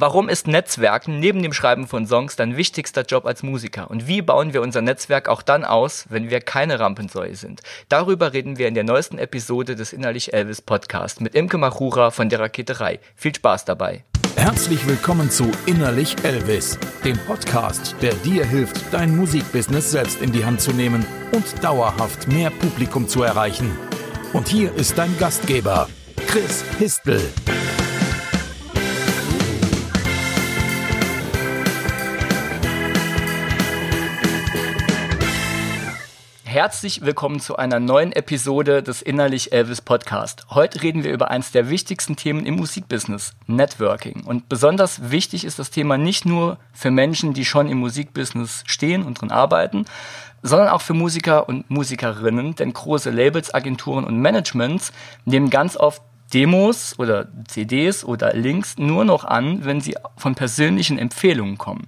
Warum 0.00 0.28
ist 0.28 0.46
Netzwerken 0.46 1.18
neben 1.18 1.42
dem 1.42 1.52
Schreiben 1.52 1.88
von 1.88 2.06
Songs 2.06 2.36
dein 2.36 2.56
wichtigster 2.56 3.02
Job 3.02 3.26
als 3.26 3.42
Musiker? 3.42 3.90
Und 3.90 4.06
wie 4.06 4.22
bauen 4.22 4.52
wir 4.52 4.62
unser 4.62 4.80
Netzwerk 4.80 5.28
auch 5.28 5.42
dann 5.42 5.64
aus, 5.64 6.06
wenn 6.08 6.30
wir 6.30 6.40
keine 6.40 6.78
Rampensäue 6.78 7.34
sind? 7.34 7.62
Darüber 7.88 8.32
reden 8.32 8.58
wir 8.58 8.68
in 8.68 8.74
der 8.74 8.84
neuesten 8.84 9.18
Episode 9.18 9.74
des 9.74 9.92
Innerlich 9.92 10.32
Elvis 10.32 10.62
Podcast 10.62 11.20
mit 11.20 11.34
Imke 11.34 11.58
Machura 11.58 12.12
von 12.12 12.28
der 12.28 12.38
Raketerei. 12.38 13.00
Viel 13.16 13.34
Spaß 13.34 13.64
dabei. 13.64 14.04
Herzlich 14.36 14.86
willkommen 14.86 15.32
zu 15.32 15.50
Innerlich 15.66 16.14
Elvis, 16.22 16.78
dem 17.04 17.18
Podcast, 17.26 17.96
der 18.00 18.14
dir 18.14 18.46
hilft, 18.46 18.80
dein 18.92 19.16
Musikbusiness 19.16 19.90
selbst 19.90 20.22
in 20.22 20.30
die 20.30 20.44
Hand 20.44 20.60
zu 20.60 20.70
nehmen 20.70 21.04
und 21.32 21.44
dauerhaft 21.64 22.28
mehr 22.28 22.50
Publikum 22.50 23.08
zu 23.08 23.24
erreichen. 23.24 23.76
Und 24.32 24.46
hier 24.46 24.72
ist 24.76 24.96
dein 24.96 25.18
Gastgeber, 25.18 25.88
Chris 26.28 26.62
Histel. 26.78 27.20
Herzlich 36.60 37.02
willkommen 37.02 37.38
zu 37.38 37.54
einer 37.54 37.78
neuen 37.78 38.10
Episode 38.10 38.82
des 38.82 39.00
Innerlich 39.00 39.52
Elvis 39.52 39.80
Podcast. 39.80 40.44
Heute 40.50 40.82
reden 40.82 41.04
wir 41.04 41.12
über 41.12 41.30
eines 41.30 41.52
der 41.52 41.70
wichtigsten 41.70 42.16
Themen 42.16 42.44
im 42.44 42.56
Musikbusiness, 42.56 43.34
Networking. 43.46 44.24
Und 44.24 44.48
besonders 44.48 45.12
wichtig 45.12 45.44
ist 45.44 45.60
das 45.60 45.70
Thema 45.70 45.98
nicht 45.98 46.26
nur 46.26 46.58
für 46.72 46.90
Menschen, 46.90 47.32
die 47.32 47.44
schon 47.44 47.68
im 47.68 47.78
Musikbusiness 47.78 48.64
stehen 48.66 49.04
und 49.04 49.20
drin 49.20 49.30
arbeiten, 49.30 49.84
sondern 50.42 50.66
auch 50.66 50.80
für 50.80 50.94
Musiker 50.94 51.48
und 51.48 51.70
Musikerinnen, 51.70 52.56
denn 52.56 52.72
große 52.72 53.10
Labels, 53.10 53.54
Agenturen 53.54 54.02
und 54.02 54.20
Managements 54.20 54.92
nehmen 55.26 55.50
ganz 55.50 55.76
oft 55.76 56.02
Demos 56.34 56.98
oder 56.98 57.28
CDs 57.46 58.04
oder 58.04 58.34
Links 58.34 58.78
nur 58.78 59.04
noch 59.04 59.24
an, 59.24 59.64
wenn 59.64 59.80
sie 59.80 59.94
von 60.16 60.34
persönlichen 60.34 60.98
Empfehlungen 60.98 61.56
kommen. 61.56 61.86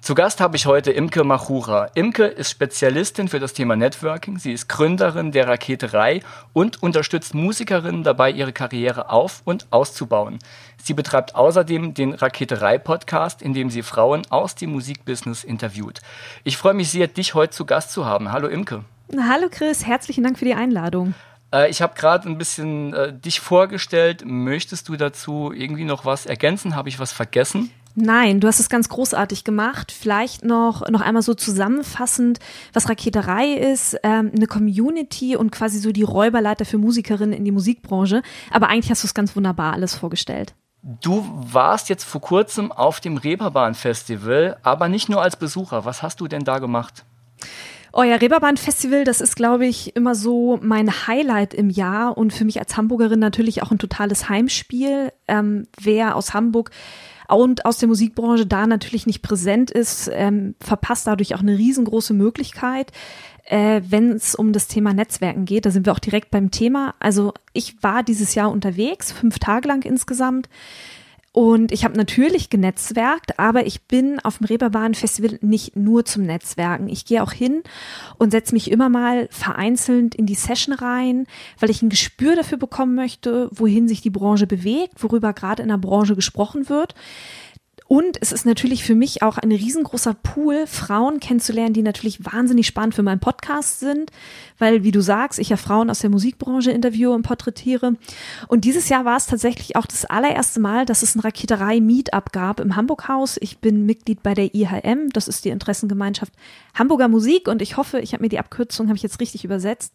Zu 0.00 0.14
Gast 0.14 0.40
habe 0.40 0.56
ich 0.56 0.64
heute 0.64 0.92
Imke 0.92 1.24
Machura. 1.24 1.90
Imke 1.94 2.24
ist 2.24 2.50
Spezialistin 2.50 3.28
für 3.28 3.38
das 3.38 3.52
Thema 3.52 3.76
Networking. 3.76 4.38
Sie 4.38 4.50
ist 4.50 4.66
Gründerin 4.66 5.30
der 5.30 5.46
Raketerei 5.46 6.22
und 6.54 6.82
unterstützt 6.82 7.34
Musikerinnen 7.34 8.02
dabei, 8.02 8.30
ihre 8.30 8.54
Karriere 8.54 9.10
auf- 9.10 9.42
und 9.44 9.66
auszubauen. 9.70 10.38
Sie 10.82 10.94
betreibt 10.94 11.34
außerdem 11.34 11.92
den 11.92 12.14
Raketerei-Podcast, 12.14 13.42
in 13.42 13.52
dem 13.52 13.68
sie 13.68 13.82
Frauen 13.82 14.22
aus 14.30 14.54
dem 14.54 14.72
Musikbusiness 14.72 15.44
interviewt. 15.44 16.00
Ich 16.44 16.56
freue 16.56 16.74
mich 16.74 16.90
sehr, 16.90 17.06
dich 17.06 17.34
heute 17.34 17.52
zu 17.52 17.66
Gast 17.66 17.92
zu 17.92 18.06
haben. 18.06 18.32
Hallo 18.32 18.48
Imke. 18.48 18.84
Hallo 19.14 19.48
Chris, 19.50 19.86
herzlichen 19.86 20.24
Dank 20.24 20.38
für 20.38 20.46
die 20.46 20.54
Einladung. 20.54 21.12
Äh, 21.52 21.68
ich 21.68 21.82
habe 21.82 21.94
gerade 21.94 22.26
ein 22.26 22.38
bisschen 22.38 22.94
äh, 22.94 23.12
dich 23.12 23.40
vorgestellt. 23.40 24.22
Möchtest 24.24 24.88
du 24.88 24.96
dazu 24.96 25.52
irgendwie 25.52 25.84
noch 25.84 26.06
was 26.06 26.24
ergänzen? 26.24 26.74
Habe 26.74 26.88
ich 26.88 26.98
was 26.98 27.12
vergessen? 27.12 27.70
Nein, 27.94 28.40
du 28.40 28.46
hast 28.46 28.60
es 28.60 28.68
ganz 28.68 28.88
großartig 28.88 29.44
gemacht. 29.44 29.92
Vielleicht 29.92 30.44
noch, 30.44 30.88
noch 30.88 31.00
einmal 31.00 31.22
so 31.22 31.34
zusammenfassend, 31.34 32.38
was 32.72 32.88
Raketerei 32.88 33.54
ist, 33.54 33.96
ähm, 34.02 34.30
eine 34.34 34.46
Community 34.46 35.36
und 35.36 35.50
quasi 35.50 35.78
so 35.78 35.90
die 35.90 36.04
Räuberleiter 36.04 36.64
für 36.64 36.78
Musikerinnen 36.78 37.32
in 37.32 37.44
die 37.44 37.50
Musikbranche. 37.50 38.22
Aber 38.50 38.68
eigentlich 38.68 38.90
hast 38.90 39.02
du 39.02 39.06
es 39.06 39.14
ganz 39.14 39.34
wunderbar 39.34 39.72
alles 39.72 39.94
vorgestellt. 39.94 40.54
Du 40.82 41.26
warst 41.34 41.88
jetzt 41.88 42.04
vor 42.04 42.20
kurzem 42.20 42.72
auf 42.72 43.00
dem 43.00 43.18
Reeperbahn 43.18 43.74
Festival, 43.74 44.56
aber 44.62 44.88
nicht 44.88 45.08
nur 45.08 45.20
als 45.20 45.36
Besucher. 45.36 45.84
Was 45.84 46.02
hast 46.02 46.20
du 46.20 46.28
denn 46.28 46.44
da 46.44 46.58
gemacht? 46.58 47.04
Oh 47.92 48.02
ja, 48.04 48.16
Reeperbahn 48.16 48.56
Festival, 48.56 49.04
das 49.04 49.20
ist, 49.20 49.34
glaube 49.34 49.66
ich, 49.66 49.96
immer 49.96 50.14
so 50.14 50.60
mein 50.62 51.08
Highlight 51.08 51.54
im 51.54 51.70
Jahr 51.70 52.16
und 52.16 52.32
für 52.32 52.44
mich 52.44 52.60
als 52.60 52.76
Hamburgerin 52.76 53.18
natürlich 53.18 53.62
auch 53.62 53.72
ein 53.72 53.78
totales 53.78 54.28
Heimspiel. 54.28 55.12
Ähm, 55.26 55.66
wer 55.78 56.14
aus 56.14 56.32
Hamburg 56.32 56.70
und 57.30 57.64
aus 57.64 57.78
der 57.78 57.88
Musikbranche 57.88 58.46
da 58.46 58.66
natürlich 58.66 59.06
nicht 59.06 59.22
präsent 59.22 59.70
ist, 59.70 60.10
ähm, 60.12 60.54
verpasst 60.60 61.06
dadurch 61.06 61.34
auch 61.34 61.40
eine 61.40 61.56
riesengroße 61.56 62.14
Möglichkeit. 62.14 62.92
Äh, 63.44 63.82
wenn 63.88 64.12
es 64.12 64.34
um 64.34 64.52
das 64.52 64.68
Thema 64.68 64.94
Netzwerken 64.94 65.44
geht, 65.44 65.66
da 65.66 65.70
sind 65.70 65.86
wir 65.86 65.92
auch 65.92 65.98
direkt 65.98 66.30
beim 66.30 66.50
Thema. 66.50 66.94
Also 67.00 67.34
ich 67.52 67.82
war 67.82 68.02
dieses 68.02 68.34
Jahr 68.34 68.50
unterwegs, 68.50 69.12
fünf 69.12 69.38
Tage 69.38 69.68
lang 69.68 69.84
insgesamt. 69.84 70.48
Und 71.32 71.70
ich 71.70 71.84
habe 71.84 71.96
natürlich 71.96 72.50
genetzwerkt, 72.50 73.38
aber 73.38 73.64
ich 73.64 73.82
bin 73.82 74.18
auf 74.18 74.38
dem 74.38 74.46
Reeperbahn 74.46 74.94
Festival 74.94 75.38
nicht 75.42 75.76
nur 75.76 76.04
zum 76.04 76.24
Netzwerken. 76.24 76.88
Ich 76.88 77.04
gehe 77.04 77.22
auch 77.22 77.30
hin 77.30 77.62
und 78.18 78.32
setze 78.32 78.52
mich 78.52 78.68
immer 78.68 78.88
mal 78.88 79.28
vereinzelt 79.30 80.16
in 80.16 80.26
die 80.26 80.34
Session 80.34 80.74
rein, 80.74 81.26
weil 81.60 81.70
ich 81.70 81.82
ein 81.82 81.88
Gespür 81.88 82.34
dafür 82.34 82.58
bekommen 82.58 82.96
möchte, 82.96 83.48
wohin 83.52 83.86
sich 83.86 84.00
die 84.00 84.10
Branche 84.10 84.48
bewegt, 84.48 85.04
worüber 85.04 85.32
gerade 85.32 85.62
in 85.62 85.68
der 85.68 85.78
Branche 85.78 86.16
gesprochen 86.16 86.68
wird. 86.68 86.96
Und 87.92 88.18
es 88.20 88.30
ist 88.30 88.46
natürlich 88.46 88.84
für 88.84 88.94
mich 88.94 89.24
auch 89.24 89.36
ein 89.36 89.50
riesengroßer 89.50 90.14
Pool, 90.14 90.68
Frauen 90.68 91.18
kennenzulernen, 91.18 91.74
die 91.74 91.82
natürlich 91.82 92.24
wahnsinnig 92.24 92.68
spannend 92.68 92.94
für 92.94 93.02
meinen 93.02 93.18
Podcast 93.18 93.80
sind, 93.80 94.12
weil, 94.58 94.84
wie 94.84 94.92
du 94.92 95.00
sagst, 95.00 95.40
ich 95.40 95.48
ja 95.48 95.56
Frauen 95.56 95.90
aus 95.90 95.98
der 95.98 96.08
Musikbranche 96.08 96.70
interviewe 96.70 97.10
und 97.10 97.22
porträtiere. 97.22 97.96
Und 98.46 98.64
dieses 98.64 98.90
Jahr 98.90 99.04
war 99.04 99.16
es 99.16 99.26
tatsächlich 99.26 99.74
auch 99.74 99.86
das 99.86 100.04
allererste 100.04 100.60
Mal, 100.60 100.86
dass 100.86 101.02
es 101.02 101.16
ein 101.16 101.20
Raketerei-Meetup 101.20 102.30
gab 102.30 102.60
im 102.60 102.76
Hamburg-Haus. 102.76 103.38
Ich 103.40 103.58
bin 103.58 103.86
Mitglied 103.86 104.22
bei 104.22 104.34
der 104.34 104.54
IHM, 104.54 105.10
das 105.12 105.26
ist 105.26 105.44
die 105.44 105.48
Interessengemeinschaft 105.48 106.32
Hamburger 106.74 107.08
Musik 107.08 107.48
und 107.48 107.60
ich 107.60 107.76
hoffe, 107.76 107.98
ich 107.98 108.12
habe 108.12 108.22
mir 108.22 108.28
die 108.28 108.38
Abkürzung, 108.38 108.86
habe 108.86 108.98
ich 108.98 109.02
jetzt 109.02 109.18
richtig 109.18 109.44
übersetzt 109.44 109.94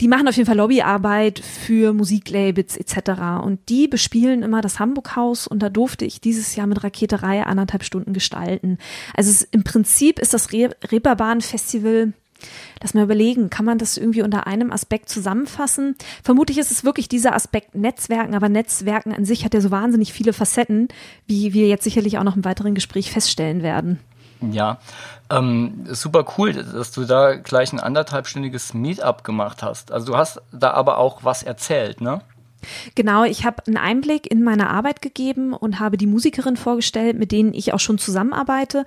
die 0.00 0.08
machen 0.08 0.26
auf 0.28 0.36
jeden 0.36 0.46
Fall 0.46 0.56
Lobbyarbeit 0.56 1.40
für 1.40 1.92
Musiklabels 1.92 2.76
etc. 2.76 3.42
Und 3.42 3.60
die 3.68 3.86
bespielen 3.86 4.42
immer 4.42 4.62
das 4.62 4.78
Hamburg-Haus 4.78 5.46
und 5.46 5.62
da 5.62 5.68
durfte 5.68 6.04
ich 6.04 6.20
dieses 6.20 6.56
Jahr 6.56 6.66
mit 6.66 6.82
Raketerei 6.82 7.42
anderthalb 7.44 7.84
Stunden 7.84 8.12
gestalten. 8.12 8.78
Also 9.14 9.30
es, 9.30 9.42
im 9.42 9.62
Prinzip 9.62 10.18
ist 10.18 10.34
das 10.34 10.52
Re 10.52 10.70
Reeperbahn-Festival 10.90 12.14
Lass 12.82 12.94
mal 12.94 13.04
überlegen, 13.04 13.50
kann 13.50 13.66
man 13.66 13.76
das 13.76 13.98
irgendwie 13.98 14.22
unter 14.22 14.46
einem 14.46 14.72
Aspekt 14.72 15.10
zusammenfassen? 15.10 15.96
Vermutlich 16.22 16.56
ist 16.56 16.70
es 16.70 16.84
wirklich 16.84 17.08
dieser 17.08 17.34
Aspekt 17.34 17.74
Netzwerken, 17.74 18.34
aber 18.34 18.48
Netzwerken 18.48 19.12
an 19.12 19.26
sich 19.26 19.44
hat 19.44 19.52
ja 19.52 19.60
so 19.60 19.70
wahnsinnig 19.70 20.14
viele 20.14 20.32
Facetten, 20.32 20.88
wie 21.26 21.52
wir 21.52 21.68
jetzt 21.68 21.84
sicherlich 21.84 22.16
auch 22.16 22.24
noch 22.24 22.36
im 22.36 22.44
weiteren 22.44 22.74
Gespräch 22.74 23.10
feststellen 23.12 23.62
werden. 23.62 23.98
Ja, 24.40 24.78
ähm, 25.28 25.84
super 25.88 26.24
cool, 26.38 26.52
dass 26.52 26.92
du 26.92 27.04
da 27.04 27.36
gleich 27.36 27.72
ein 27.72 27.80
anderthalbstündiges 27.80 28.74
Meetup 28.74 29.22
gemacht 29.22 29.62
hast. 29.62 29.92
Also 29.92 30.06
du 30.06 30.16
hast 30.16 30.40
da 30.52 30.70
aber 30.72 30.98
auch 30.98 31.24
was 31.24 31.42
erzählt, 31.42 32.00
ne? 32.00 32.22
Genau, 32.94 33.24
ich 33.24 33.44
habe 33.44 33.62
einen 33.66 33.76
Einblick 33.76 34.30
in 34.30 34.42
meine 34.42 34.68
Arbeit 34.68 35.00
gegeben 35.00 35.54
und 35.54 35.80
habe 35.80 35.96
die 35.96 36.06
Musikerin 36.06 36.56
vorgestellt, 36.56 37.18
mit 37.18 37.32
denen 37.32 37.54
ich 37.54 37.72
auch 37.72 37.80
schon 37.80 37.98
zusammenarbeite 37.98 38.84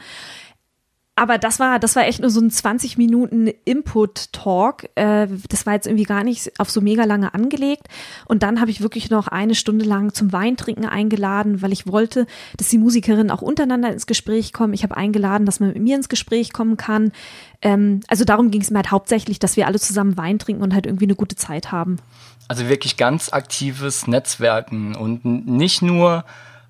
aber 1.15 1.37
das 1.37 1.59
war, 1.59 1.77
das 1.77 1.95
war 1.95 2.07
echt 2.07 2.21
nur 2.21 2.31
so 2.31 2.41
ein 2.41 2.49
20 2.49 2.97
Minuten 2.97 3.47
Input-Talk. 3.65 4.89
Äh, 4.95 5.27
das 5.47 5.67
war 5.67 5.73
jetzt 5.73 5.85
irgendwie 5.85 6.05
gar 6.05 6.23
nicht 6.23 6.59
auf 6.59 6.71
so 6.71 6.81
mega 6.81 7.03
lange 7.03 7.35
angelegt. 7.35 7.87
Und 8.25 8.41
dann 8.41 8.59
habe 8.59 8.71
ich 8.71 8.81
wirklich 8.81 9.11
noch 9.11 9.27
eine 9.27 9.53
Stunde 9.53 9.85
lang 9.85 10.15
zum 10.15 10.33
Weintrinken 10.33 10.85
eingeladen, 10.85 11.61
weil 11.61 11.71
ich 11.71 11.85
wollte, 11.85 12.25
dass 12.57 12.69
die 12.69 12.79
Musikerinnen 12.79 13.29
auch 13.29 13.43
untereinander 13.43 13.91
ins 13.91 14.07
Gespräch 14.07 14.53
kommen. 14.53 14.73
Ich 14.73 14.81
habe 14.81 14.97
eingeladen, 14.97 15.45
dass 15.45 15.59
man 15.59 15.69
mit 15.69 15.83
mir 15.83 15.95
ins 15.97 16.09
Gespräch 16.09 16.51
kommen 16.51 16.77
kann. 16.77 17.11
Ähm, 17.61 17.99
also 18.07 18.25
darum 18.25 18.49
ging 18.49 18.61
es 18.61 18.71
mir 18.71 18.77
halt 18.77 18.89
hauptsächlich, 18.89 19.37
dass 19.37 19.55
wir 19.55 19.67
alle 19.67 19.79
zusammen 19.79 20.17
Wein 20.17 20.39
trinken 20.39 20.63
und 20.63 20.73
halt 20.73 20.87
irgendwie 20.87 21.05
eine 21.05 21.15
gute 21.15 21.35
Zeit 21.35 21.71
haben. 21.71 21.97
Also 22.47 22.67
wirklich 22.69 22.97
ganz 22.97 23.31
aktives 23.31 24.07
Netzwerken 24.07 24.95
und 24.95 25.25
nicht 25.25 25.83
nur 25.83 26.25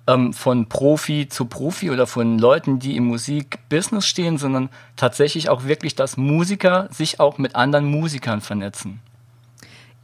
ähm, 0.06 0.32
von 0.32 0.68
Profi 0.68 1.28
zu 1.28 1.46
Profi 1.46 1.90
oder 1.90 2.06
von 2.06 2.38
Leuten, 2.38 2.78
die 2.78 2.96
im 2.96 3.06
Musikbusiness 3.06 4.06
stehen, 4.06 4.38
sondern 4.38 4.68
tatsächlich 4.96 5.48
auch 5.48 5.64
wirklich, 5.64 5.94
dass 5.94 6.16
Musiker 6.16 6.88
sich 6.90 7.20
auch 7.20 7.38
mit 7.38 7.56
anderen 7.56 7.86
Musikern 7.86 8.40
vernetzen. 8.40 9.00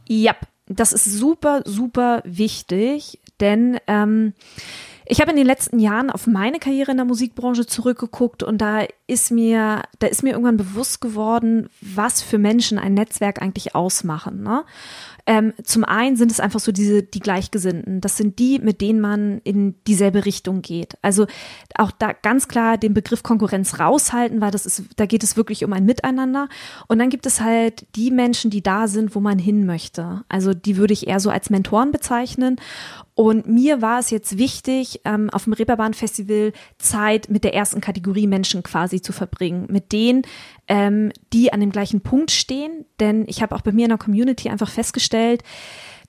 Ja, 0.07 0.35
das 0.67 0.93
ist 0.93 1.05
super, 1.05 1.61
super 1.65 2.21
wichtig, 2.25 3.19
denn 3.39 3.79
ähm, 3.87 4.33
ich 5.05 5.19
habe 5.19 5.31
in 5.31 5.37
den 5.37 5.45
letzten 5.45 5.79
Jahren 5.79 6.09
auf 6.09 6.25
meine 6.25 6.59
Karriere 6.59 6.91
in 6.91 6.97
der 6.97 7.05
Musikbranche 7.05 7.65
zurückgeguckt 7.65 8.43
und 8.43 8.59
da 8.59 8.85
ist 9.07 9.29
mir, 9.29 9.81
da 9.99 10.07
ist 10.07 10.23
mir 10.23 10.31
irgendwann 10.31 10.55
bewusst 10.55 11.01
geworden, 11.01 11.69
was 11.81 12.21
für 12.21 12.37
Menschen 12.37 12.79
ein 12.79 12.93
Netzwerk 12.93 13.41
eigentlich 13.41 13.75
ausmachen. 13.75 14.41
Ne? 14.41 14.63
Ähm, 15.31 15.53
zum 15.63 15.85
einen 15.85 16.17
sind 16.17 16.29
es 16.29 16.41
einfach 16.41 16.59
so 16.59 16.73
diese, 16.73 17.03
die 17.03 17.21
Gleichgesinnten. 17.21 18.01
Das 18.01 18.17
sind 18.17 18.37
die, 18.37 18.59
mit 18.59 18.81
denen 18.81 18.99
man 18.99 19.39
in 19.45 19.75
dieselbe 19.87 20.25
Richtung 20.25 20.61
geht. 20.61 20.97
Also 21.01 21.25
auch 21.75 21.91
da 21.91 22.11
ganz 22.11 22.49
klar 22.49 22.77
den 22.77 22.93
Begriff 22.93 23.23
Konkurrenz 23.23 23.79
raushalten, 23.79 24.41
weil 24.41 24.51
das 24.51 24.65
ist, 24.65 24.83
da 24.97 25.05
geht 25.05 25.23
es 25.23 25.37
wirklich 25.37 25.63
um 25.63 25.71
ein 25.71 25.85
Miteinander. 25.85 26.49
Und 26.89 26.99
dann 26.99 27.09
gibt 27.09 27.25
es 27.25 27.39
halt 27.39 27.85
die 27.95 28.11
Menschen, 28.11 28.51
die 28.51 28.61
da 28.61 28.89
sind, 28.89 29.15
wo 29.15 29.21
man 29.21 29.39
hin 29.39 29.65
möchte. 29.65 30.25
Also 30.27 30.53
die 30.53 30.75
würde 30.75 30.91
ich 30.91 31.07
eher 31.07 31.21
so 31.21 31.29
als 31.29 31.49
Mentoren 31.49 31.93
bezeichnen. 31.93 32.57
Und 33.13 33.47
mir 33.47 33.81
war 33.81 33.99
es 33.99 34.09
jetzt 34.09 34.37
wichtig, 34.37 34.99
ähm, 35.05 35.29
auf 35.29 35.45
dem 35.45 35.53
Reeperbahn 35.53 35.93
Festival 35.93 36.51
Zeit 36.77 37.29
mit 37.29 37.45
der 37.45 37.53
ersten 37.53 37.79
Kategorie 37.79 38.27
Menschen 38.27 38.63
quasi 38.63 39.01
zu 39.01 39.13
verbringen. 39.13 39.67
Mit 39.69 39.93
denen, 39.93 40.23
ähm, 40.71 41.11
die 41.33 41.51
an 41.51 41.59
dem 41.59 41.71
gleichen 41.71 41.99
Punkt 41.99 42.31
stehen. 42.31 42.85
Denn 43.01 43.25
ich 43.27 43.41
habe 43.41 43.53
auch 43.53 43.61
bei 43.61 43.73
mir 43.73 43.83
in 43.83 43.89
der 43.89 43.97
Community 43.97 44.47
einfach 44.47 44.69
festgestellt, 44.69 45.43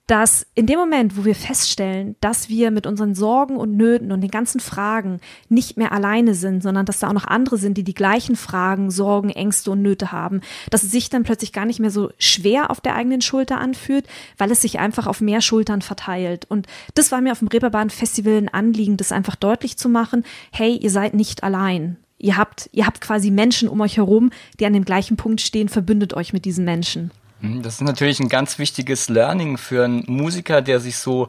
dass 0.07 0.45
in 0.55 0.67
dem 0.67 0.79
Moment, 0.79 1.17
wo 1.17 1.25
wir 1.25 1.35
feststellen, 1.35 2.15
dass 2.21 2.49
wir 2.49 2.71
mit 2.71 2.87
unseren 2.87 3.13
Sorgen 3.13 3.57
und 3.57 3.75
Nöten 3.75 4.11
und 4.11 4.21
den 4.21 4.31
ganzen 4.31 4.59
Fragen 4.59 5.19
nicht 5.49 5.77
mehr 5.77 5.91
alleine 5.91 6.33
sind, 6.33 6.63
sondern 6.63 6.85
dass 6.85 6.99
da 6.99 7.09
auch 7.09 7.13
noch 7.13 7.27
andere 7.27 7.57
sind, 7.57 7.77
die 7.77 7.83
die 7.83 7.93
gleichen 7.93 8.35
Fragen, 8.35 8.91
Sorgen, 8.91 9.29
Ängste 9.29 9.71
und 9.71 9.81
Nöte 9.81 10.11
haben, 10.11 10.41
dass 10.69 10.83
es 10.83 10.91
sich 10.91 11.09
dann 11.09 11.23
plötzlich 11.23 11.53
gar 11.53 11.65
nicht 11.65 11.79
mehr 11.79 11.91
so 11.91 12.11
schwer 12.17 12.69
auf 12.69 12.81
der 12.81 12.95
eigenen 12.95 13.21
Schulter 13.21 13.59
anfühlt, 13.59 14.07
weil 14.37 14.51
es 14.51 14.61
sich 14.61 14.79
einfach 14.79 15.07
auf 15.07 15.21
mehr 15.21 15.41
Schultern 15.41 15.81
verteilt. 15.81 16.45
Und 16.49 16.67
das 16.95 17.11
war 17.11 17.21
mir 17.21 17.31
auf 17.31 17.39
dem 17.39 17.47
Reeperbahn 17.49 17.89
Festival 17.89 18.37
ein 18.37 18.49
Anliegen, 18.49 18.97
das 18.97 19.13
einfach 19.13 19.35
deutlich 19.35 19.77
zu 19.77 19.87
machen. 19.87 20.23
Hey, 20.51 20.75
ihr 20.75 20.91
seid 20.91 21.13
nicht 21.13 21.43
allein. 21.43 21.97
Ihr 22.23 22.37
habt, 22.37 22.69
ihr 22.71 22.87
habt 22.87 23.01
quasi 23.01 23.31
Menschen 23.31 23.67
um 23.67 23.81
euch 23.81 23.97
herum, 23.97 24.31
die 24.57 24.65
an 24.65 24.71
dem 24.71 24.85
gleichen 24.85 25.17
Punkt 25.17 25.41
stehen, 25.41 25.67
verbündet 25.67 26.13
euch 26.13 26.31
mit 26.31 26.45
diesen 26.45 26.63
Menschen. 26.63 27.11
Mhm, 27.41 27.63
das 27.63 27.75
ist 27.75 27.81
natürlich 27.81 28.21
ein 28.21 28.29
ganz 28.29 28.57
wichtiges 28.59 29.09
Learning 29.09 29.57
für 29.57 29.83
einen 29.83 30.05
Musiker, 30.07 30.61
der 30.61 30.79
sich 30.79 30.95
so 30.97 31.27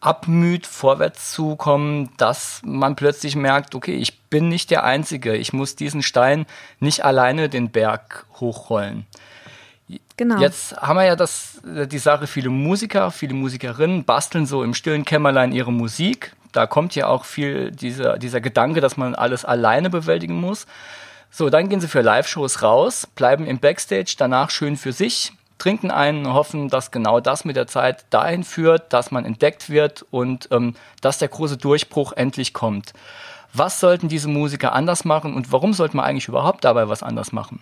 abmüht, 0.00 0.68
vorwärts 0.68 1.32
zu 1.32 1.56
kommen, 1.56 2.10
dass 2.16 2.60
man 2.64 2.94
plötzlich 2.94 3.34
merkt, 3.34 3.74
okay, 3.74 3.96
ich 3.96 4.20
bin 4.30 4.48
nicht 4.48 4.70
der 4.70 4.84
Einzige, 4.84 5.34
ich 5.34 5.52
muss 5.52 5.74
diesen 5.74 6.02
Stein 6.02 6.46
nicht 6.78 7.04
alleine 7.04 7.48
den 7.48 7.70
Berg 7.70 8.24
hochrollen. 8.38 9.04
Genau. 10.16 10.38
Jetzt 10.38 10.76
haben 10.76 10.96
wir 10.96 11.06
ja 11.06 11.16
das, 11.16 11.60
die 11.64 11.98
Sache, 11.98 12.28
viele 12.28 12.50
Musiker, 12.50 13.10
viele 13.10 13.34
Musikerinnen 13.34 14.04
basteln 14.04 14.46
so 14.46 14.62
im 14.62 14.74
stillen 14.74 15.04
Kämmerlein 15.04 15.50
ihre 15.50 15.72
Musik. 15.72 16.36
Da 16.56 16.66
kommt 16.66 16.94
ja 16.94 17.06
auch 17.08 17.26
viel 17.26 17.70
dieser, 17.70 18.16
dieser 18.16 18.40
Gedanke, 18.40 18.80
dass 18.80 18.96
man 18.96 19.14
alles 19.14 19.44
alleine 19.44 19.90
bewältigen 19.90 20.40
muss. 20.40 20.66
So, 21.30 21.50
dann 21.50 21.68
gehen 21.68 21.82
sie 21.82 21.88
für 21.88 22.00
Live-Shows 22.00 22.62
raus, 22.62 23.06
bleiben 23.14 23.46
im 23.46 23.58
Backstage, 23.58 24.14
danach 24.16 24.48
schön 24.48 24.78
für 24.78 24.92
sich, 24.92 25.32
trinken 25.58 25.90
einen, 25.90 26.32
hoffen, 26.32 26.70
dass 26.70 26.90
genau 26.90 27.20
das 27.20 27.44
mit 27.44 27.56
der 27.56 27.66
Zeit 27.66 28.06
dahin 28.08 28.42
führt, 28.42 28.90
dass 28.94 29.10
man 29.10 29.26
entdeckt 29.26 29.68
wird 29.68 30.06
und 30.10 30.48
ähm, 30.50 30.74
dass 31.02 31.18
der 31.18 31.28
große 31.28 31.58
Durchbruch 31.58 32.14
endlich 32.14 32.54
kommt. 32.54 32.94
Was 33.52 33.78
sollten 33.78 34.08
diese 34.08 34.28
Musiker 34.28 34.72
anders 34.72 35.04
machen 35.04 35.34
und 35.34 35.52
warum 35.52 35.74
sollte 35.74 35.94
man 35.94 36.06
eigentlich 36.06 36.28
überhaupt 36.28 36.64
dabei 36.64 36.88
was 36.88 37.02
anders 37.02 37.32
machen? 37.32 37.60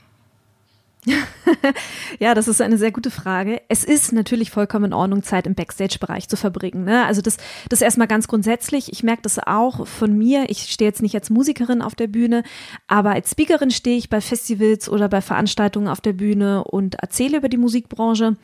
ja, 2.19 2.35
das 2.35 2.49
ist 2.49 2.61
eine 2.62 2.79
sehr 2.79 2.93
gute 2.93 3.11
Frage. 3.11 3.61
Es 3.69 3.85
ist 3.85 4.12
natürlich 4.12 4.51
vollkommen 4.51 4.87
in 4.87 4.93
Ordnung, 4.93 5.23
Zeit 5.23 5.47
im 5.47 5.55
Backstage-Bereich 5.55 6.29
zu 6.29 6.37
verbringen. 6.37 6.85
Ne? 6.85 7.05
Also 7.05 7.21
das, 7.21 7.37
das 7.69 7.83
erstmal 7.83 8.09
ganz 8.09 8.27
grundsätzlich. 8.27 8.93
Ich 8.93 9.03
merke 9.03 9.23
das 9.23 9.39
auch 9.39 9.87
von 9.87 10.17
mir. 10.17 10.47
Ich 10.49 10.71
stehe 10.73 10.89
jetzt 10.89 11.03
nicht 11.03 11.15
als 11.15 11.31
Musikerin 11.31 11.83
auf 11.83 11.95
der 11.95 12.06
Bühne, 12.06 12.43
aber 12.87 13.11
als 13.11 13.31
Speakerin 13.31 13.71
stehe 13.71 13.99
ich 13.99 14.09
bei 14.09 14.21
Festivals 14.21 14.89
oder 14.89 15.09
bei 15.09 15.21
Veranstaltungen 15.21 15.89
auf 15.89 16.01
der 16.01 16.15
Bühne 16.15 16.65
und 16.65 16.97
erzähle 16.97 17.39
über 17.39 17.49
die 17.49 17.59
Musikbranche. 17.59 18.37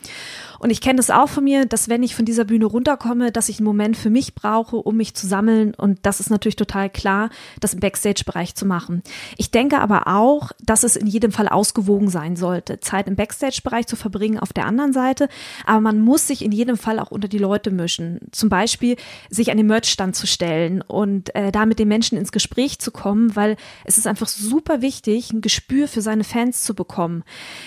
Und 0.59 0.71
ich 0.71 0.83
kenne 0.83 0.99
das 0.99 1.11
auch 1.11 1.29
von 1.29 1.45
mir, 1.45 1.65
dass 1.65 1.89
wenn 1.89 2.03
ich 2.03 2.15
von 2.15 2.27
dieser 2.27 2.45
Bühne 2.45 2.67
runterkomme, 2.67 3.33
dass 3.33 3.49
ich 3.49 3.59
einen 3.59 3.67
Moment 3.67 3.97
für 3.97 4.11
mich 4.11 4.35
brauche, 4.35 4.77
um 4.77 4.97
mich 4.97 5.15
zu 5.15 5.27
sammeln. 5.27 5.75
Und 5.75 6.01
das 6.03 6.21
ist 6.21 6.29
natürlich 6.29 6.57
total 6.57 6.91
klar, 6.91 7.31
das 7.61 7.73
im 7.73 7.81
Backstage-Bereich 7.81 8.55
zu 8.55 8.67
machen. 8.67 9.03
Ich 9.39 9.51
denke 9.51 9.79
aber 9.79 10.07
auch, 10.07 10.53
dass 10.61 10.83
es 10.83 10.97
in 10.97 11.07
jedem 11.07 11.33
Fall 11.33 11.49
ausgewogen 11.49 12.11
sein 12.11 12.37
sollte, 12.51 12.81
Zeit 12.81 13.07
im 13.07 13.15
Backstage-Bereich 13.15 13.87
zu 13.87 13.95
verbringen 13.95 14.39
auf 14.39 14.53
der 14.53 14.67
anderen 14.67 14.93
Seite. 14.93 15.29
Aber 15.65 15.81
man 15.81 16.01
muss 16.01 16.27
sich 16.27 16.45
in 16.45 16.51
jedem 16.51 16.77
Fall 16.77 16.99
auch 16.99 17.11
unter 17.11 17.29
die 17.29 17.39
Leute 17.39 17.71
mischen. 17.71 18.21
Zum 18.33 18.49
Beispiel 18.49 18.97
sich 19.29 19.51
an 19.51 19.57
den 19.57 19.67
Merch-Stand 19.67 20.17
zu 20.17 20.27
stellen 20.27 20.83
und 20.83 21.35
äh, 21.35 21.53
da 21.53 21.65
mit 21.65 21.79
den 21.79 21.89
Menschen 21.89 22.19
ins 22.19 22.33
Gespräch 22.33 22.81
zu 22.81 22.91
kommen, 22.91 23.37
weil 23.37 23.57
es 23.85 23.99
ist 23.99 24.07
einfach 24.07 24.29
super 24.29 24.83
wichtig, 24.83 25.33
ein 25.33 25.43
Gespür 25.43 25.87
für 25.87 26.03
seine 26.03 26.25
Fans 26.25 26.65
zu 26.65 26.75
bekommen. 26.75 27.23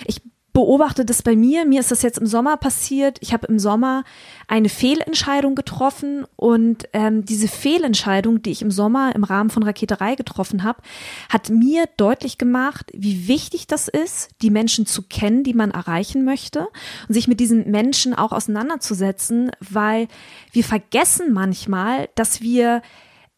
Ich 0.06 0.20
beobachte 0.54 1.04
das 1.04 1.22
bei 1.22 1.34
mir. 1.34 1.66
Mir 1.66 1.80
ist 1.80 1.90
das 1.90 2.02
jetzt 2.02 2.18
im 2.18 2.26
Sommer 2.26 2.56
passiert. 2.56 3.18
Ich 3.20 3.32
habe 3.32 3.48
im 3.48 3.58
Sommer 3.58 4.04
eine 4.46 4.68
Fehlentscheidung 4.68 5.56
getroffen 5.56 6.26
und 6.36 6.88
ähm, 6.92 7.24
diese 7.24 7.48
Fehlentscheidung, 7.48 8.40
die 8.40 8.52
ich 8.52 8.62
im 8.62 8.70
Sommer 8.70 9.14
im 9.16 9.24
Rahmen 9.24 9.50
von 9.50 9.64
Raketerei 9.64 10.14
getroffen 10.14 10.62
habe, 10.62 10.80
hat 11.28 11.50
mir 11.50 11.86
deutlich 11.96 12.38
gemacht, 12.38 12.92
wie 12.94 13.26
wichtig 13.26 13.66
das 13.66 13.88
ist, 13.88 14.30
die 14.42 14.50
Menschen 14.50 14.86
zu 14.86 15.02
kennen, 15.02 15.42
die 15.42 15.54
man 15.54 15.72
erreichen 15.72 16.24
möchte 16.24 16.68
und 17.08 17.14
sich 17.14 17.26
mit 17.26 17.40
diesen 17.40 17.68
Menschen 17.72 18.14
auch 18.14 18.30
auseinanderzusetzen, 18.30 19.50
weil 19.58 20.06
wir 20.52 20.62
vergessen 20.62 21.32
manchmal, 21.32 22.08
dass 22.14 22.42
wir 22.42 22.80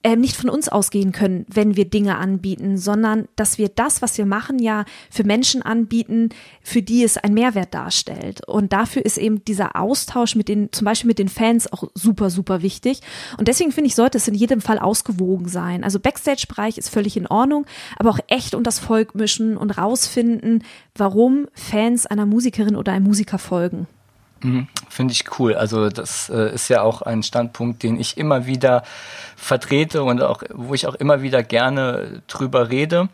ähm, 0.07 0.21
nicht 0.21 0.37
von 0.37 0.49
uns 0.49 0.69
ausgehen 0.69 1.11
können, 1.11 1.47
wenn 1.49 1.75
wir 1.75 1.85
Dinge 1.85 2.17
anbieten, 2.17 2.79
sondern 2.79 3.27
dass 3.35 3.59
wir 3.59 3.69
das, 3.69 4.03
was 4.03 4.17
wir 4.19 4.25
machen, 4.25 4.61
ja 4.61 4.85
für 5.11 5.25
Menschen 5.25 5.63
anbieten, 5.63 6.29
für 6.63 6.81
die 6.81 7.03
es 7.03 7.17
einen 7.17 7.35
Mehrwert 7.35 7.75
darstellt. 7.75 8.47
Und 8.47 8.73
dafür 8.73 9.05
ist 9.05 9.19
eben 9.19 9.45
dieser 9.45 9.75
Austausch 9.75 10.37
mit 10.37 10.47
den, 10.47 10.71
zum 10.71 10.85
Beispiel 10.85 11.09
mit 11.09 11.19
den 11.19 11.29
Fans 11.29 11.73
auch 11.73 11.91
super, 11.95 12.31
super 12.31 12.63
wichtig. 12.63 13.01
Und 13.37 13.49
deswegen 13.49 13.73
finde 13.73 13.89
ich, 13.89 13.97
sollte 13.97 14.19
es 14.19 14.29
in 14.29 14.35
jedem 14.35 14.61
Fall 14.61 14.79
ausgewogen 14.79 15.49
sein. 15.49 15.83
Also 15.83 15.99
Backstage-Bereich 15.99 16.79
ist 16.79 16.89
völlig 16.89 17.17
in 17.17 17.27
Ordnung, 17.27 17.67
aber 17.99 18.11
auch 18.11 18.21
echt 18.29 18.55
und 18.55 18.65
das 18.65 18.79
Volk 18.79 19.17
mischen 19.17 19.57
und 19.57 19.77
rausfinden, 19.77 20.63
warum 20.95 21.49
Fans 21.53 22.07
einer 22.07 22.27
Musikerin 22.27 22.77
oder 22.77 22.93
einem 22.93 23.07
Musiker 23.07 23.41
folgen. 23.41 23.89
Mhm, 24.43 24.69
Finde 24.89 25.13
ich 25.13 25.39
cool. 25.39 25.55
Also 25.55 25.89
das 25.89 26.29
äh, 26.29 26.55
ist 26.55 26.69
ja 26.69 26.83
auch 26.83 27.03
ein 27.03 27.23
Standpunkt, 27.23 27.83
den 27.83 27.99
ich 27.99 28.19
immer 28.19 28.47
wieder 28.47 28.83
vertrete 29.37 30.03
und 30.03 30.23
auch, 30.23 30.43
wo 30.53 30.75
ich 30.75 30.87
auch 30.87 30.95
immer 30.95 31.23
wieder 31.23 31.43
gerne 31.43 32.23
drüber 32.27 32.71
rede. 32.71 33.09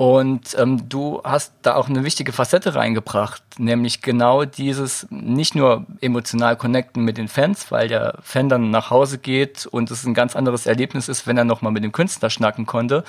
Und 0.00 0.56
ähm, 0.58 0.88
du 0.88 1.20
hast 1.24 1.52
da 1.60 1.74
auch 1.74 1.90
eine 1.90 2.04
wichtige 2.04 2.32
Facette 2.32 2.74
reingebracht, 2.74 3.42
nämlich 3.58 4.00
genau 4.00 4.46
dieses 4.46 5.06
nicht 5.10 5.54
nur 5.54 5.84
emotional 6.00 6.56
connecten 6.56 7.04
mit 7.04 7.18
den 7.18 7.28
Fans, 7.28 7.70
weil 7.70 7.88
der 7.88 8.16
Fan 8.22 8.48
dann 8.48 8.70
nach 8.70 8.88
Hause 8.88 9.18
geht 9.18 9.66
und 9.66 9.90
es 9.90 10.06
ein 10.06 10.14
ganz 10.14 10.36
anderes 10.36 10.64
Erlebnis 10.64 11.10
ist, 11.10 11.26
wenn 11.26 11.36
er 11.36 11.44
nochmal 11.44 11.70
mit 11.70 11.84
dem 11.84 11.92
Künstler 11.92 12.30
schnacken 12.30 12.64
konnte, 12.64 13.04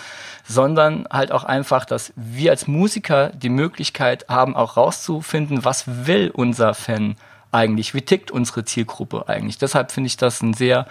sondern 0.46 1.08
halt 1.10 1.32
auch 1.32 1.46
einfach, 1.46 1.86
dass 1.86 2.12
wir 2.18 2.52
als 2.52 2.68
Musiker 2.68 3.30
die 3.30 3.48
Möglichkeit 3.48 4.26
haben, 4.28 4.58
auch 4.58 4.76
rauszufinden, 4.76 5.64
was 5.64 5.86
will 5.88 6.30
unser 6.34 6.74
Fan 6.74 7.16
eigentlich, 7.54 7.94
wie 7.94 8.02
tickt 8.02 8.32
unsere 8.32 8.66
Zielgruppe 8.66 9.30
eigentlich. 9.30 9.58
Deshalb 9.58 9.94
finde 9.94 10.08
ich 10.08 10.18
das 10.18 10.42
ein 10.42 10.54
sehr 10.54 10.88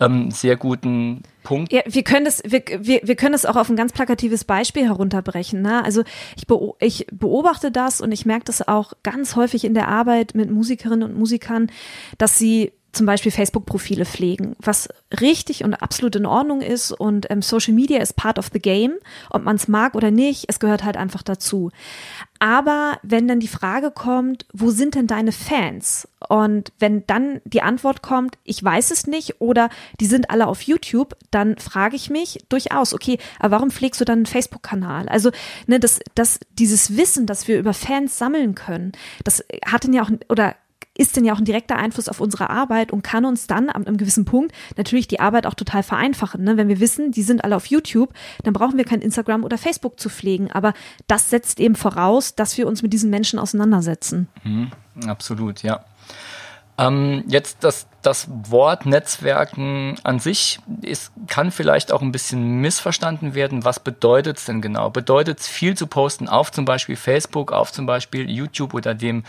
ähm, 0.00 0.30
sehr 0.30 0.56
guten 0.56 1.22
Punkt. 1.42 1.72
Ja, 1.72 1.82
wir 1.86 2.02
können 2.02 2.24
das, 2.24 2.42
wir, 2.44 2.62
wir, 2.80 3.00
wir 3.02 3.16
können 3.16 3.32
das 3.32 3.46
auch 3.46 3.56
auf 3.56 3.68
ein 3.68 3.76
ganz 3.76 3.92
plakatives 3.92 4.44
Beispiel 4.44 4.84
herunterbrechen. 4.84 5.62
Ne? 5.62 5.84
Also 5.84 6.04
ich, 6.36 6.46
beo 6.46 6.76
ich 6.80 7.06
beobachte 7.10 7.70
das 7.70 8.00
und 8.00 8.12
ich 8.12 8.26
merke 8.26 8.44
das 8.44 8.66
auch 8.66 8.92
ganz 9.02 9.34
häufig 9.36 9.64
in 9.64 9.74
der 9.74 9.88
Arbeit 9.88 10.34
mit 10.34 10.50
Musikerinnen 10.50 11.10
und 11.10 11.18
Musikern, 11.18 11.70
dass 12.18 12.38
sie 12.38 12.72
zum 12.92 13.06
Beispiel 13.06 13.30
Facebook-Profile 13.30 14.04
pflegen, 14.04 14.56
was 14.60 14.88
richtig 15.20 15.62
und 15.62 15.74
absolut 15.74 16.16
in 16.16 16.26
Ordnung 16.26 16.62
ist. 16.62 16.90
Und 16.92 17.30
ähm, 17.30 17.42
Social 17.42 17.74
Media 17.74 18.00
ist 18.00 18.16
part 18.16 18.38
of 18.38 18.50
the 18.52 18.58
game, 18.58 18.94
ob 19.30 19.44
man 19.44 19.56
es 19.56 19.68
mag 19.68 19.94
oder 19.94 20.10
nicht, 20.10 20.46
es 20.48 20.58
gehört 20.58 20.84
halt 20.84 20.96
einfach 20.96 21.22
dazu. 21.22 21.70
Aber 22.38 22.98
wenn 23.02 23.28
dann 23.28 23.40
die 23.40 23.48
Frage 23.48 23.90
kommt, 23.90 24.46
wo 24.52 24.70
sind 24.70 24.94
denn 24.94 25.06
deine 25.06 25.32
Fans? 25.32 26.08
Und 26.28 26.72
wenn 26.78 27.06
dann 27.06 27.40
die 27.44 27.62
Antwort 27.62 28.02
kommt, 28.02 28.38
ich 28.44 28.62
weiß 28.62 28.90
es 28.90 29.06
nicht 29.06 29.40
oder 29.40 29.70
die 30.00 30.06
sind 30.06 30.30
alle 30.30 30.46
auf 30.46 30.62
YouTube, 30.62 31.16
dann 31.30 31.58
frage 31.58 31.96
ich 31.96 32.10
mich 32.10 32.44
durchaus, 32.48 32.94
okay, 32.94 33.18
aber 33.38 33.56
warum 33.56 33.70
pflegst 33.70 34.00
du 34.00 34.04
dann 34.04 34.20
einen 34.20 34.26
Facebook-Kanal? 34.26 35.08
Also, 35.08 35.30
ne, 35.66 35.80
das, 35.80 36.00
das, 36.14 36.40
dieses 36.52 36.96
Wissen, 36.96 37.26
das 37.26 37.48
wir 37.48 37.58
über 37.58 37.74
Fans 37.74 38.18
sammeln 38.18 38.54
können, 38.54 38.92
das 39.24 39.44
hat 39.66 39.86
ja 39.92 40.02
auch, 40.02 40.10
oder 40.28 40.54
ist 40.98 41.16
denn 41.16 41.24
ja 41.24 41.32
auch 41.32 41.38
ein 41.38 41.44
direkter 41.44 41.76
Einfluss 41.76 42.08
auf 42.08 42.20
unsere 42.20 42.50
Arbeit 42.50 42.92
und 42.92 43.02
kann 43.02 43.24
uns 43.24 43.46
dann 43.46 43.70
ab 43.70 43.86
einem 43.86 43.96
gewissen 43.96 44.24
Punkt 44.24 44.52
natürlich 44.76 45.06
die 45.06 45.20
Arbeit 45.20 45.46
auch 45.46 45.54
total 45.54 45.84
vereinfachen. 45.84 46.42
Ne? 46.42 46.56
Wenn 46.56 46.68
wir 46.68 46.80
wissen, 46.80 47.12
die 47.12 47.22
sind 47.22 47.44
alle 47.44 47.56
auf 47.56 47.66
YouTube, 47.66 48.12
dann 48.42 48.52
brauchen 48.52 48.76
wir 48.76 48.84
kein 48.84 49.00
Instagram 49.00 49.44
oder 49.44 49.58
Facebook 49.58 50.00
zu 50.00 50.10
pflegen. 50.10 50.50
Aber 50.50 50.74
das 51.06 51.30
setzt 51.30 51.60
eben 51.60 51.76
voraus, 51.76 52.34
dass 52.34 52.58
wir 52.58 52.66
uns 52.66 52.82
mit 52.82 52.92
diesen 52.92 53.10
Menschen 53.10 53.38
auseinandersetzen. 53.38 54.28
Mhm, 54.42 54.70
absolut, 55.06 55.62
ja. 55.62 55.84
Ähm, 56.78 57.24
jetzt 57.26 57.64
das, 57.64 57.88
das 58.02 58.28
Wort 58.50 58.86
Netzwerken 58.86 59.96
an 60.04 60.20
sich 60.20 60.60
ist, 60.82 61.12
kann 61.26 61.50
vielleicht 61.50 61.92
auch 61.92 62.02
ein 62.02 62.12
bisschen 62.12 62.60
missverstanden 62.60 63.34
werden. 63.34 63.64
Was 63.64 63.80
bedeutet 63.80 64.38
es 64.38 64.44
denn 64.44 64.62
genau? 64.62 64.88
Bedeutet 64.88 65.40
es 65.40 65.48
viel 65.48 65.76
zu 65.76 65.88
posten 65.88 66.28
auf 66.28 66.52
zum 66.52 66.64
Beispiel 66.64 66.94
Facebook, 66.94 67.50
auf 67.50 67.72
zum 67.72 67.86
Beispiel 67.86 68.30
YouTube 68.30 68.74
oder 68.74 68.94
dem 68.94 69.24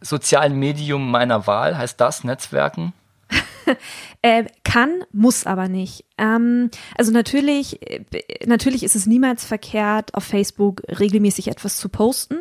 sozialen 0.00 0.58
Medium 0.58 1.10
meiner 1.10 1.46
Wahl? 1.46 1.78
Heißt 1.78 2.00
das 2.00 2.24
Netzwerken? 2.24 2.92
äh, 4.22 4.44
kann, 4.64 5.04
muss 5.12 5.46
aber 5.46 5.68
nicht. 5.68 6.04
Ähm, 6.18 6.70
also 6.96 7.12
natürlich, 7.12 7.80
äh, 7.88 8.04
natürlich 8.46 8.82
ist 8.82 8.96
es 8.96 9.06
niemals 9.06 9.44
verkehrt, 9.44 10.14
auf 10.14 10.24
Facebook 10.24 10.82
regelmäßig 10.88 11.48
etwas 11.48 11.76
zu 11.76 11.88
posten. 11.88 12.38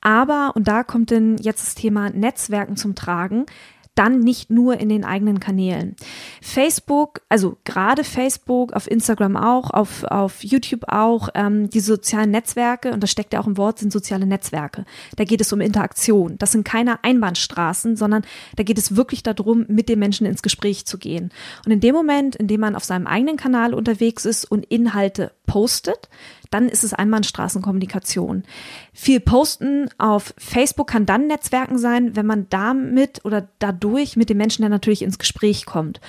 Aber, 0.00 0.52
und 0.54 0.68
da 0.68 0.82
kommt 0.82 1.10
denn 1.10 1.36
jetzt 1.38 1.66
das 1.66 1.74
Thema 1.74 2.10
Netzwerken 2.10 2.76
zum 2.76 2.94
Tragen, 2.94 3.46
dann 3.94 4.20
nicht 4.20 4.50
nur 4.50 4.78
in 4.78 4.88
den 4.88 5.04
eigenen 5.04 5.38
Kanälen. 5.38 5.96
Facebook, 6.40 7.20
also 7.28 7.58
gerade 7.64 8.04
Facebook, 8.04 8.72
auf 8.72 8.90
Instagram 8.90 9.36
auch, 9.36 9.70
auf, 9.70 10.04
auf 10.04 10.42
YouTube 10.42 10.84
auch, 10.88 11.28
ähm, 11.34 11.68
die 11.68 11.80
sozialen 11.80 12.30
Netzwerke, 12.30 12.92
und 12.92 13.02
das 13.02 13.10
steckt 13.10 13.34
ja 13.34 13.40
auch 13.40 13.46
im 13.46 13.58
Wort, 13.58 13.78
sind 13.78 13.92
soziale 13.92 14.26
Netzwerke. 14.26 14.84
Da 15.16 15.24
geht 15.24 15.40
es 15.40 15.52
um 15.52 15.60
Interaktion. 15.60 16.36
Das 16.38 16.52
sind 16.52 16.64
keine 16.64 17.04
Einbahnstraßen, 17.04 17.96
sondern 17.96 18.22
da 18.56 18.62
geht 18.62 18.78
es 18.78 18.96
wirklich 18.96 19.22
darum, 19.22 19.66
mit 19.68 19.88
den 19.88 19.98
Menschen 19.98 20.26
ins 20.26 20.42
Gespräch 20.42 20.86
zu 20.86 20.98
gehen. 20.98 21.30
Und 21.66 21.72
in 21.72 21.80
dem 21.80 21.94
Moment, 21.94 22.36
in 22.36 22.48
dem 22.48 22.60
man 22.60 22.76
auf 22.76 22.84
seinem 22.84 23.06
eigenen 23.06 23.36
Kanal 23.36 23.74
unterwegs 23.74 24.24
ist 24.24 24.44
und 24.44 24.64
Inhalte 24.66 25.32
postet, 25.46 26.08
dann 26.52 26.68
ist 26.68 26.84
es 26.84 26.94
Einbahnstraßenkommunikation. 26.94 28.44
Viel 28.92 29.20
Posten 29.20 29.88
auf 29.98 30.34
Facebook 30.38 30.88
kann 30.88 31.06
dann 31.06 31.26
Netzwerken 31.26 31.78
sein, 31.78 32.14
wenn 32.14 32.26
man 32.26 32.46
damit 32.50 33.24
oder 33.24 33.48
dadurch 33.58 34.16
mit 34.16 34.30
den 34.30 34.36
Menschen 34.36 34.62
dann 34.62 34.70
natürlich 34.70 35.02
ins 35.02 35.18
Gespräch 35.18 35.66
kommt. 35.66 36.00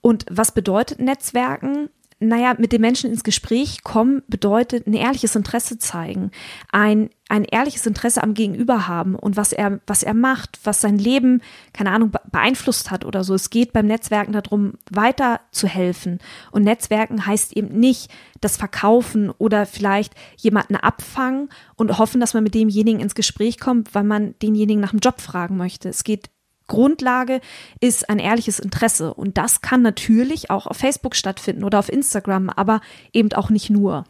Und 0.00 0.24
was 0.30 0.52
bedeutet 0.52 1.00
Netzwerken? 1.00 1.88
Naja, 2.28 2.54
mit 2.58 2.72
den 2.72 2.80
Menschen 2.80 3.10
ins 3.10 3.24
Gespräch 3.24 3.82
kommen 3.82 4.22
bedeutet 4.28 4.86
ein 4.86 4.94
ehrliches 4.94 5.34
Interesse 5.36 5.78
zeigen, 5.78 6.30
ein, 6.70 7.10
ein 7.28 7.44
ehrliches 7.44 7.86
Interesse 7.86 8.22
am 8.22 8.34
Gegenüber 8.34 8.86
haben 8.86 9.14
und 9.14 9.36
was 9.36 9.52
er, 9.52 9.80
was 9.86 10.02
er 10.02 10.14
macht, 10.14 10.58
was 10.64 10.80
sein 10.80 10.98
Leben, 10.98 11.42
keine 11.72 11.90
Ahnung, 11.90 12.12
beeinflusst 12.30 12.90
hat 12.90 13.04
oder 13.04 13.24
so. 13.24 13.34
Es 13.34 13.50
geht 13.50 13.72
beim 13.72 13.86
Netzwerken 13.86 14.32
darum, 14.32 14.74
weiter 14.90 15.40
zu 15.50 15.66
helfen. 15.66 16.18
Und 16.50 16.64
Netzwerken 16.64 17.26
heißt 17.26 17.56
eben 17.56 17.78
nicht 17.78 18.10
das 18.40 18.56
Verkaufen 18.56 19.30
oder 19.30 19.66
vielleicht 19.66 20.14
jemanden 20.36 20.76
abfangen 20.76 21.48
und 21.76 21.98
hoffen, 21.98 22.20
dass 22.20 22.34
man 22.34 22.44
mit 22.44 22.54
demjenigen 22.54 23.00
ins 23.00 23.14
Gespräch 23.14 23.58
kommt, 23.58 23.94
weil 23.94 24.04
man 24.04 24.34
denjenigen 24.40 24.80
nach 24.80 24.90
dem 24.90 25.00
Job 25.00 25.20
fragen 25.20 25.56
möchte. 25.56 25.88
Es 25.88 26.04
geht 26.04 26.30
Grundlage 26.72 27.42
ist 27.80 28.08
ein 28.08 28.18
ehrliches 28.18 28.58
Interesse. 28.58 29.12
Und 29.12 29.36
das 29.36 29.60
kann 29.60 29.82
natürlich 29.82 30.50
auch 30.50 30.66
auf 30.66 30.78
Facebook 30.78 31.14
stattfinden 31.14 31.64
oder 31.64 31.78
auf 31.78 31.92
Instagram, 31.92 32.48
aber 32.48 32.80
eben 33.12 33.30
auch 33.34 33.50
nicht 33.50 33.68
nur. 33.68 34.04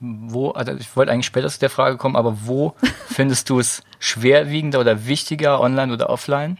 Wo, 0.00 0.50
also 0.50 0.72
ich 0.74 0.94
wollte 0.96 1.12
eigentlich 1.12 1.24
später 1.24 1.48
zu 1.48 1.58
der 1.58 1.70
Frage 1.70 1.96
kommen, 1.96 2.14
aber 2.14 2.46
wo 2.46 2.74
findest 3.08 3.48
du 3.48 3.58
es 3.58 3.82
schwerwiegender 3.98 4.80
oder 4.80 5.06
wichtiger, 5.06 5.60
online 5.60 5.94
oder 5.94 6.10
offline? 6.10 6.58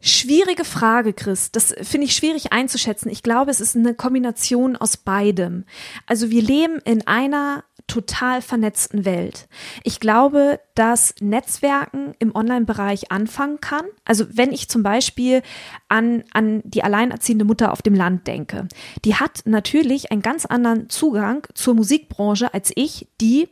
Schwierige 0.00 0.64
Frage, 0.64 1.12
Chris. 1.12 1.50
Das 1.50 1.74
finde 1.82 2.06
ich 2.06 2.14
schwierig 2.14 2.52
einzuschätzen. 2.52 3.10
Ich 3.10 3.24
glaube, 3.24 3.50
es 3.50 3.60
ist 3.60 3.76
eine 3.76 3.92
Kombination 3.92 4.76
aus 4.76 4.96
beidem. 4.96 5.64
Also 6.06 6.30
wir 6.30 6.42
leben 6.42 6.78
in 6.84 7.06
einer 7.08 7.64
total 7.90 8.40
vernetzten 8.40 9.04
Welt. 9.04 9.48
Ich 9.82 9.98
glaube, 9.98 10.60
dass 10.76 11.12
Netzwerken 11.20 12.14
im 12.20 12.34
Online-Bereich 12.34 13.10
anfangen 13.10 13.60
kann. 13.60 13.84
Also 14.04 14.26
wenn 14.30 14.52
ich 14.52 14.68
zum 14.68 14.84
Beispiel 14.84 15.42
an, 15.88 16.22
an 16.32 16.62
die 16.64 16.84
alleinerziehende 16.84 17.44
Mutter 17.44 17.72
auf 17.72 17.82
dem 17.82 17.94
Land 17.94 18.28
denke, 18.28 18.68
die 19.04 19.16
hat 19.16 19.42
natürlich 19.44 20.12
einen 20.12 20.22
ganz 20.22 20.46
anderen 20.46 20.88
Zugang 20.88 21.44
zur 21.54 21.74
Musikbranche 21.74 22.54
als 22.54 22.70
ich, 22.76 23.08
die 23.20 23.48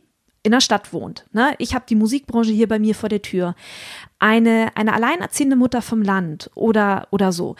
in 0.49 0.51
der 0.51 0.61
Stadt 0.61 0.93
wohnt. 0.93 1.25
Ne? 1.31 1.53
Ich 1.59 1.75
habe 1.75 1.85
die 1.87 1.93
Musikbranche 1.93 2.51
hier 2.51 2.67
bei 2.67 2.79
mir 2.79 2.95
vor 2.95 3.07
der 3.07 3.21
Tür. 3.21 3.53
Eine, 4.17 4.71
eine 4.75 4.93
alleinerziehende 4.93 5.55
Mutter 5.55 5.83
vom 5.83 6.01
Land 6.01 6.49
oder, 6.55 7.07
oder 7.11 7.31
so, 7.31 7.55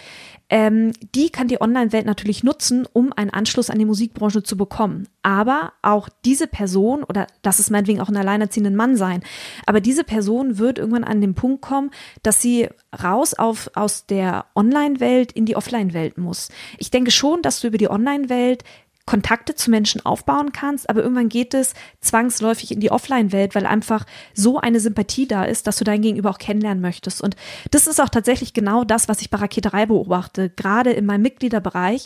ähm, 0.49 0.91
die 1.13 1.29
kann 1.29 1.47
die 1.47 1.61
Online-Welt 1.61 2.07
natürlich 2.07 2.43
nutzen, 2.43 2.87
um 2.91 3.13
einen 3.13 3.29
Anschluss 3.29 3.69
an 3.69 3.77
die 3.77 3.85
Musikbranche 3.85 4.41
zu 4.41 4.57
bekommen. 4.57 5.07
Aber 5.21 5.73
auch 5.83 6.09
diese 6.25 6.47
Person, 6.47 7.03
oder 7.03 7.27
das 7.43 7.59
ist 7.59 7.69
meinetwegen 7.69 8.01
auch 8.01 8.09
ein 8.09 8.17
alleinerziehender 8.17 8.71
Mann 8.71 8.95
sein, 8.95 9.21
aber 9.67 9.81
diese 9.81 10.03
Person 10.03 10.57
wird 10.57 10.79
irgendwann 10.79 11.03
an 11.03 11.21
den 11.21 11.35
Punkt 11.35 11.61
kommen, 11.61 11.91
dass 12.23 12.41
sie 12.41 12.69
raus 13.03 13.35
auf, 13.35 13.69
aus 13.75 14.07
der 14.07 14.45
Online-Welt 14.55 15.31
in 15.31 15.45
die 15.45 15.55
Offline-Welt 15.55 16.17
muss. 16.17 16.49
Ich 16.79 16.89
denke 16.89 17.11
schon, 17.11 17.43
dass 17.43 17.61
du 17.61 17.67
über 17.67 17.77
die 17.77 17.91
Online-Welt 17.91 18.63
Kontakte 19.09 19.55
zu 19.55 19.71
Menschen 19.71 20.05
aufbauen 20.05 20.51
kannst, 20.51 20.87
aber 20.87 21.01
irgendwann 21.01 21.29
geht 21.29 21.55
es 21.55 21.73
zwangsläufig 21.99 22.71
in 22.71 22.79
die 22.79 22.91
Offline-Welt, 22.91 23.55
weil 23.55 23.65
einfach 23.65 24.05
so 24.35 24.59
eine 24.59 24.79
Sympathie 24.79 25.27
da 25.27 25.45
ist, 25.45 25.65
dass 25.65 25.77
du 25.77 25.83
dein 25.83 26.03
Gegenüber 26.03 26.29
auch 26.29 26.37
kennenlernen 26.37 26.79
möchtest. 26.79 27.19
Und 27.19 27.35
das 27.71 27.87
ist 27.87 27.99
auch 27.99 28.09
tatsächlich 28.09 28.53
genau 28.53 28.83
das, 28.83 29.09
was 29.09 29.21
ich 29.21 29.31
bei 29.31 29.39
Raketerei 29.39 29.87
beobachte, 29.87 30.51
gerade 30.51 30.91
in 30.91 31.07
meinem 31.07 31.23
Mitgliederbereich. 31.23 32.05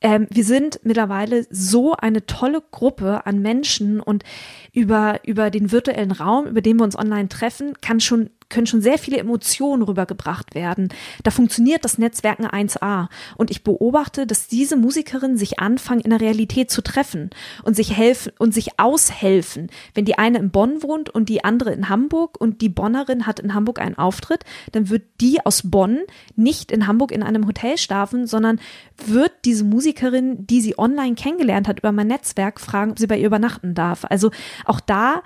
Ähm, 0.00 0.26
wir 0.30 0.44
sind 0.44 0.80
mittlerweile 0.84 1.46
so 1.50 1.92
eine 1.96 2.24
tolle 2.24 2.62
Gruppe 2.70 3.26
an 3.26 3.42
Menschen 3.42 4.00
und 4.00 4.24
über, 4.72 5.20
über 5.26 5.50
den 5.50 5.70
virtuellen 5.70 6.12
Raum, 6.12 6.46
über 6.46 6.62
den 6.62 6.78
wir 6.78 6.84
uns 6.84 6.98
online 6.98 7.28
treffen, 7.28 7.74
kann 7.82 8.00
schon 8.00 8.30
können 8.52 8.66
schon 8.66 8.82
sehr 8.82 8.98
viele 8.98 9.18
Emotionen 9.18 9.82
rübergebracht 9.82 10.54
werden. 10.54 10.90
Da 11.24 11.30
funktioniert 11.32 11.84
das 11.84 11.98
Netzwerken 11.98 12.46
1a. 12.46 13.08
Und 13.36 13.50
ich 13.50 13.64
beobachte, 13.64 14.26
dass 14.26 14.46
diese 14.46 14.76
Musikerinnen 14.76 15.36
sich 15.36 15.58
anfangen, 15.58 16.00
in 16.00 16.10
der 16.10 16.20
Realität 16.20 16.70
zu 16.70 16.82
treffen 16.82 17.30
und 17.64 17.74
sich 17.74 17.96
helfen 17.96 18.32
und 18.38 18.54
sich 18.54 18.78
aushelfen. 18.78 19.70
Wenn 19.94 20.04
die 20.04 20.18
eine 20.18 20.38
in 20.38 20.50
Bonn 20.50 20.82
wohnt 20.82 21.10
und 21.10 21.28
die 21.28 21.44
andere 21.44 21.72
in 21.72 21.88
Hamburg 21.88 22.40
und 22.40 22.60
die 22.60 22.68
Bonnerin 22.68 23.26
hat 23.26 23.40
in 23.40 23.54
Hamburg 23.54 23.80
einen 23.80 23.98
Auftritt, 23.98 24.44
dann 24.72 24.90
wird 24.90 25.02
die 25.20 25.44
aus 25.44 25.62
Bonn 25.70 26.00
nicht 26.36 26.70
in 26.70 26.86
Hamburg 26.86 27.10
in 27.10 27.22
einem 27.22 27.46
Hotel 27.46 27.78
schlafen, 27.78 28.26
sondern 28.26 28.60
wird 29.06 29.32
diese 29.44 29.64
Musikerin, 29.64 30.46
die 30.46 30.60
sie 30.60 30.78
online 30.78 31.14
kennengelernt 31.14 31.68
hat 31.68 31.78
über 31.78 31.92
mein 31.92 32.06
Netzwerk, 32.06 32.60
fragen, 32.60 32.92
ob 32.92 32.98
sie 32.98 33.06
bei 33.06 33.18
ihr 33.18 33.26
übernachten 33.26 33.74
darf. 33.74 34.04
Also 34.04 34.30
auch 34.64 34.80
da, 34.80 35.22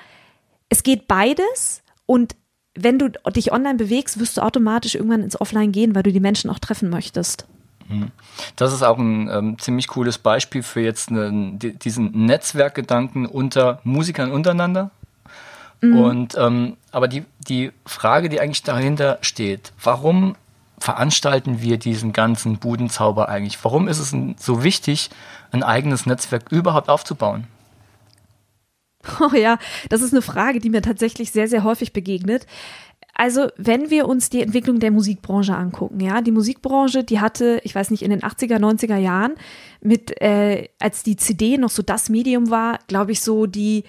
es 0.69 0.83
geht 0.83 1.09
beides 1.09 1.83
und 2.07 2.37
wenn 2.77 2.99
du 2.99 3.11
dich 3.35 3.53
online 3.53 3.77
bewegst, 3.77 4.19
wirst 4.21 4.37
du 4.37 4.43
automatisch 4.43 4.95
irgendwann 4.95 5.23
ins 5.23 5.41
Offline 5.41 5.73
gehen, 5.73 5.95
weil 5.95 6.03
du 6.03 6.13
die 6.13 6.21
Menschen 6.21 6.51
auch 6.51 6.59
treffen 6.59 6.91
möchtest. 6.91 7.47
Mhm. 7.89 8.11
Das 8.57 8.73
ist 8.73 8.83
auch 8.83 8.99
ein 8.99 9.29
ähm, 9.29 9.59
ziemlich 9.59 9.89
cooles 9.89 10.19
Beispiel 10.19 10.63
für 10.63 10.81
jetzt 10.81 11.11
einen, 11.11 11.59
diesen 11.59 12.27
Netzwerkgedanken 12.27 13.27
unter 13.27 13.81
Musikern 13.85 14.31
untereinander. 14.31 14.91
Mhm. 15.81 15.99
Und 15.99 16.35
ähm, 16.39 16.77
aber 16.91 17.09
die, 17.09 17.25
die 17.39 17.73
Frage, 17.85 18.29
die 18.29 18.41
eigentlich 18.41 18.63
dahinter 18.63 19.19
steht, 19.21 19.73
warum 19.83 20.37
veranstalten 20.79 21.63
wir 21.63 21.79
diesen 21.79 22.13
ganzen 22.13 22.59
Budenzauber 22.59 23.29
eigentlich? 23.29 23.63
Warum 23.65 23.89
ist 23.89 23.99
es 23.99 24.15
so 24.39 24.63
wichtig, 24.63 25.11
ein 25.51 25.63
eigenes 25.63 26.07
Netzwerk 26.07 26.51
überhaupt 26.51 26.89
aufzubauen? 26.89 27.47
Oh 29.21 29.35
ja, 29.35 29.59
das 29.89 30.03
ist 30.03 30.13
eine 30.13 30.23
Frage, 30.23 30.59
die 30.59 30.71
mir 30.71 30.83
tatsächlich 30.83 31.31
sehr, 31.31 31.49
sehr 31.49 31.65
häufig 31.65 31.93
begegnet. 31.93 32.47
Also, 33.19 33.49
wenn 33.57 33.89
wir 33.89 34.09
uns 34.09 34.29
die 34.29 34.43
Entwicklung 34.43 34.79
der 34.79 34.91
Musikbranche 34.91 35.57
angucken, 35.57 36.01
ja, 36.01 36.21
die 36.21 36.33
Musikbranche, 36.33 37.03
die 37.03 37.19
hatte, 37.19 37.61
ich 37.65 37.75
weiß 37.75 37.91
nicht, 37.91 38.03
in 38.03 38.11
den 38.11 38.21
80er, 38.21 38.59
90er 38.59 38.99
Jahren 38.99 39.35
mit, 39.81 40.21
äh, 40.21 40.69
als 40.79 41.03
die 41.03 41.17
CD 41.17 41.57
noch 41.57 41.71
so 41.71 41.83
das 41.83 42.11
Medium 42.11 42.51
war, 42.51 42.79
glaube 42.89 43.13
ich, 43.13 43.23
so 43.23 43.47
die 43.47 43.85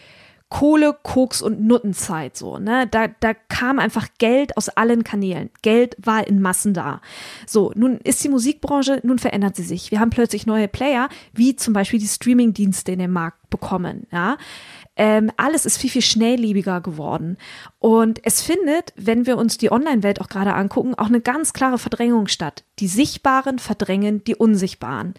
Kohle, 0.50 0.98
Koks 1.04 1.42
und 1.42 1.62
Nuttenzeit 1.62 2.38
so, 2.38 2.58
ne? 2.58 2.88
Da, 2.90 3.08
da 3.08 3.34
kam 3.34 3.80
einfach 3.80 4.08
Geld 4.18 4.56
aus 4.56 4.70
allen 4.70 5.04
Kanälen. 5.04 5.50
Geld 5.62 5.98
war 6.02 6.26
in 6.26 6.42
Massen 6.42 6.74
da. 6.74 7.02
So, 7.46 7.74
nun 7.76 7.98
ist 7.98 8.24
die 8.24 8.30
Musikbranche, 8.30 9.02
nun 9.04 9.20
verändert 9.20 9.58
sie 9.58 9.64
sich. 9.64 9.92
Wir 9.92 10.00
haben 10.00 10.10
plötzlich 10.10 10.46
neue 10.46 10.70
Player, 10.70 11.10
wie 11.34 11.58
zum 11.58 11.74
Beispiel 11.74 12.00
die 12.00 12.08
Streamingdienste 12.08 12.94
in 12.94 13.00
den 13.00 13.12
Markt 13.12 13.50
bekommen, 13.50 14.08
ja. 14.12 14.38
Ähm, 14.98 15.32
alles 15.38 15.66
ist 15.66 15.78
viel, 15.78 15.92
viel 15.92 16.02
schnelllebiger 16.02 16.82
geworden. 16.82 17.38
Und 17.78 18.20
es 18.26 18.42
findet, 18.42 18.94
wenn 18.96 19.28
wir 19.28 19.38
uns 19.38 19.58
die 19.58 19.72
Online-Welt 19.72 20.20
auch 20.20 20.28
gerade 20.28 20.56
angucken, 20.56 20.96
auch 20.96 21.06
eine 21.06 21.22
ganz 21.22 21.54
klare 21.54 21.78
Verdrängung 21.78 22.28
statt. 22.28 22.64
Die 22.80 22.88
Sichtbaren 22.88 23.60
verdrängen 23.60 24.24
die 24.24 24.36
Unsichtbaren. 24.36 25.14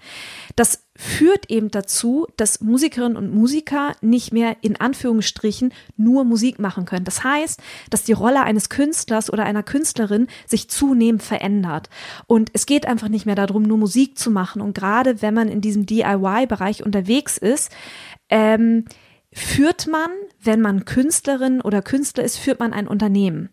Das 0.56 0.84
führt 0.96 1.48
eben 1.48 1.70
dazu, 1.70 2.26
dass 2.36 2.60
Musikerinnen 2.60 3.16
und 3.16 3.32
Musiker 3.32 3.92
nicht 4.00 4.32
mehr 4.32 4.56
in 4.62 4.80
Anführungsstrichen 4.80 5.72
nur 5.96 6.24
Musik 6.24 6.58
machen 6.58 6.84
können. 6.84 7.04
Das 7.04 7.22
heißt, 7.22 7.60
dass 7.88 8.02
die 8.02 8.12
Rolle 8.12 8.42
eines 8.42 8.68
Künstlers 8.68 9.32
oder 9.32 9.44
einer 9.44 9.62
Künstlerin 9.62 10.26
sich 10.44 10.68
zunehmend 10.68 11.22
verändert. 11.22 11.88
Und 12.26 12.50
es 12.52 12.66
geht 12.66 12.84
einfach 12.84 13.08
nicht 13.08 13.26
mehr 13.26 13.36
darum, 13.36 13.62
nur 13.62 13.78
Musik 13.78 14.18
zu 14.18 14.32
machen. 14.32 14.60
Und 14.60 14.74
gerade 14.74 15.22
wenn 15.22 15.34
man 15.34 15.46
in 15.46 15.60
diesem 15.60 15.86
DIY-Bereich 15.86 16.84
unterwegs 16.84 17.38
ist, 17.38 17.70
ähm, 18.28 18.84
führt 19.32 19.86
man, 19.86 20.10
wenn 20.42 20.60
man 20.62 20.86
Künstlerin 20.86 21.60
oder 21.60 21.82
Künstler 21.82 22.24
ist, 22.24 22.38
führt 22.38 22.60
man 22.60 22.72
ein 22.72 22.88
Unternehmen. 22.88 23.50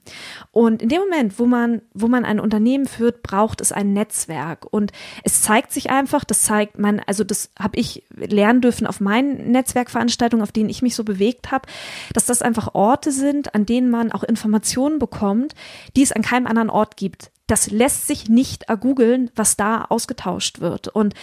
Und 0.51 0.81
in 0.81 0.89
dem 0.89 1.01
Moment, 1.01 1.37
wo 1.37 1.45
man, 1.45 1.81
wo 1.93 2.07
man 2.07 2.23
ein 2.23 2.39
Unternehmen 2.39 2.85
führt, 2.85 3.23
braucht 3.23 3.59
es 3.59 3.73
ein 3.73 3.91
Netzwerk. 3.91 4.65
Und 4.71 4.93
es 5.23 5.41
zeigt 5.41 5.73
sich 5.73 5.89
einfach, 5.89 6.23
das 6.23 6.43
zeigt 6.43 6.79
man, 6.79 7.01
also 7.01 7.25
das 7.25 7.51
habe 7.59 7.77
ich 7.77 8.03
lernen 8.15 8.61
dürfen 8.61 8.87
auf 8.87 9.01
meinen 9.01 9.51
Netzwerkveranstaltungen, 9.51 10.43
auf 10.43 10.53
denen 10.53 10.69
ich 10.69 10.81
mich 10.81 10.95
so 10.95 11.03
bewegt 11.03 11.51
habe, 11.51 11.67
dass 12.13 12.25
das 12.25 12.41
einfach 12.41 12.73
Orte 12.73 13.11
sind, 13.11 13.53
an 13.53 13.65
denen 13.65 13.89
man 13.89 14.13
auch 14.13 14.23
Informationen 14.23 14.97
bekommt, 14.97 15.55
die 15.97 16.03
es 16.03 16.13
an 16.13 16.21
keinem 16.21 16.47
anderen 16.47 16.69
Ort 16.69 16.95
gibt. 16.95 17.31
Das 17.47 17.69
lässt 17.69 18.07
sich 18.07 18.27
nicht 18.27 18.63
ergoogeln, 18.63 19.29
was 19.35 19.55
da 19.55 19.85
ausgetauscht 19.85 20.61
wird. 20.61 20.87
Und 20.87 21.13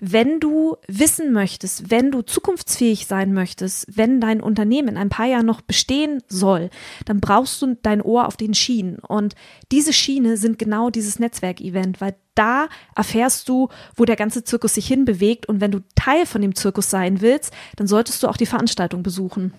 wenn 0.00 0.38
du 0.38 0.76
wissen 0.86 1.32
möchtest, 1.32 1.90
wenn 1.90 2.10
du 2.10 2.22
zukunftsfähig 2.22 3.06
sein 3.06 3.32
möchtest, 3.32 3.86
wenn 3.96 4.20
dein 4.20 4.40
Unternehmen 4.40 4.88
in 4.88 4.96
ein 4.96 5.08
paar 5.08 5.26
Jahren 5.26 5.46
noch 5.46 5.60
bestehen 5.60 6.22
soll, 6.28 6.70
dann 7.04 7.20
brauchst 7.20 7.60
du 7.62 7.76
dein 7.82 8.00
Ohr 8.00 8.26
auf 8.26 8.36
den 8.36 8.54
Schienen. 8.54 8.98
Und 8.98 9.34
diese 9.72 9.92
Schiene 9.92 10.36
sind 10.36 10.58
genau 10.58 10.90
dieses 10.90 11.18
Netzwerkevent, 11.18 12.00
weil 12.00 12.14
da 12.34 12.68
erfährst 12.94 13.48
du, 13.48 13.68
wo 13.96 14.04
der 14.04 14.16
ganze 14.16 14.44
Zirkus 14.44 14.74
sich 14.74 14.86
hinbewegt. 14.86 15.46
Und 15.46 15.60
wenn 15.60 15.72
du 15.72 15.80
Teil 15.96 16.26
von 16.26 16.42
dem 16.42 16.54
Zirkus 16.54 16.90
sein 16.90 17.20
willst, 17.20 17.52
dann 17.76 17.86
solltest 17.88 18.22
du 18.22 18.28
auch 18.28 18.36
die 18.36 18.46
Veranstaltung 18.46 19.02
besuchen. 19.02 19.52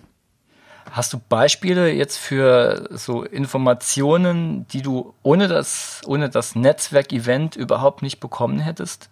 Hast 0.90 1.12
du 1.12 1.18
Beispiele 1.18 1.92
jetzt 1.92 2.18
für 2.18 2.88
so 2.90 3.24
Informationen, 3.24 4.66
die 4.68 4.82
du 4.82 5.14
ohne 5.22 5.48
das, 5.48 6.02
ohne 6.06 6.28
das 6.28 6.54
Netzwerk-Event 6.54 7.56
überhaupt 7.56 8.02
nicht 8.02 8.20
bekommen 8.20 8.60
hättest? 8.60 9.10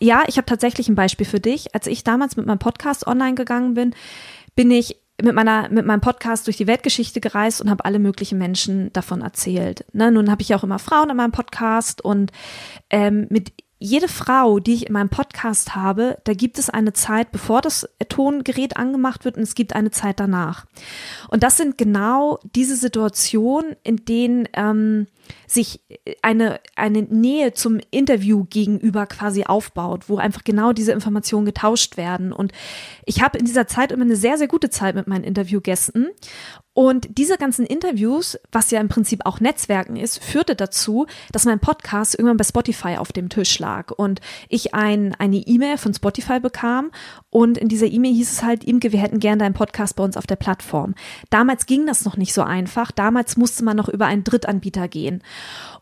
Ja, 0.00 0.22
ich 0.26 0.38
habe 0.38 0.46
tatsächlich 0.46 0.88
ein 0.88 0.94
Beispiel 0.94 1.26
für 1.26 1.40
dich. 1.40 1.74
Als 1.74 1.86
ich 1.86 2.04
damals 2.04 2.36
mit 2.36 2.46
meinem 2.46 2.58
Podcast 2.58 3.06
online 3.06 3.34
gegangen 3.34 3.74
bin, 3.74 3.94
bin 4.54 4.70
ich 4.70 4.96
mit 5.22 5.34
meiner 5.34 5.68
mit 5.68 5.84
meinem 5.84 6.00
Podcast 6.00 6.46
durch 6.46 6.56
die 6.56 6.66
Weltgeschichte 6.66 7.20
gereist 7.20 7.60
und 7.60 7.68
habe 7.68 7.84
alle 7.84 7.98
möglichen 7.98 8.38
Menschen 8.38 8.90
davon 8.94 9.20
erzählt. 9.20 9.84
Ne, 9.92 10.10
nun 10.10 10.30
habe 10.30 10.40
ich 10.40 10.48
ja 10.48 10.56
auch 10.56 10.64
immer 10.64 10.78
Frauen 10.78 11.10
in 11.10 11.16
meinem 11.16 11.32
Podcast 11.32 12.02
und 12.02 12.32
ähm, 12.88 13.26
mit 13.28 13.52
jede 13.82 14.08
Frau, 14.08 14.60
die 14.60 14.74
ich 14.74 14.86
in 14.86 14.92
meinem 14.92 15.08
Podcast 15.08 15.74
habe, 15.74 16.18
da 16.24 16.34
gibt 16.34 16.58
es 16.58 16.68
eine 16.68 16.92
Zeit, 16.92 17.32
bevor 17.32 17.62
das 17.62 17.88
Tongerät 18.10 18.76
angemacht 18.76 19.24
wird 19.24 19.38
und 19.38 19.42
es 19.42 19.54
gibt 19.54 19.74
eine 19.74 19.90
Zeit 19.90 20.20
danach. 20.20 20.66
Und 21.28 21.42
das 21.42 21.56
sind 21.56 21.78
genau 21.78 22.38
diese 22.54 22.76
Situationen, 22.76 23.74
in 23.82 24.04
denen 24.04 24.48
ähm, 24.52 25.06
sich 25.46 25.80
eine, 26.22 26.60
eine 26.76 27.02
Nähe 27.02 27.52
zum 27.52 27.80
Interview 27.90 28.44
gegenüber 28.44 29.06
quasi 29.06 29.44
aufbaut, 29.44 30.08
wo 30.08 30.18
einfach 30.18 30.44
genau 30.44 30.72
diese 30.72 30.92
Informationen 30.92 31.46
getauscht 31.46 31.96
werden. 31.96 32.32
Und 32.32 32.52
ich 33.04 33.22
habe 33.22 33.38
in 33.38 33.44
dieser 33.44 33.66
Zeit 33.66 33.92
immer 33.92 34.04
eine 34.04 34.16
sehr, 34.16 34.38
sehr 34.38 34.48
gute 34.48 34.70
Zeit 34.70 34.94
mit 34.94 35.06
meinen 35.06 35.24
Interviewgästen. 35.24 36.08
Und 36.72 37.18
diese 37.18 37.36
ganzen 37.36 37.66
Interviews, 37.66 38.38
was 38.52 38.70
ja 38.70 38.80
im 38.80 38.88
Prinzip 38.88 39.26
auch 39.26 39.40
Netzwerken 39.40 39.96
ist, 39.96 40.22
führte 40.22 40.54
dazu, 40.54 41.06
dass 41.32 41.44
mein 41.44 41.58
Podcast 41.58 42.14
irgendwann 42.14 42.36
bei 42.36 42.44
Spotify 42.44 42.96
auf 42.96 43.10
dem 43.10 43.28
Tisch 43.28 43.58
lag 43.58 43.90
und 43.90 44.20
ich 44.48 44.72
ein, 44.72 45.14
eine 45.18 45.36
E-Mail 45.36 45.78
von 45.78 45.92
Spotify 45.92 46.38
bekam 46.38 46.92
und 47.28 47.58
in 47.58 47.68
dieser 47.68 47.88
E-Mail 47.88 48.14
hieß 48.14 48.32
es 48.32 48.42
halt, 48.44 48.62
Imke, 48.62 48.92
wir 48.92 49.00
hätten 49.00 49.18
gerne 49.18 49.38
deinen 49.40 49.54
Podcast 49.54 49.96
bei 49.96 50.04
uns 50.04 50.16
auf 50.16 50.28
der 50.28 50.36
Plattform. 50.36 50.94
Damals 51.28 51.66
ging 51.66 51.86
das 51.86 52.04
noch 52.04 52.16
nicht 52.16 52.32
so 52.32 52.42
einfach. 52.42 52.92
Damals 52.92 53.36
musste 53.36 53.64
man 53.64 53.76
noch 53.76 53.88
über 53.88 54.06
einen 54.06 54.22
Drittanbieter 54.22 54.86
gehen. 54.86 55.19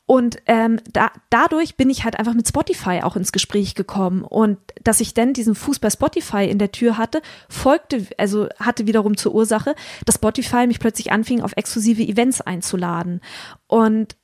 Und 0.07 0.39
ähm, 0.47 0.81
da, 0.91 1.11
dadurch 1.29 1.77
bin 1.77 1.91
ich 1.91 2.05
halt 2.05 2.19
einfach 2.19 2.33
mit 2.33 2.49
Spotify 2.49 3.01
auch 3.03 3.15
ins 3.15 3.31
Gespräch 3.31 3.75
gekommen. 3.75 4.23
Und 4.23 4.59
dass 4.83 5.01
ich 5.01 5.13
dann 5.13 5.35
diesen 5.35 5.55
Fuß 5.55 5.81
bei 5.81 5.91
Spotify 5.91 6.49
in 6.49 6.59
der 6.59 6.73
Tür 6.73 6.97
hatte, 6.97 7.21
folgte, 7.51 8.07
also 8.17 8.49
hatte 8.59 8.87
wiederum 8.87 9.19
zur 9.19 9.35
Ursache, 9.35 9.75
dass 10.07 10.15
Spotify 10.15 10.67
mich 10.67 10.81
plötzlich 10.81 11.13
anfing, 11.13 11.43
auf 11.43 11.53
exklusive 11.57 12.03
Events 12.03 12.41
einzuladen. 12.41 13.21
Und 13.67 14.17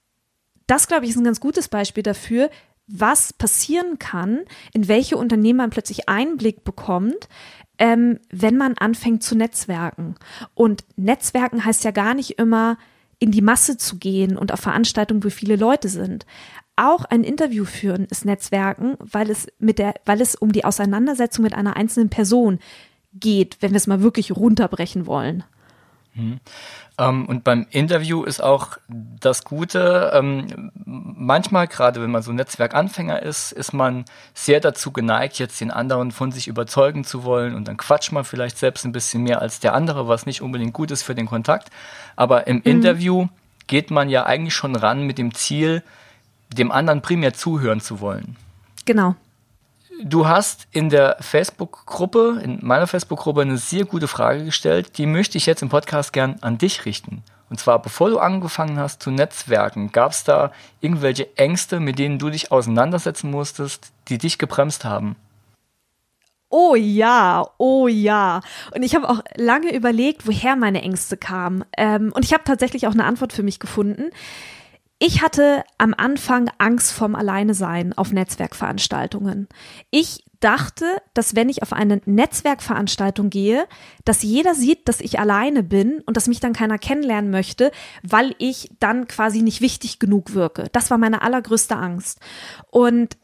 das, 0.67 0.89
glaube 0.89 1.05
ich, 1.05 1.11
ist 1.11 1.19
ein 1.19 1.25
ganz 1.25 1.41
gutes 1.41 1.69
Beispiel 1.69 2.03
dafür, 2.03 2.49
was 2.87 3.33
passieren 3.33 3.99
kann, 3.99 4.41
in 4.73 4.89
welche 4.89 5.19
Unternehmen 5.19 5.59
man 5.59 5.71
plötzlich 5.71 6.09
Einblick 6.09 6.65
bekommt, 6.65 7.29
ähm, 7.79 8.21
wenn 8.31 8.57
man 8.57 8.75
anfängt 8.79 9.23
zu 9.23 9.35
netzwerken. 9.35 10.15
Und 10.55 10.85
Netzwerken 10.97 11.65
heißt 11.65 11.85
ja 11.85 11.91
gar 11.91 12.15
nicht 12.15 12.39
immer, 12.39 12.79
in 13.19 13.31
die 13.31 13.43
Masse 13.43 13.77
zu 13.77 13.99
gehen 13.99 14.37
und 14.37 14.53
auf 14.53 14.61
Veranstaltungen, 14.61 15.25
wo 15.25 15.31
viele 15.31 15.57
Leute 15.57 15.89
sind. 15.89 16.27
Auch 16.77 17.05
ein 17.05 17.23
Interview 17.23 17.65
führen 17.65 18.07
ist 18.07 18.25
Netzwerken, 18.25 18.97
weil 18.99 19.31
es 19.31 19.47
mit 19.59 19.79
der, 19.79 19.95
weil 20.05 20.21
es 20.21 20.35
um 20.35 20.53
die 20.53 20.65
Auseinandersetzung 20.65 21.45
mit 21.45 21.55
einer 21.55 21.77
einzelnen 21.77 22.11
Person 22.11 22.59
geht, 23.13 23.59
wenn 23.61 23.71
wir 23.71 23.77
es 23.77 23.87
mal 23.87 24.03
wirklich 24.03 24.35
runterbrechen 24.35 25.07
wollen. 25.07 25.45
Hm. 26.15 26.39
Ähm, 26.97 27.27
und 27.27 27.43
beim 27.43 27.67
Interview 27.71 28.23
ist 28.23 28.43
auch 28.43 28.79
das 28.89 29.45
Gute, 29.45 30.13
ähm, 30.15 30.71
manchmal, 30.85 31.67
gerade 31.67 32.01
wenn 32.01 32.11
man 32.11 32.23
so 32.23 32.33
Netzwerkanfänger 32.33 33.21
ist, 33.23 33.53
ist 33.53 33.73
man 33.73 34.05
sehr 34.33 34.61
dazu 34.61 34.93
geneigt, 34.93 35.39
jetzt 35.39 35.61
den 35.61 35.73
anderen 35.73 36.13
von 36.13 36.31
sich 36.31 36.47
überzeugen 36.47 37.05
zu 37.05 37.25
wollen 37.25 37.55
und 37.55 37.67
dann 37.67 37.77
quatscht 37.77 38.13
man 38.13 38.25
vielleicht 38.25 38.59
selbst 38.59 38.85
ein 38.85 38.93
bisschen 38.93 39.23
mehr 39.23 39.43
als 39.43 39.59
der 39.59 39.75
andere, 39.75 40.07
was 40.07 40.25
nicht 40.27 40.41
unbedingt 40.41 40.73
gut 40.73 40.91
ist 40.93 41.03
für 41.03 41.17
den 41.17 41.27
Kontakt. 41.27 41.71
Aber 42.15 42.47
im 42.47 42.57
mhm. 42.57 42.63
Interview 42.65 43.27
geht 43.67 43.91
man 43.91 44.09
ja 44.09 44.25
eigentlich 44.25 44.55
schon 44.55 44.77
ran 44.77 45.03
mit 45.03 45.19
dem 45.19 45.35
Ziel, 45.35 45.83
dem 46.53 46.71
anderen 46.71 47.03
primär 47.03 47.35
zuhören 47.35 47.81
zu 47.81 48.01
wollen. 48.01 48.37
Genau. 48.85 49.17
Du 50.03 50.27
hast 50.27 50.67
in 50.73 50.89
der 50.89 51.17
Facebook-Gruppe, 51.21 52.41
in 52.43 52.59
meiner 52.63 52.87
Facebook-Gruppe, 52.87 53.43
eine 53.43 53.59
sehr 53.59 53.85
gute 53.85 54.09
Frage 54.09 54.45
gestellt. 54.45 54.99
Die 54.99 55.07
möchte 55.07 55.39
ich 55.39 55.47
jetzt 55.47 55.63
im 55.63 55.69
Podcast 55.69 56.13
gern 56.13 56.37
an 56.41 56.59
dich 56.59 56.85
richten. 56.85 57.23
Und 57.51 57.61
zwar, 57.61 57.81
bevor 57.81 58.11
du 58.11 58.19
angefangen 58.19 58.79
hast 58.79 59.03
zu 59.03 59.11
netzwerken, 59.11 59.93
gab 59.93 60.13
es 60.13 60.25
da 60.25 60.51
irgendwelche 60.81 61.37
Ängste, 61.37 61.79
mit 61.79 61.99
denen 61.99 62.19
du 62.19 62.31
dich 62.31 62.51
auseinandersetzen 62.51 63.31
musstest, 63.31 63.93
die 64.09 64.19
dich 64.19 64.39
gebremst 64.39 64.85
haben? 64.85 65.17
Oh 66.49 66.75
ja, 66.75 67.45
oh 67.59 67.89
ja. 67.89 68.41
Und 68.75 68.83
ich 68.83 68.95
habe 68.95 69.09
auch 69.09 69.21
lange 69.37 69.75
überlegt, 69.75 70.27
woher 70.27 70.57
meine 70.57 70.83
Ängste 70.83 71.17
kamen. 71.17 71.65
Ähm, 71.77 72.13
und 72.15 72.25
ich 72.25 72.33
habe 72.33 72.45
tatsächlich 72.45 72.87
auch 72.87 72.93
eine 72.93 73.05
Antwort 73.05 73.33
für 73.33 73.43
mich 73.43 73.59
gefunden. 73.59 74.11
Ich 75.07 75.21
hatte 75.21 75.65
am 75.77 75.93
Anfang 75.95 76.51
Angst 76.57 76.91
vom 76.91 77.15
Alleinesein 77.15 77.93
auf 77.93 78.11
Netzwerkveranstaltungen. 78.11 79.49
Ich 79.91 80.25
dachte, 80.41 80.87
dass 81.13 81.37
wenn 81.37 81.51
ich 81.51 81.63
auf 81.63 81.75
eine 81.75 82.01
Netzwerkveranstaltung 82.07 83.29
gehe, 83.29 83.67
dass 84.07 84.23
jeder 84.23 84.55
sieht, 84.55 84.89
dass 84.89 85.03
ich 85.03 85.21
alleine 85.21 85.63
bin 85.63 86.01
und 86.07 86.17
dass 86.17 86.27
mich 86.27 86.41
dann 86.41 86.55
keiner 86.55 86.79
kennenlernen 86.79 87.31
möchte, 87.31 87.71
weil 88.03 88.35
ich 88.39 88.71
dann 88.81 89.07
quasi 89.07 89.43
nicht 89.43 89.61
wichtig 89.61 89.99
genug 89.99 90.33
wirke. 90.33 90.71
Das 90.73 90.91
war 90.91 90.97
meine 90.97 91.21
allergrößte 91.21 91.77
Angst. 91.77 92.21
Und 92.71 93.19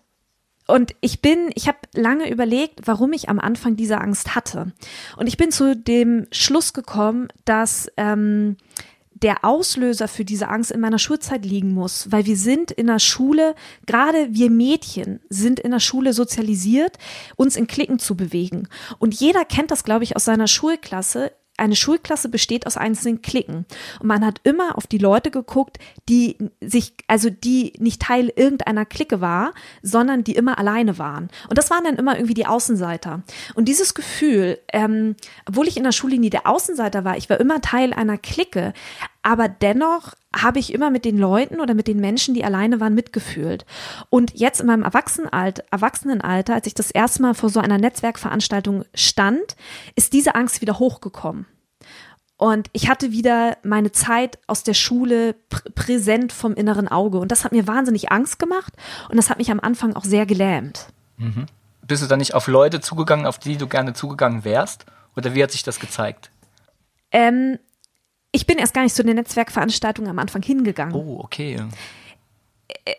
und 0.66 0.94
ich 1.00 1.20
bin, 1.20 1.50
ich 1.54 1.66
habe 1.66 1.78
lange 1.94 2.30
überlegt, 2.30 2.86
warum 2.86 3.12
ich 3.12 3.28
am 3.28 3.40
Anfang 3.40 3.74
diese 3.74 4.00
Angst 4.00 4.36
hatte. 4.36 4.72
Und 5.16 5.26
ich 5.26 5.36
bin 5.36 5.50
zu 5.50 5.74
dem 5.74 6.26
Schluss 6.30 6.72
gekommen, 6.72 7.28
dass 7.44 7.90
ähm, 7.96 8.56
der 9.22 9.44
Auslöser 9.44 10.09
für 10.09 10.24
diese 10.24 10.48
Angst 10.48 10.70
in 10.70 10.80
meiner 10.80 10.98
Schulzeit 10.98 11.44
liegen 11.44 11.74
muss, 11.74 12.11
weil 12.11 12.26
wir 12.26 12.37
sind 12.37 12.70
in 12.70 12.87
der 12.87 12.98
Schule, 12.98 13.54
gerade 13.87 14.28
wir 14.30 14.50
Mädchen 14.50 15.20
sind 15.28 15.61
in 15.61 15.70
der 15.72 15.80
Schule 15.80 16.12
sozialisiert, 16.12 16.96
uns 17.37 17.56
in 17.56 17.66
Klicken 17.66 17.98
zu 17.98 18.16
bewegen. 18.16 18.68
Und 18.98 19.14
jeder 19.14 19.44
kennt 19.44 19.70
das, 19.70 19.85
glaube 19.85 20.04
ich, 20.04 20.16
aus 20.16 20.24
seiner 20.24 20.48
Schulklasse 20.48 21.33
eine 21.60 21.76
Schulklasse 21.76 22.28
besteht 22.28 22.66
aus 22.66 22.76
einzelnen 22.76 23.22
Klicken. 23.22 23.66
Und 24.00 24.06
man 24.06 24.24
hat 24.24 24.40
immer 24.44 24.76
auf 24.76 24.86
die 24.86 24.98
Leute 24.98 25.30
geguckt, 25.30 25.78
die 26.08 26.36
sich, 26.60 26.94
also 27.06 27.30
die 27.30 27.74
nicht 27.78 28.02
Teil 28.02 28.32
irgendeiner 28.34 28.86
Clique 28.86 29.20
war, 29.20 29.52
sondern 29.82 30.24
die 30.24 30.34
immer 30.34 30.58
alleine 30.58 30.98
waren. 30.98 31.28
Und 31.48 31.58
das 31.58 31.70
waren 31.70 31.84
dann 31.84 31.96
immer 31.96 32.16
irgendwie 32.16 32.34
die 32.34 32.46
Außenseiter. 32.46 33.22
Und 33.54 33.66
dieses 33.66 33.94
Gefühl, 33.94 34.58
ähm, 34.72 35.16
obwohl 35.46 35.68
ich 35.68 35.76
in 35.76 35.84
der 35.84 35.92
Schule 35.92 36.18
nie 36.18 36.30
der 36.30 36.46
Außenseiter 36.46 37.04
war, 37.04 37.16
ich 37.16 37.28
war 37.28 37.38
immer 37.38 37.60
Teil 37.60 37.92
einer 37.92 38.16
Clique, 38.16 38.72
aber 39.22 39.48
dennoch 39.48 40.14
habe 40.35 40.59
ich 40.59 40.72
immer 40.72 40.90
mit 40.90 41.04
den 41.04 41.18
Leuten 41.18 41.61
oder 41.61 41.74
mit 41.74 41.88
den 41.88 42.00
Menschen, 42.00 42.35
die 42.35 42.44
alleine 42.44 42.80
waren, 42.80 42.94
mitgefühlt. 42.94 43.66
Und 44.09 44.33
jetzt 44.35 44.61
in 44.61 44.66
meinem 44.66 44.83
Erwachsenenalter, 44.83 45.64
Erwachsenenalter, 45.70 46.54
als 46.54 46.66
ich 46.66 46.74
das 46.74 46.90
erste 46.90 47.22
Mal 47.22 47.35
vor 47.35 47.50
so 47.50 47.61
einer 47.61 47.78
Netzwerkveranstaltung 47.78 48.85
stand, 48.94 49.56
ist 49.96 50.12
diese 50.12 50.35
Angst 50.35 50.61
wieder 50.61 50.78
hochgekommen. 50.78 51.46
Und 52.37 52.68
ich 52.72 52.88
hatte 52.88 53.12
wieder 53.12 53.59
meine 53.62 53.92
Zeit 53.92 54.38
aus 54.46 54.62
der 54.62 54.72
Schule 54.72 55.35
pr 55.50 55.61
präsent 55.74 56.33
vom 56.33 56.54
inneren 56.54 56.88
Auge. 56.88 57.18
Und 57.18 57.30
das 57.30 57.44
hat 57.44 57.52
mir 57.52 57.66
wahnsinnig 57.66 58.11
Angst 58.11 58.38
gemacht 58.38 58.72
und 59.11 59.18
das 59.18 59.28
hat 59.28 59.37
mich 59.37 59.50
am 59.50 59.61
Anfang 59.61 59.94
auch 59.94 60.04
sehr 60.04 60.24
gelähmt. 60.24 60.87
Mhm. 61.18 61.44
Bist 61.87 62.02
du 62.02 62.06
dann 62.06 62.18
nicht 62.18 62.33
auf 62.33 62.46
Leute 62.46 62.80
zugegangen, 62.80 63.26
auf 63.26 63.38
die 63.38 63.59
du 63.59 63.66
gerne 63.66 63.92
zugegangen 63.92 64.44
wärst? 64.44 64.87
Oder 65.16 65.35
wie 65.35 65.42
hat 65.42 65.50
sich 65.50 65.64
das 65.64 65.80
gezeigt? 65.80 66.30
Ähm, 67.12 67.59
ich 68.32 68.46
bin 68.46 68.58
erst 68.58 68.74
gar 68.74 68.82
nicht 68.82 68.94
zu 68.94 69.04
den 69.04 69.16
Netzwerkveranstaltungen 69.16 70.10
am 70.10 70.18
Anfang 70.18 70.42
hingegangen. 70.42 70.94
Oh, 70.94 71.20
okay 71.22 71.58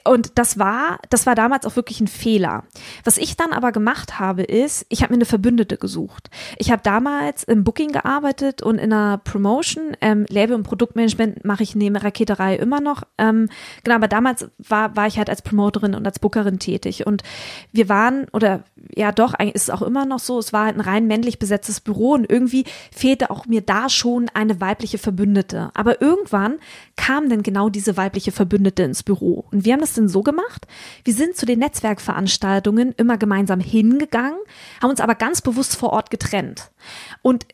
und 0.05 0.37
das 0.37 0.59
war, 0.59 0.99
das 1.09 1.25
war 1.25 1.35
damals 1.35 1.65
auch 1.65 1.75
wirklich 1.75 1.99
ein 2.01 2.07
Fehler. 2.07 2.63
Was 3.03 3.17
ich 3.17 3.37
dann 3.37 3.53
aber 3.53 3.71
gemacht 3.71 4.19
habe, 4.19 4.43
ist, 4.43 4.85
ich 4.89 5.01
habe 5.01 5.13
mir 5.13 5.17
eine 5.17 5.25
Verbündete 5.25 5.77
gesucht. 5.77 6.29
Ich 6.57 6.71
habe 6.71 6.81
damals 6.83 7.43
im 7.43 7.63
Booking 7.63 7.91
gearbeitet 7.91 8.61
und 8.61 8.77
in 8.77 8.89
der 8.89 9.19
Promotion, 9.23 9.95
ähm, 10.01 10.25
Label 10.29 10.55
und 10.55 10.63
Produktmanagement 10.63 11.45
mache 11.45 11.63
ich 11.63 11.75
neben 11.75 11.95
Raketerei 11.95 12.55
immer 12.55 12.81
noch. 12.81 13.03
Ähm, 13.17 13.49
genau, 13.83 13.95
aber 13.95 14.07
damals 14.07 14.49
war, 14.57 14.95
war 14.95 15.07
ich 15.07 15.17
halt 15.17 15.29
als 15.29 15.41
Promoterin 15.41 15.95
und 15.95 16.05
als 16.05 16.19
Bookerin 16.19 16.59
tätig. 16.59 17.05
Und 17.05 17.23
wir 17.71 17.89
waren, 17.89 18.27
oder 18.33 18.63
ja 18.95 19.11
doch, 19.11 19.33
eigentlich 19.33 19.55
ist 19.55 19.63
es 19.63 19.69
auch 19.69 19.81
immer 19.81 20.05
noch 20.05 20.19
so, 20.19 20.39
es 20.39 20.53
war 20.53 20.65
halt 20.65 20.75
ein 20.75 20.81
rein 20.81 21.07
männlich 21.07 21.39
besetztes 21.39 21.79
Büro 21.81 22.13
und 22.13 22.29
irgendwie 22.29 22.65
fehlte 22.91 23.29
auch 23.29 23.45
mir 23.45 23.61
da 23.61 23.89
schon 23.89 24.29
eine 24.33 24.59
weibliche 24.61 24.97
Verbündete. 24.97 25.71
Aber 25.73 26.01
irgendwann 26.01 26.57
kam 26.95 27.29
dann 27.29 27.43
genau 27.43 27.69
diese 27.69 27.97
weibliche 27.97 28.31
Verbündete 28.31 28.83
ins 28.83 29.03
Büro. 29.03 29.45
Und 29.51 29.60
Und 29.61 29.65
wir 29.65 29.73
haben 29.73 29.81
das 29.81 29.93
dann 29.93 30.07
so 30.07 30.23
gemacht, 30.23 30.65
wir 31.03 31.13
sind 31.13 31.35
zu 31.35 31.45
den 31.45 31.59
Netzwerkveranstaltungen 31.59 32.93
immer 32.97 33.19
gemeinsam 33.19 33.59
hingegangen, 33.59 34.39
haben 34.81 34.89
uns 34.89 34.99
aber 34.99 35.13
ganz 35.13 35.43
bewusst 35.43 35.75
vor 35.75 35.93
Ort 35.93 36.09
getrennt. 36.09 36.71
Und 37.21 37.45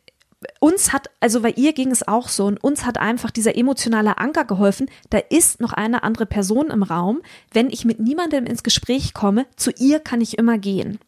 uns 0.59 0.93
hat, 0.93 1.09
also 1.19 1.41
bei 1.41 1.51
ihr 1.51 1.73
ging 1.73 1.89
es 1.89 2.07
auch 2.07 2.29
so 2.29 2.45
und 2.45 2.63
uns 2.63 2.85
hat 2.85 2.99
einfach 2.99 3.31
dieser 3.31 3.57
emotionale 3.57 4.19
Anker 4.19 4.45
geholfen, 4.45 4.87
da 5.09 5.17
ist 5.17 5.59
noch 5.59 5.73
eine 5.73 6.03
andere 6.03 6.27
Person 6.27 6.69
im 6.69 6.83
Raum. 6.83 7.21
Wenn 7.51 7.69
ich 7.69 7.85
mit 7.85 7.99
niemandem 7.99 8.45
ins 8.45 8.61
Gespräch 8.61 9.15
komme, 9.15 9.47
zu 9.55 9.71
ihr 9.79 9.99
kann 9.99 10.21
ich 10.21 10.37
immer 10.37 10.59
gehen. 10.59 10.99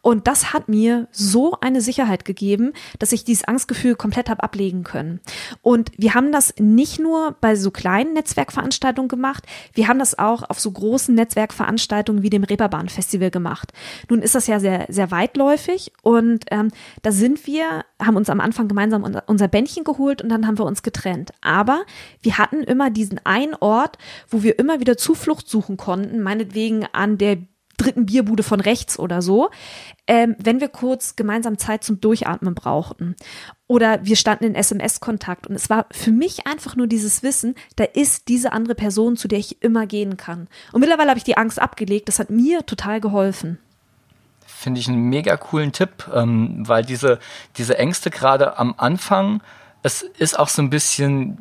Und 0.00 0.28
das 0.28 0.52
hat 0.52 0.68
mir 0.68 1.08
so 1.10 1.56
eine 1.60 1.80
Sicherheit 1.80 2.24
gegeben, 2.24 2.72
dass 3.00 3.10
ich 3.10 3.24
dieses 3.24 3.44
Angstgefühl 3.44 3.96
komplett 3.96 4.30
habe 4.30 4.44
ablegen 4.44 4.84
können. 4.84 5.20
Und 5.60 5.90
wir 5.96 6.14
haben 6.14 6.30
das 6.30 6.54
nicht 6.58 7.00
nur 7.00 7.36
bei 7.40 7.56
so 7.56 7.72
kleinen 7.72 8.12
Netzwerkveranstaltungen 8.12 9.08
gemacht, 9.08 9.44
wir 9.74 9.88
haben 9.88 9.98
das 9.98 10.18
auch 10.18 10.48
auf 10.48 10.60
so 10.60 10.70
großen 10.70 11.14
Netzwerkveranstaltungen 11.14 12.22
wie 12.22 12.30
dem 12.30 12.44
Reeperbahn 12.44 12.88
Festival 12.88 13.30
gemacht. 13.30 13.72
Nun 14.08 14.22
ist 14.22 14.36
das 14.36 14.46
ja 14.46 14.60
sehr, 14.60 14.86
sehr 14.88 15.10
weitläufig 15.10 15.92
und 16.02 16.44
ähm, 16.52 16.68
da 17.02 17.10
sind 17.10 17.46
wir, 17.46 17.84
haben 18.00 18.16
uns 18.16 18.30
am 18.30 18.40
Anfang 18.40 18.67
gemeinsam 18.68 19.20
unser 19.26 19.48
Bändchen 19.48 19.84
geholt 19.84 20.22
und 20.22 20.28
dann 20.28 20.46
haben 20.46 20.58
wir 20.58 20.64
uns 20.64 20.82
getrennt. 20.82 21.32
Aber 21.40 21.84
wir 22.22 22.38
hatten 22.38 22.62
immer 22.62 22.90
diesen 22.90 23.20
einen 23.24 23.54
Ort, 23.54 23.98
wo 24.28 24.42
wir 24.42 24.58
immer 24.58 24.80
wieder 24.80 24.96
Zuflucht 24.96 25.48
suchen 25.48 25.76
konnten, 25.76 26.22
meinetwegen 26.22 26.86
an 26.92 27.18
der 27.18 27.38
dritten 27.78 28.06
Bierbude 28.06 28.42
von 28.42 28.60
rechts 28.60 28.98
oder 28.98 29.22
so, 29.22 29.50
ähm, 30.06 30.36
wenn 30.38 30.60
wir 30.60 30.68
kurz 30.68 31.16
gemeinsam 31.16 31.58
Zeit 31.58 31.84
zum 31.84 32.00
Durchatmen 32.00 32.54
brauchten. 32.54 33.16
Oder 33.66 34.04
wir 34.04 34.16
standen 34.16 34.44
in 34.44 34.54
SMS-Kontakt 34.54 35.46
und 35.46 35.54
es 35.54 35.70
war 35.70 35.86
für 35.92 36.10
mich 36.10 36.46
einfach 36.46 36.76
nur 36.76 36.86
dieses 36.86 37.22
Wissen, 37.22 37.54
da 37.76 37.84
ist 37.84 38.28
diese 38.28 38.52
andere 38.52 38.74
Person, 38.74 39.16
zu 39.16 39.28
der 39.28 39.38
ich 39.38 39.62
immer 39.62 39.86
gehen 39.86 40.16
kann. 40.16 40.48
Und 40.72 40.80
mittlerweile 40.80 41.10
habe 41.10 41.18
ich 41.18 41.24
die 41.24 41.36
Angst 41.36 41.60
abgelegt, 41.60 42.08
das 42.08 42.18
hat 42.18 42.30
mir 42.30 42.66
total 42.66 43.00
geholfen 43.00 43.58
finde 44.58 44.80
ich 44.80 44.88
einen 44.88 45.08
mega 45.08 45.36
coolen 45.36 45.72
Tipp, 45.72 46.10
ähm, 46.12 46.66
weil 46.66 46.84
diese, 46.84 47.20
diese 47.56 47.78
Ängste 47.78 48.10
gerade 48.10 48.58
am 48.58 48.74
Anfang, 48.76 49.40
es 49.82 50.02
ist 50.02 50.36
auch 50.36 50.48
so 50.48 50.60
ein 50.60 50.70
bisschen 50.70 51.38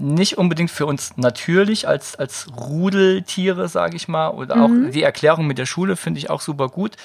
nicht 0.00 0.36
unbedingt 0.36 0.70
für 0.70 0.84
uns 0.84 1.16
natürlich 1.16 1.88
als, 1.88 2.16
als 2.16 2.48
Rudeltiere, 2.54 3.68
sage 3.68 3.96
ich 3.96 4.08
mal, 4.08 4.28
oder 4.28 4.56
mhm. 4.56 4.62
auch 4.62 4.90
die 4.90 5.02
Erklärung 5.02 5.46
mit 5.46 5.56
der 5.56 5.66
Schule 5.66 5.96
finde 5.96 6.18
ich 6.18 6.28
auch 6.28 6.42
super 6.42 6.68
gut, 6.68 6.96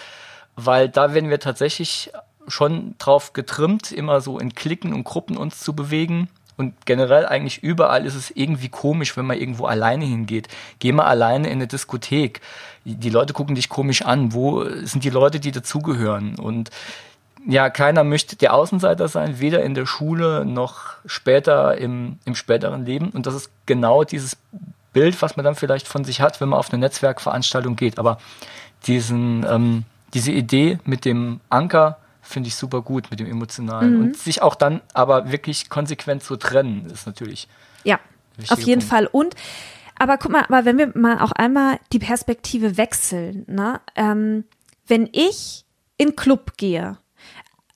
weil 0.58 0.90
da 0.90 1.14
werden 1.14 1.30
wir 1.30 1.40
tatsächlich 1.40 2.12
schon 2.50 2.96
drauf 2.98 3.32
getrimmt, 3.32 3.94
immer 3.94 4.20
so 4.20 4.40
in 4.40 4.54
Klicken 4.54 4.94
und 4.94 5.06
Gruppen 5.06 5.38
uns 5.38 5.62
zu 5.62 5.74
bewegen. 5.74 6.28
Und 6.60 6.74
generell 6.86 7.26
eigentlich 7.26 7.64
überall 7.64 8.06
ist 8.06 8.16
es 8.16 8.32
irgendwie 8.32 8.68
komisch, 8.68 9.16
wenn 9.16 9.26
man 9.26 9.38
irgendwo 9.38 9.66
alleine 9.66 10.04
hingeht. 10.04 10.50
Geh 10.80 10.92
mal 10.92 11.06
alleine 11.06 11.48
in 11.48 11.54
eine 11.54 11.68
Diskothek. 11.68 12.42
Die 12.84 13.10
Leute 13.10 13.32
gucken 13.32 13.56
dich 13.56 13.70
komisch 13.70 14.02
an. 14.02 14.34
Wo 14.34 14.66
sind 14.84 15.06
die 15.06 15.10
Leute, 15.10 15.40
die 15.40 15.54
dazugehören? 15.54 16.36
Und 16.38 16.70
ja, 17.48 17.70
keiner 17.70 18.04
möchte 18.04 18.36
der 18.36 18.54
Außenseiter 18.54 19.08
sein, 19.08 19.40
weder 19.40 19.64
in 19.64 19.74
der 19.74 19.86
Schule 19.86 20.44
noch 20.44 20.96
später 21.06 21.78
im, 21.78 22.20
im 22.26 22.36
späteren 22.36 22.86
Leben. 22.86 23.12
Und 23.12 23.26
das 23.26 23.36
ist 23.36 23.52
genau 23.66 24.04
dieses 24.04 24.36
Bild, 24.92 25.22
was 25.22 25.38
man 25.38 25.46
dann 25.46 25.56
vielleicht 25.56 25.88
von 25.88 26.04
sich 26.04 26.20
hat, 26.20 26.42
wenn 26.42 26.50
man 26.50 26.60
auf 26.60 26.74
eine 26.74 26.82
Netzwerkveranstaltung 26.82 27.78
geht. 27.78 27.98
Aber 27.98 28.18
diesen, 28.86 29.46
ähm, 29.50 29.86
diese 30.14 30.34
Idee 30.34 30.78
mit 30.84 31.06
dem 31.06 31.40
Anker, 31.50 32.00
finde 32.30 32.48
ich 32.48 32.56
super 32.56 32.82
gut 32.82 33.10
mit 33.12 33.20
dem 33.20 33.28
Emotionalen. 33.28 33.96
Mhm. 33.96 34.02
Und 34.02 34.18
sich 34.18 34.42
auch 34.42 34.56
dann 34.56 34.82
aber 34.94 35.32
wirklich 35.32 35.70
konsequent 35.70 36.24
zu 36.24 36.38
trennen, 36.38 36.86
ist 36.86 37.08
natürlich. 37.08 37.48
Ja, 37.84 38.00
auf 38.50 38.60
jeden 38.60 38.82
Punkt. 38.82 38.84
Fall. 38.84 39.08
Und 39.08 39.36
aber 39.98 40.18
guck 40.18 40.32
mal, 40.32 40.46
aber 40.46 40.64
wenn 40.64 40.78
wir 40.78 40.92
mal 40.96 41.20
auch 41.20 41.34
einmal 41.34 41.80
die 41.92 42.00
Perspektive 42.00 42.78
wechseln, 42.78 43.46
ne? 43.48 43.82
Ähm, 43.96 44.46
wenn 44.88 45.10
ich 45.12 45.66
in 45.98 46.16
Club 46.16 46.54
gehe 46.58 46.98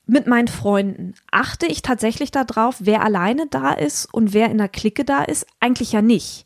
mit 0.05 0.25
meinen 0.27 0.47
Freunden, 0.47 1.15
achte 1.31 1.65
ich 1.65 1.81
tatsächlich 1.81 2.31
darauf, 2.31 2.77
wer 2.79 3.03
alleine 3.03 3.47
da 3.47 3.71
ist 3.71 4.11
und 4.13 4.33
wer 4.33 4.49
in 4.49 4.57
der 4.57 4.69
Clique 4.69 5.05
da 5.05 5.23
ist? 5.23 5.45
Eigentlich 5.59 5.91
ja 5.91 6.01
nicht. 6.01 6.45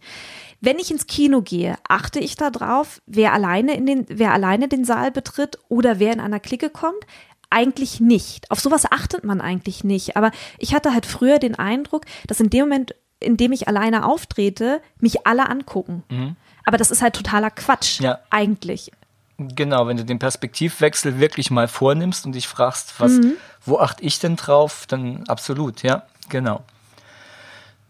Wenn 0.59 0.79
ich 0.79 0.89
ins 0.89 1.05
Kino 1.05 1.41
gehe, 1.43 1.75
achte 1.87 2.19
ich 2.19 2.35
darauf, 2.35 3.01
wer 3.05 3.33
alleine 3.33 3.75
in 3.75 3.85
den, 3.85 4.05
wer 4.09 4.33
alleine 4.33 4.67
den 4.67 4.85
Saal 4.85 5.11
betritt 5.11 5.59
oder 5.69 5.99
wer 5.99 6.11
in 6.11 6.19
einer 6.19 6.39
Clique 6.39 6.71
kommt 6.71 7.05
eigentlich 7.49 7.99
nicht. 7.99 8.51
Auf 8.51 8.59
sowas 8.59 8.85
achtet 8.91 9.23
man 9.23 9.41
eigentlich 9.41 9.83
nicht. 9.83 10.17
Aber 10.17 10.31
ich 10.57 10.73
hatte 10.73 10.93
halt 10.93 11.05
früher 11.05 11.39
den 11.39 11.55
Eindruck, 11.55 12.05
dass 12.27 12.39
in 12.39 12.49
dem 12.49 12.61
Moment, 12.61 12.95
in 13.19 13.37
dem 13.37 13.51
ich 13.51 13.67
alleine 13.67 14.05
auftrete, 14.05 14.81
mich 14.99 15.25
alle 15.25 15.49
angucken. 15.49 16.03
Mhm. 16.09 16.35
Aber 16.65 16.77
das 16.77 16.91
ist 16.91 17.01
halt 17.01 17.15
totaler 17.15 17.49
Quatsch, 17.49 18.01
ja. 18.01 18.19
eigentlich. 18.29 18.91
Genau, 19.37 19.87
wenn 19.87 19.97
du 19.97 20.03
den 20.03 20.19
Perspektivwechsel 20.19 21.19
wirklich 21.19 21.51
mal 21.51 21.67
vornimmst 21.67 22.25
und 22.25 22.33
dich 22.33 22.47
fragst, 22.47 22.99
was, 22.99 23.13
mhm. 23.13 23.33
wo 23.63 23.79
achte 23.79 24.03
ich 24.03 24.19
denn 24.19 24.35
drauf, 24.35 24.85
dann 24.87 25.23
absolut, 25.27 25.83
ja, 25.83 26.03
genau. 26.29 26.63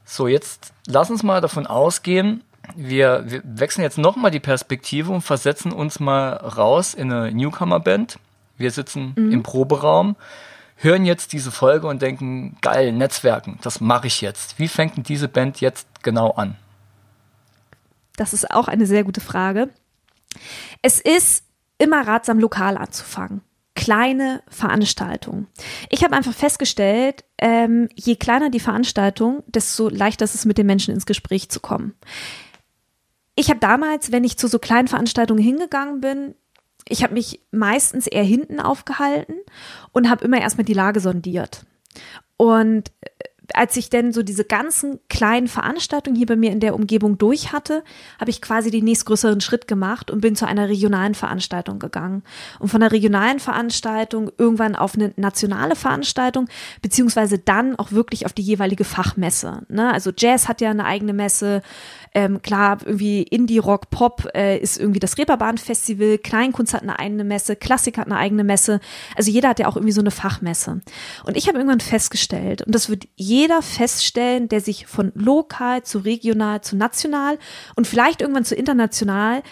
So, 0.04 0.28
jetzt 0.28 0.74
lass 0.86 1.10
uns 1.10 1.24
mal 1.24 1.42
davon 1.42 1.66
ausgehen, 1.66 2.44
wir, 2.76 3.24
wir 3.28 3.42
wechseln 3.46 3.84
jetzt 3.84 3.98
nochmal 3.98 4.30
die 4.30 4.42
Perspektive 4.42 5.12
und 5.12 5.22
versetzen 5.22 5.72
uns 5.72 6.00
mal 6.00 6.34
raus 6.34 6.94
in 6.94 7.12
eine 7.12 7.32
Newcomer-Band 7.32 8.20
wir 8.58 8.72
sitzen 8.72 9.14
mhm. 9.16 9.32
im 9.32 9.44
Proberaum, 9.44 10.16
hören 10.76 11.06
jetzt 11.06 11.34
diese 11.34 11.52
Folge 11.52 11.88
und 11.88 12.02
denken, 12.02 12.58
geil, 12.62 12.92
Netzwerken, 12.92 13.60
das 13.62 13.82
mache 13.82 14.08
ich 14.08 14.22
jetzt. 14.22 14.60
Wie 14.60 14.68
fängt 14.68 14.98
denn 14.98 15.04
diese 15.04 15.28
Band 15.28 15.60
jetzt 15.60 15.88
genau 16.04 16.32
an? 16.32 16.56
Das 18.16 18.34
ist 18.34 18.52
auch 18.52 18.68
eine 18.68 18.86
sehr 18.86 19.04
gute 19.04 19.22
Frage. 19.22 19.70
Es 20.82 21.00
ist 21.00 21.44
immer 21.78 22.08
ratsam, 22.08 22.40
lokal 22.40 22.78
anzufangen. 22.78 23.42
Kleine 23.76 24.42
Veranstaltungen. 24.48 25.48
Ich 25.90 26.04
habe 26.04 26.16
einfach 26.16 26.34
festgestellt, 26.34 27.24
ähm, 27.38 27.90
je 27.94 28.16
kleiner 28.16 28.50
die 28.50 28.60
Veranstaltung, 28.60 29.44
desto 29.46 29.88
leichter 29.90 30.26
ist 30.26 30.34
es 30.34 30.46
mit 30.46 30.58
den 30.58 30.66
Menschen 30.66 30.94
ins 30.94 31.06
Gespräch 31.06 31.50
zu 31.50 31.60
kommen. 31.60 31.94
Ich 33.36 33.50
habe 33.50 33.60
damals, 33.60 34.12
wenn 34.12 34.24
ich 34.24 34.38
zu 34.38 34.48
so 34.48 34.58
kleinen 34.58 34.88
Veranstaltungen 34.88 35.42
hingegangen 35.42 36.02
bin, 36.02 36.34
ich 36.90 37.04
habe 37.04 37.14
mich 37.14 37.42
meistens 37.52 38.08
eher 38.08 38.24
hinten 38.24 38.60
aufgehalten 38.60 39.36
und 39.92 40.10
habe 40.10 40.26
immer 40.26 40.40
erstmal 40.40 40.66
die 40.66 40.74
Lage 40.74 41.00
sondiert. 41.00 41.66
Und 42.38 42.92
äh, 43.02 43.10
als 43.54 43.78
ich 43.78 43.90
denn 43.90 44.12
so 44.12 44.24
diese 44.24 44.44
ganzen 44.44 45.00
kleinen 45.10 45.48
Veranstaltungen 45.48 46.16
hier 46.16 46.26
bei 46.26 46.36
mir 46.36 46.52
in 46.52 46.60
der 46.60 46.76
Umgebung 46.76 47.18
durch 47.18 47.54
hatte, 47.54 47.84
habe 48.20 48.30
ich 48.30 48.42
quasi 48.42 48.72
den 48.72 48.84
nächstgrößeren 48.84 49.42
Schritt 49.42 49.68
gemacht 49.68 50.12
und 50.12 50.22
bin 50.22 50.36
zu 50.36 50.46
einer 50.46 50.68
regionalen 50.68 51.16
Veranstaltung 51.16 51.80
gegangen. 51.80 52.24
Und 52.60 52.70
von 52.70 52.82
der 52.82 52.92
regionalen 52.92 53.40
Veranstaltung 53.40 54.32
irgendwann 54.38 54.76
auf 54.76 54.96
eine 54.96 55.14
nationale 55.16 55.76
Veranstaltung, 55.76 56.50
beziehungsweise 56.82 57.40
dann 57.40 57.78
auch 57.78 57.92
wirklich 57.92 58.26
auf 58.26 58.34
die 58.34 58.42
jeweilige 58.42 58.84
Fachmesse. 58.84 59.62
Ne? 59.70 59.92
Also 59.94 60.12
Jazz 60.16 60.48
hat 60.48 60.62
ja 60.62 60.70
eine 60.70 60.86
eigene 60.86 61.14
Messe, 61.14 61.62
ähm, 62.18 62.42
klar, 62.42 62.80
irgendwie 62.84 63.22
Indie, 63.22 63.60
Rock, 63.60 63.92
Pop 63.92 64.28
äh, 64.34 64.58
ist 64.58 64.80
irgendwie 64.80 65.00
das 65.00 65.20
Reeperbahn-Festival, 65.20 66.18
Kleinkunst 66.18 66.74
hat 66.74 66.82
eine 66.82 66.98
eigene 66.98 67.24
Messe, 67.24 67.56
Klassik 67.56 68.00
hat 68.00 68.08
eine 68.08 68.18
eigene 68.18 68.44
Messe. 68.44 68.80
Also 69.16 69.30
jeder 69.30 69.50
hat 69.50 69.60
ja 69.60 69.68
auch 69.68 69.76
irgendwie 69.76 69.92
so 69.92 70.02
eine 70.02 70.10
Fachmesse. 70.10 70.82
Und 71.26 71.38
ich 71.38 71.48
habe 71.48 71.60
irgendwann 71.60 71.80
festgestellt, 71.80 72.64
und 72.64 72.74
das 72.74 72.90
wird 72.90 73.08
jeder 73.18 73.62
feststellen, 73.62 74.50
der 74.50 74.62
sich 74.62 74.88
von 74.88 75.12
lokal 75.14 75.84
zu 75.84 76.00
regional 76.00 76.62
zu 76.62 76.76
national 76.76 77.38
und 77.76 77.86
vielleicht 77.86 78.22
irgendwann 78.22 78.46
zu 78.46 78.56
international 78.56 79.44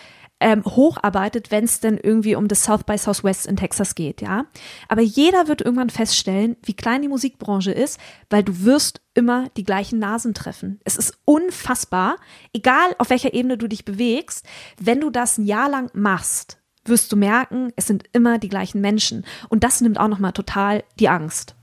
ähm, 0.46 0.64
hocharbeitet, 0.64 1.50
wenn 1.50 1.64
es 1.64 1.80
denn 1.80 1.98
irgendwie 1.98 2.36
um 2.36 2.48
das 2.48 2.64
South 2.64 2.84
by 2.84 3.00
Southwest 3.00 3.48
in 3.48 3.58
Texas 3.58 3.96
geht, 3.96 4.22
ja. 4.22 4.46
Aber 4.88 5.02
jeder 5.02 5.48
wird 5.48 5.62
irgendwann 5.62 5.90
feststellen, 5.90 6.56
wie 6.62 6.76
klein 6.76 7.02
die 7.02 7.08
Musikbranche 7.08 7.72
ist, 7.72 8.00
weil 8.30 8.44
du 8.44 8.64
wirst 8.64 9.02
immer 9.16 9.50
die 9.58 9.64
gleichen 9.64 9.98
Nasen 9.98 10.36
treffen. 10.36 10.80
Es 10.84 10.98
ist 10.98 11.18
unfassbar, 11.26 12.18
egal 12.54 12.96
auf 13.00 13.10
welcher 13.10 13.34
Ebene 13.34 13.58
du 13.58 13.68
dich 13.68 13.86
bewegst, 13.86 14.46
wenn 14.80 15.02
du 15.02 15.10
das 15.10 15.40
ein 15.40 15.48
Jahr 15.48 15.68
lang 15.68 15.90
machst, 15.96 16.60
wirst 16.84 17.12
du 17.12 17.16
merken, 17.16 17.74
es 17.76 17.88
sind 17.88 18.04
immer 18.14 18.38
die 18.38 18.50
gleichen 18.50 18.82
Menschen. 18.82 19.26
Und 19.50 19.64
das 19.64 19.82
nimmt 19.82 20.00
auch 20.00 20.10
nochmal 20.10 20.34
total 20.34 20.84
die 21.00 21.10
Angst. 21.10 21.56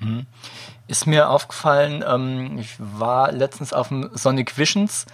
Mhm. 0.00 0.26
Ist 0.88 1.06
mir 1.06 1.28
aufgefallen, 1.28 2.02
ähm, 2.04 2.58
ich 2.58 2.74
war 2.80 3.30
letztens 3.30 3.72
auf 3.72 3.88
dem 3.88 4.10
Sonic 4.14 4.58
Visions 4.58 5.06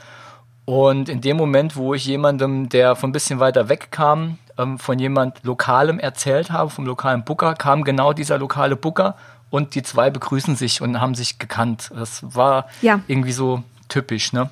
und 0.68 1.08
in 1.08 1.22
dem 1.22 1.38
Moment, 1.38 1.76
wo 1.76 1.94
ich 1.94 2.04
jemandem, 2.04 2.68
der 2.68 2.94
von 2.94 3.08
ein 3.08 3.12
bisschen 3.14 3.40
weiter 3.40 3.70
weg 3.70 3.88
kam, 3.90 4.36
ähm, 4.58 4.78
von 4.78 4.98
jemand 4.98 5.42
Lokalem 5.42 5.98
erzählt 5.98 6.50
habe, 6.50 6.68
vom 6.68 6.84
lokalen 6.84 7.24
Booker, 7.24 7.54
kam 7.54 7.84
genau 7.84 8.12
dieser 8.12 8.36
lokale 8.36 8.76
Booker 8.76 9.16
und 9.48 9.74
die 9.74 9.82
zwei 9.82 10.10
begrüßen 10.10 10.56
sich 10.56 10.82
und 10.82 11.00
haben 11.00 11.14
sich 11.14 11.38
gekannt. 11.38 11.90
Das 11.94 12.20
war 12.34 12.68
ja. 12.82 13.00
irgendwie 13.06 13.32
so 13.32 13.62
typisch, 13.88 14.34
ne? 14.34 14.50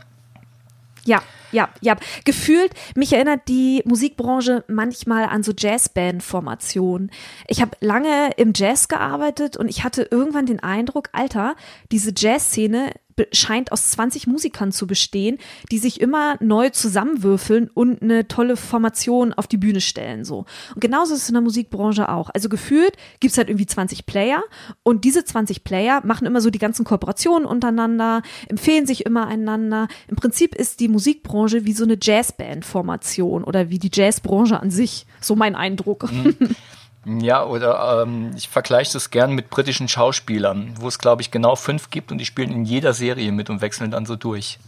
Ja, 1.05 1.21
ja, 1.53 1.69
ja. 1.83 1.97
Gefühlt, 2.25 2.73
mich 2.95 3.13
erinnert 3.13 3.47
die 3.47 3.83
Musikbranche 3.85 4.65
manchmal 4.69 5.27
an 5.27 5.43
so 5.43 5.53
Jazzband-Formationen. 5.55 7.11
Ich 7.47 7.61
habe 7.61 7.77
lange 7.81 8.31
im 8.39 8.55
Jazz 8.57 8.89
gearbeitet 8.89 9.59
und 9.59 9.69
ich 9.69 9.85
hatte 9.85 10.09
irgendwann 10.11 10.47
den 10.47 10.63
Eindruck, 10.63 11.11
Alter, 11.13 11.57
diese 11.93 12.15
Jazzszene 12.17 12.93
scheint 13.33 13.73
aus 13.73 13.91
20 13.91 14.27
Musikern 14.27 14.73
zu 14.73 14.87
bestehen, 14.87 15.39
die 15.71 15.79
sich 15.79 16.01
immer 16.01 16.37
neu 16.41 16.71
zusammenwürfeln 16.71 17.71
und 17.73 18.03
eine 18.03 18.29
tolle 18.29 18.57
Formation 18.57 19.33
auf 19.33 19.47
die 19.47 19.57
Bühne 19.57 19.81
stellen. 19.81 20.25
So. 20.25 20.45
Und 20.75 20.81
genauso 20.81 21.15
ist 21.15 21.23
es 21.23 21.29
in 21.29 21.35
der 21.35 21.43
Musikbranche 21.43 22.09
auch. 22.09 22.31
Also 22.35 22.49
gefühlt 22.49 22.97
gibt 23.21 23.33
es 23.33 23.39
halt 23.39 23.49
irgendwie 23.49 23.67
20 23.67 24.07
Player 24.07 24.43
und 24.83 25.05
diese 25.05 25.25
20 25.25 25.65
Player 25.65 26.03
machen 26.05 26.27
immer 26.27 26.41
so 26.41 26.51
die 26.51 26.59
ganzen 26.59 26.85
Kooperationen 26.85 27.47
untereinander, 27.47 28.23
empfehlen 28.49 28.87
sich 28.87 29.07
immer 29.07 29.27
einander. 29.27 29.89
Im 30.09 30.17
Prinzip 30.17 30.55
ist 30.55 30.81
die 30.81 30.89
Musikbranche 30.89 31.65
wie 31.65 31.73
so 31.73 31.85
eine 31.85 31.99
Jazzband-Formation 32.01 33.45
oder 33.45 33.71
wie 33.71 33.79
die 33.79 33.91
Jazzbranche 33.93 34.61
an 34.61 34.71
sich. 34.71 35.07
So 35.21 35.37
mein 35.37 35.55
Eindruck. 35.55 36.11
Mhm. 36.13 36.37
Ja, 37.09 37.45
oder 37.45 38.03
ähm, 38.03 38.33
ich 38.37 38.49
vergleiche 38.49 38.93
das 38.93 39.11
gern 39.11 39.33
mit 39.33 39.49
britischen 39.49 39.87
Schauspielern, 39.87 40.75
wo 40.81 40.89
es, 40.89 40.99
glaube 40.99 41.23
ich, 41.23 41.31
genau 41.31 41.55
fünf 41.55 41.91
gibt 41.91 42.11
und 42.11 42.19
die 42.19 42.25
spielen 42.25 42.51
in 42.51 42.65
jeder 42.65 42.93
Serie 42.93 43.31
mit 43.31 43.49
und 43.49 43.61
wechseln 43.61 43.93
dann 43.93 44.07
so 44.07 44.17
durch. 44.17 44.59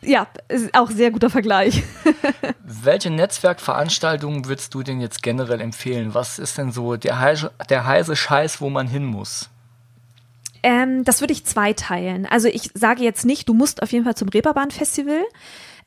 Ja, 0.00 0.28
ist 0.48 0.74
auch 0.74 0.90
sehr 0.90 1.10
guter 1.10 1.28
Vergleich. 1.28 1.82
Welche 2.62 3.10
Netzwerkveranstaltungen 3.10 4.46
würdest 4.46 4.72
du 4.72 4.82
denn 4.82 5.00
jetzt 5.00 5.22
generell 5.22 5.60
empfehlen? 5.60 6.14
Was 6.14 6.38
ist 6.38 6.56
denn 6.56 6.72
so 6.72 6.96
der, 6.96 7.18
heiße, 7.18 7.50
der 7.68 7.84
heiße 7.84 8.16
Scheiß, 8.16 8.62
wo 8.62 8.70
man 8.70 8.86
hin 8.88 9.04
muss? 9.04 9.50
Ähm, 10.62 11.04
das 11.04 11.20
würde 11.20 11.34
ich 11.34 11.44
zweiteilen. 11.44 12.24
Also 12.24 12.48
ich 12.48 12.70
sage 12.72 13.02
jetzt 13.02 13.26
nicht, 13.26 13.46
du 13.48 13.52
musst 13.52 13.82
auf 13.82 13.92
jeden 13.92 14.04
Fall 14.04 14.14
zum 14.14 14.28
Reeperbahn-Festival. 14.28 15.22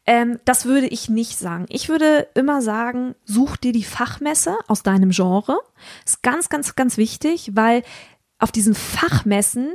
Ähm, 0.06 0.40
das 0.46 0.66
würde 0.66 0.88
ich 0.88 1.10
nicht 1.10 1.38
sagen. 1.38 1.66
Ich 1.70 1.90
würde 1.90 2.28
immer 2.34 2.62
sagen, 2.62 3.16
such 3.26 3.58
dir 3.58 3.72
die 3.72 3.84
Fachmesse 3.84 4.58
aus 4.68 4.84
deinem 4.84 5.12
Genre. 5.12 5.60
Ist 6.06 6.24
ganz, 6.24 6.50
ganz, 6.50 6.76
ganz 6.76 6.98
wichtig, 6.98 7.52
weil 7.54 7.84
auf 8.40 8.52
diesen 8.52 8.74
Fachmessen 8.74 9.74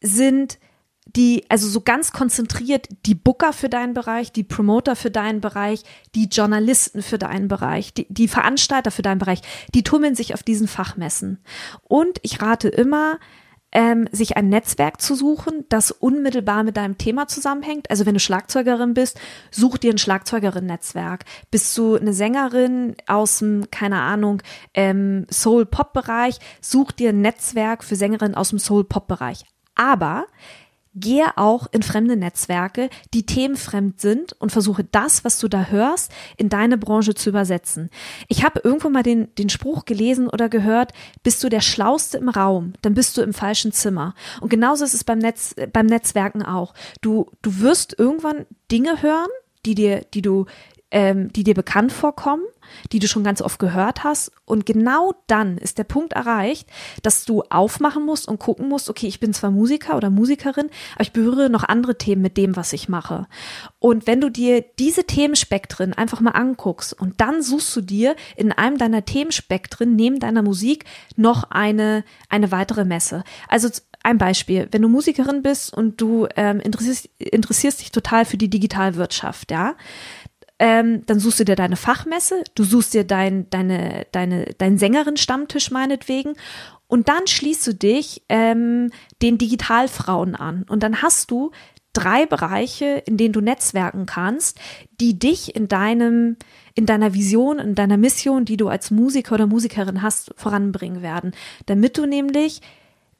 sind 0.00 0.58
die, 1.06 1.44
also 1.48 1.68
so 1.68 1.80
ganz 1.80 2.12
konzentriert 2.12 2.88
die 3.06 3.14
Booker 3.14 3.52
für 3.52 3.68
deinen 3.68 3.94
Bereich, 3.94 4.32
die 4.32 4.42
Promoter 4.42 4.96
für 4.96 5.10
deinen 5.10 5.40
Bereich, 5.40 5.82
die 6.14 6.26
Journalisten 6.26 7.02
für 7.02 7.18
deinen 7.18 7.48
Bereich, 7.48 7.92
die, 7.92 8.06
die 8.08 8.28
Veranstalter 8.28 8.90
für 8.90 9.02
deinen 9.02 9.18
Bereich, 9.18 9.40
die 9.74 9.84
tummeln 9.84 10.14
sich 10.14 10.34
auf 10.34 10.42
diesen 10.42 10.66
Fachmessen. 10.66 11.38
Und 11.82 12.18
ich 12.22 12.40
rate 12.40 12.68
immer, 12.68 13.18
ähm, 13.74 14.08
sich 14.12 14.36
ein 14.36 14.48
Netzwerk 14.48 15.00
zu 15.00 15.16
suchen, 15.16 15.64
das 15.68 15.90
unmittelbar 15.90 16.62
mit 16.62 16.76
deinem 16.76 16.96
Thema 16.96 17.26
zusammenhängt. 17.26 17.90
Also 17.90 18.06
wenn 18.06 18.14
du 18.14 18.20
Schlagzeugerin 18.20 18.94
bist, 18.94 19.20
such 19.50 19.78
dir 19.78 19.92
ein 19.92 19.98
Schlagzeugerinnen-Netzwerk. 19.98 21.24
Bist 21.50 21.76
du 21.76 21.96
eine 21.96 22.12
Sängerin 22.12 22.94
aus 23.08 23.40
dem, 23.40 23.70
keine 23.70 24.00
Ahnung, 24.00 24.42
ähm, 24.72 25.26
Soul-Pop-Bereich, 25.30 26.38
such 26.60 26.92
dir 26.92 27.10
ein 27.10 27.20
Netzwerk 27.20 27.82
für 27.82 27.96
Sängerinnen 27.96 28.36
aus 28.36 28.50
dem 28.50 28.60
Soul-Pop-Bereich. 28.60 29.44
Aber 29.74 30.26
Gehe 30.94 31.36
auch 31.36 31.66
in 31.72 31.82
fremde 31.82 32.16
Netzwerke, 32.16 32.88
die 33.12 33.26
themenfremd 33.26 34.00
sind 34.00 34.32
und 34.34 34.52
versuche 34.52 34.84
das, 34.84 35.24
was 35.24 35.38
du 35.38 35.48
da 35.48 35.66
hörst, 35.66 36.12
in 36.36 36.48
deine 36.48 36.78
Branche 36.78 37.14
zu 37.14 37.30
übersetzen. 37.30 37.90
Ich 38.28 38.44
habe 38.44 38.60
irgendwo 38.62 38.88
mal 38.88 39.02
den, 39.02 39.34
den 39.36 39.48
Spruch 39.48 39.84
gelesen 39.84 40.28
oder 40.28 40.48
gehört, 40.48 40.92
bist 41.22 41.42
du 41.42 41.48
der 41.48 41.60
Schlauste 41.60 42.18
im 42.18 42.28
Raum, 42.28 42.74
dann 42.82 42.94
bist 42.94 43.16
du 43.16 43.22
im 43.22 43.34
falschen 43.34 43.72
Zimmer. 43.72 44.14
Und 44.40 44.50
genauso 44.50 44.84
ist 44.84 44.94
es 44.94 45.04
beim 45.04 45.18
Netz, 45.18 45.54
beim 45.72 45.86
Netzwerken 45.86 46.42
auch. 46.42 46.74
Du, 47.00 47.26
du 47.42 47.60
wirst 47.60 47.98
irgendwann 47.98 48.46
Dinge 48.70 49.02
hören, 49.02 49.28
die 49.66 49.74
dir, 49.74 50.04
die 50.12 50.22
du, 50.22 50.46
ähm, 50.94 51.30
die 51.32 51.44
dir 51.44 51.54
bekannt 51.54 51.92
vorkommen 51.92 52.44
die 52.92 52.98
du 52.98 53.08
schon 53.08 53.24
ganz 53.24 53.40
oft 53.40 53.58
gehört 53.58 54.04
hast. 54.04 54.32
Und 54.44 54.66
genau 54.66 55.14
dann 55.26 55.58
ist 55.58 55.78
der 55.78 55.84
Punkt 55.84 56.12
erreicht, 56.12 56.68
dass 57.02 57.24
du 57.24 57.42
aufmachen 57.42 58.04
musst 58.04 58.28
und 58.28 58.38
gucken 58.38 58.68
musst, 58.68 58.90
okay, 58.90 59.06
ich 59.06 59.20
bin 59.20 59.32
zwar 59.32 59.50
Musiker 59.50 59.96
oder 59.96 60.10
Musikerin, 60.10 60.70
aber 60.94 61.02
ich 61.02 61.12
berühre 61.12 61.50
noch 61.50 61.64
andere 61.64 61.96
Themen 61.96 62.22
mit 62.22 62.36
dem, 62.36 62.56
was 62.56 62.72
ich 62.72 62.88
mache. 62.88 63.26
Und 63.78 64.06
wenn 64.06 64.20
du 64.20 64.30
dir 64.30 64.64
diese 64.78 65.04
Themenspektren 65.04 65.94
einfach 65.94 66.20
mal 66.20 66.32
anguckst 66.32 66.92
und 66.98 67.20
dann 67.20 67.42
suchst 67.42 67.74
du 67.76 67.80
dir 67.80 68.16
in 68.36 68.52
einem 68.52 68.78
deiner 68.78 69.04
Themenspektren 69.04 69.96
neben 69.96 70.20
deiner 70.20 70.42
Musik 70.42 70.84
noch 71.16 71.44
eine, 71.50 72.04
eine 72.28 72.50
weitere 72.50 72.84
Messe. 72.84 73.24
Also 73.48 73.68
ein 74.02 74.18
Beispiel, 74.18 74.68
wenn 74.70 74.82
du 74.82 74.88
Musikerin 74.88 75.40
bist 75.40 75.72
und 75.72 75.98
du 75.98 76.28
ähm, 76.36 76.60
interessierst, 76.60 77.08
interessierst 77.18 77.80
dich 77.80 77.90
total 77.90 78.26
für 78.26 78.36
die 78.36 78.50
Digitalwirtschaft, 78.50 79.50
ja, 79.50 79.76
ähm, 80.64 81.04
dann 81.04 81.20
suchst 81.20 81.40
du 81.40 81.44
dir 81.44 81.56
deine 81.56 81.76
Fachmesse, 81.76 82.42
du 82.54 82.64
suchst 82.64 82.94
dir 82.94 83.04
dein, 83.04 83.50
deine, 83.50 84.06
deine, 84.12 84.46
deinen 84.56 84.78
Sängerin-Stammtisch 84.78 85.70
meinetwegen 85.70 86.36
und 86.86 87.10
dann 87.10 87.26
schließt 87.26 87.66
du 87.66 87.74
dich 87.74 88.22
ähm, 88.30 88.90
den 89.20 89.36
Digitalfrauen 89.36 90.34
an. 90.34 90.64
Und 90.66 90.82
dann 90.82 91.02
hast 91.02 91.30
du 91.30 91.50
drei 91.92 92.24
Bereiche, 92.24 93.02
in 93.04 93.18
denen 93.18 93.34
du 93.34 93.42
netzwerken 93.42 94.06
kannst, 94.06 94.58
die 95.02 95.18
dich 95.18 95.54
in 95.54 95.68
deinem, 95.68 96.38
in 96.74 96.86
deiner 96.86 97.12
Vision, 97.12 97.58
in 97.58 97.74
deiner 97.74 97.98
Mission, 97.98 98.46
die 98.46 98.56
du 98.56 98.68
als 98.68 98.90
Musiker 98.90 99.34
oder 99.34 99.46
Musikerin 99.46 100.00
hast, 100.00 100.32
voranbringen 100.34 101.02
werden. 101.02 101.32
Damit 101.66 101.98
du 101.98 102.06
nämlich, 102.06 102.62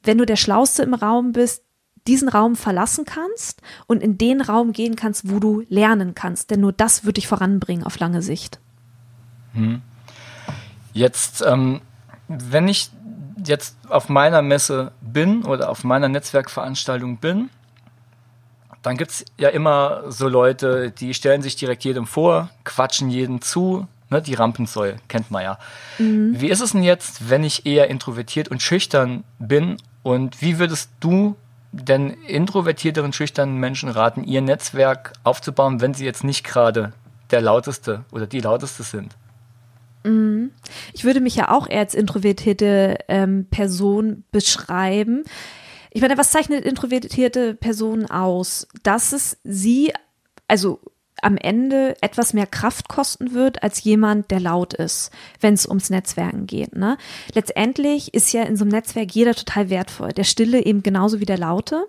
wenn 0.01 0.17
du 0.17 0.25
der 0.25 0.35
Schlauste 0.35 0.81
im 0.81 0.95
Raum 0.95 1.31
bist, 1.31 1.64
diesen 2.07 2.29
Raum 2.29 2.55
verlassen 2.55 3.05
kannst 3.05 3.61
und 3.87 4.01
in 4.01 4.17
den 4.17 4.41
Raum 4.41 4.73
gehen 4.73 4.95
kannst, 4.95 5.29
wo 5.29 5.39
du 5.39 5.63
lernen 5.69 6.15
kannst. 6.15 6.51
Denn 6.51 6.61
nur 6.61 6.73
das 6.73 7.05
wird 7.05 7.17
dich 7.17 7.27
voranbringen 7.27 7.83
auf 7.83 7.99
lange 7.99 8.21
Sicht. 8.21 8.59
Hm. 9.53 9.81
Jetzt, 10.93 11.43
ähm, 11.45 11.81
wenn 12.27 12.67
ich 12.67 12.89
jetzt 13.45 13.75
auf 13.89 14.09
meiner 14.09 14.41
Messe 14.41 14.91
bin 15.01 15.43
oder 15.43 15.69
auf 15.69 15.83
meiner 15.83 16.09
Netzwerkveranstaltung 16.09 17.17
bin, 17.17 17.49
dann 18.81 18.97
gibt 18.97 19.11
es 19.11 19.25
ja 19.37 19.49
immer 19.49 20.03
so 20.11 20.27
Leute, 20.27 20.91
die 20.91 21.13
stellen 21.13 21.41
sich 21.41 21.55
direkt 21.55 21.83
jedem 21.83 22.05
vor, 22.05 22.49
quatschen 22.63 23.09
jeden 23.09 23.41
zu, 23.41 23.87
ne, 24.09 24.21
die 24.21 24.35
Rampensäule, 24.35 24.97
kennt 25.07 25.31
man 25.31 25.43
ja. 25.43 25.59
Mhm. 25.97 26.39
Wie 26.39 26.49
ist 26.49 26.61
es 26.61 26.73
denn 26.73 26.83
jetzt, 26.83 27.29
wenn 27.29 27.43
ich 27.43 27.65
eher 27.65 27.89
introvertiert 27.89 28.47
und 28.47 28.61
schüchtern 28.61 29.23
bin 29.39 29.77
und 30.03 30.41
wie 30.41 30.59
würdest 30.59 30.91
du 30.99 31.35
denn 31.83 32.11
introvertierteren, 32.27 33.13
schüchternen 33.13 33.57
Menschen 33.57 33.89
raten, 33.89 34.23
ihr 34.23 34.41
Netzwerk 34.41 35.13
aufzubauen, 35.23 35.81
wenn 35.81 35.93
sie 35.93 36.05
jetzt 36.05 36.23
nicht 36.23 36.43
gerade 36.43 36.93
der 37.31 37.41
lauteste 37.41 38.05
oder 38.11 38.27
die 38.27 38.39
lauteste 38.39 38.83
sind? 38.83 39.15
Mhm. 40.03 40.51
Ich 40.93 41.03
würde 41.03 41.19
mich 41.19 41.35
ja 41.35 41.49
auch 41.49 41.67
eher 41.67 41.79
als 41.79 41.95
introvertierte 41.95 42.97
ähm, 43.07 43.45
Person 43.49 44.23
beschreiben. 44.31 45.23
Ich 45.91 46.01
meine, 46.01 46.17
was 46.17 46.31
zeichnet 46.31 46.65
introvertierte 46.65 47.55
Personen 47.55 48.09
aus? 48.09 48.67
Dass 48.83 49.11
es 49.11 49.37
sie, 49.43 49.93
also 50.47 50.79
am 51.21 51.37
Ende 51.37 51.95
etwas 52.01 52.33
mehr 52.33 52.45
Kraft 52.45 52.87
kosten 52.87 53.33
wird 53.33 53.63
als 53.63 53.83
jemand, 53.83 54.31
der 54.31 54.39
laut 54.39 54.73
ist, 54.73 55.11
wenn 55.39 55.53
es 55.53 55.67
ums 55.67 55.89
Netzwerken 55.89 56.45
geht. 56.45 56.75
Ne? 56.75 56.97
Letztendlich 57.33 58.13
ist 58.13 58.33
ja 58.33 58.43
in 58.43 58.57
so 58.57 58.63
einem 58.63 58.71
Netzwerk 58.71 59.11
jeder 59.11 59.33
total 59.33 59.69
wertvoll. 59.69 60.11
Der 60.11 60.23
Stille 60.23 60.65
eben 60.65 60.83
genauso 60.83 61.19
wie 61.19 61.25
der 61.25 61.37
Laute. 61.37 61.87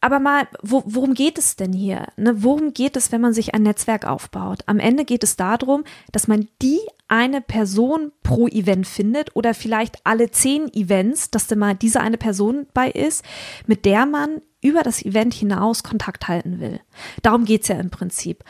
Aber 0.00 0.18
mal, 0.18 0.48
wo, 0.62 0.82
worum 0.86 1.14
geht 1.14 1.36
es 1.36 1.56
denn 1.56 1.72
hier? 1.72 2.06
Ne? 2.16 2.42
Worum 2.42 2.72
geht 2.72 2.96
es, 2.96 3.12
wenn 3.12 3.20
man 3.20 3.34
sich 3.34 3.54
ein 3.54 3.62
Netzwerk 3.62 4.06
aufbaut? 4.06 4.60
Am 4.66 4.78
Ende 4.78 5.04
geht 5.04 5.22
es 5.22 5.36
darum, 5.36 5.84
dass 6.10 6.26
man 6.26 6.48
die 6.62 6.80
eine 7.08 7.42
Person 7.42 8.12
pro 8.22 8.48
Event 8.48 8.86
findet 8.86 9.36
oder 9.36 9.52
vielleicht 9.52 10.04
alle 10.04 10.30
zehn 10.30 10.72
Events, 10.72 11.30
dass 11.30 11.48
da 11.48 11.56
mal 11.56 11.74
diese 11.74 12.00
eine 12.00 12.16
Person 12.16 12.66
bei 12.72 12.90
ist, 12.90 13.24
mit 13.66 13.84
der 13.84 14.06
man 14.06 14.40
über 14.62 14.82
das 14.82 15.04
Event 15.04 15.34
hinaus 15.34 15.82
Kontakt 15.82 16.28
halten 16.28 16.60
will. 16.60 16.80
Darum 17.22 17.44
geht's 17.44 17.68
ja 17.68 17.76
im 17.76 17.90
Prinzip. 17.90 18.44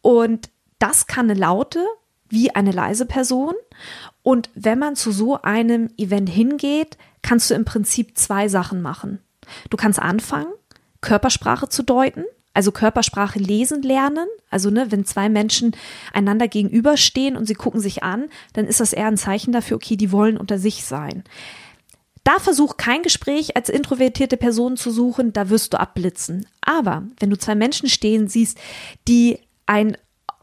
Und 0.00 0.50
das 0.78 1.06
kann 1.06 1.30
eine 1.30 1.38
laute 1.38 1.84
wie 2.28 2.54
eine 2.54 2.72
leise 2.72 3.06
Person. 3.06 3.54
Und 4.22 4.50
wenn 4.54 4.80
man 4.80 4.96
zu 4.96 5.12
so 5.12 5.40
einem 5.42 5.90
Event 5.96 6.28
hingeht, 6.28 6.98
kannst 7.22 7.50
du 7.50 7.54
im 7.54 7.64
Prinzip 7.64 8.18
zwei 8.18 8.48
Sachen 8.48 8.82
machen. 8.82 9.20
Du 9.70 9.76
kannst 9.76 10.00
anfangen, 10.00 10.52
Körpersprache 11.06 11.68
zu 11.68 11.84
deuten, 11.84 12.24
also 12.52 12.72
Körpersprache 12.72 13.38
lesen 13.38 13.82
lernen. 13.82 14.26
Also 14.50 14.70
ne, 14.70 14.90
wenn 14.90 15.04
zwei 15.04 15.28
Menschen 15.28 15.76
einander 16.12 16.48
gegenüberstehen 16.48 17.36
und 17.36 17.46
sie 17.46 17.54
gucken 17.54 17.80
sich 17.80 18.02
an, 18.02 18.24
dann 18.54 18.66
ist 18.66 18.80
das 18.80 18.92
eher 18.92 19.06
ein 19.06 19.16
Zeichen 19.16 19.52
dafür, 19.52 19.76
okay, 19.76 19.96
die 19.96 20.10
wollen 20.10 20.36
unter 20.36 20.58
sich 20.58 20.84
sein. 20.84 21.22
Da 22.24 22.40
versuch 22.40 22.76
kein 22.76 23.02
Gespräch 23.02 23.54
als 23.54 23.68
introvertierte 23.68 24.36
Person 24.36 24.76
zu 24.76 24.90
suchen, 24.90 25.32
da 25.32 25.48
wirst 25.48 25.74
du 25.74 25.78
abblitzen. 25.78 26.44
Aber 26.60 27.04
wenn 27.20 27.30
du 27.30 27.38
zwei 27.38 27.54
Menschen 27.54 27.88
stehen 27.88 28.26
siehst, 28.26 28.58
die 29.06 29.38
ein 29.66 29.96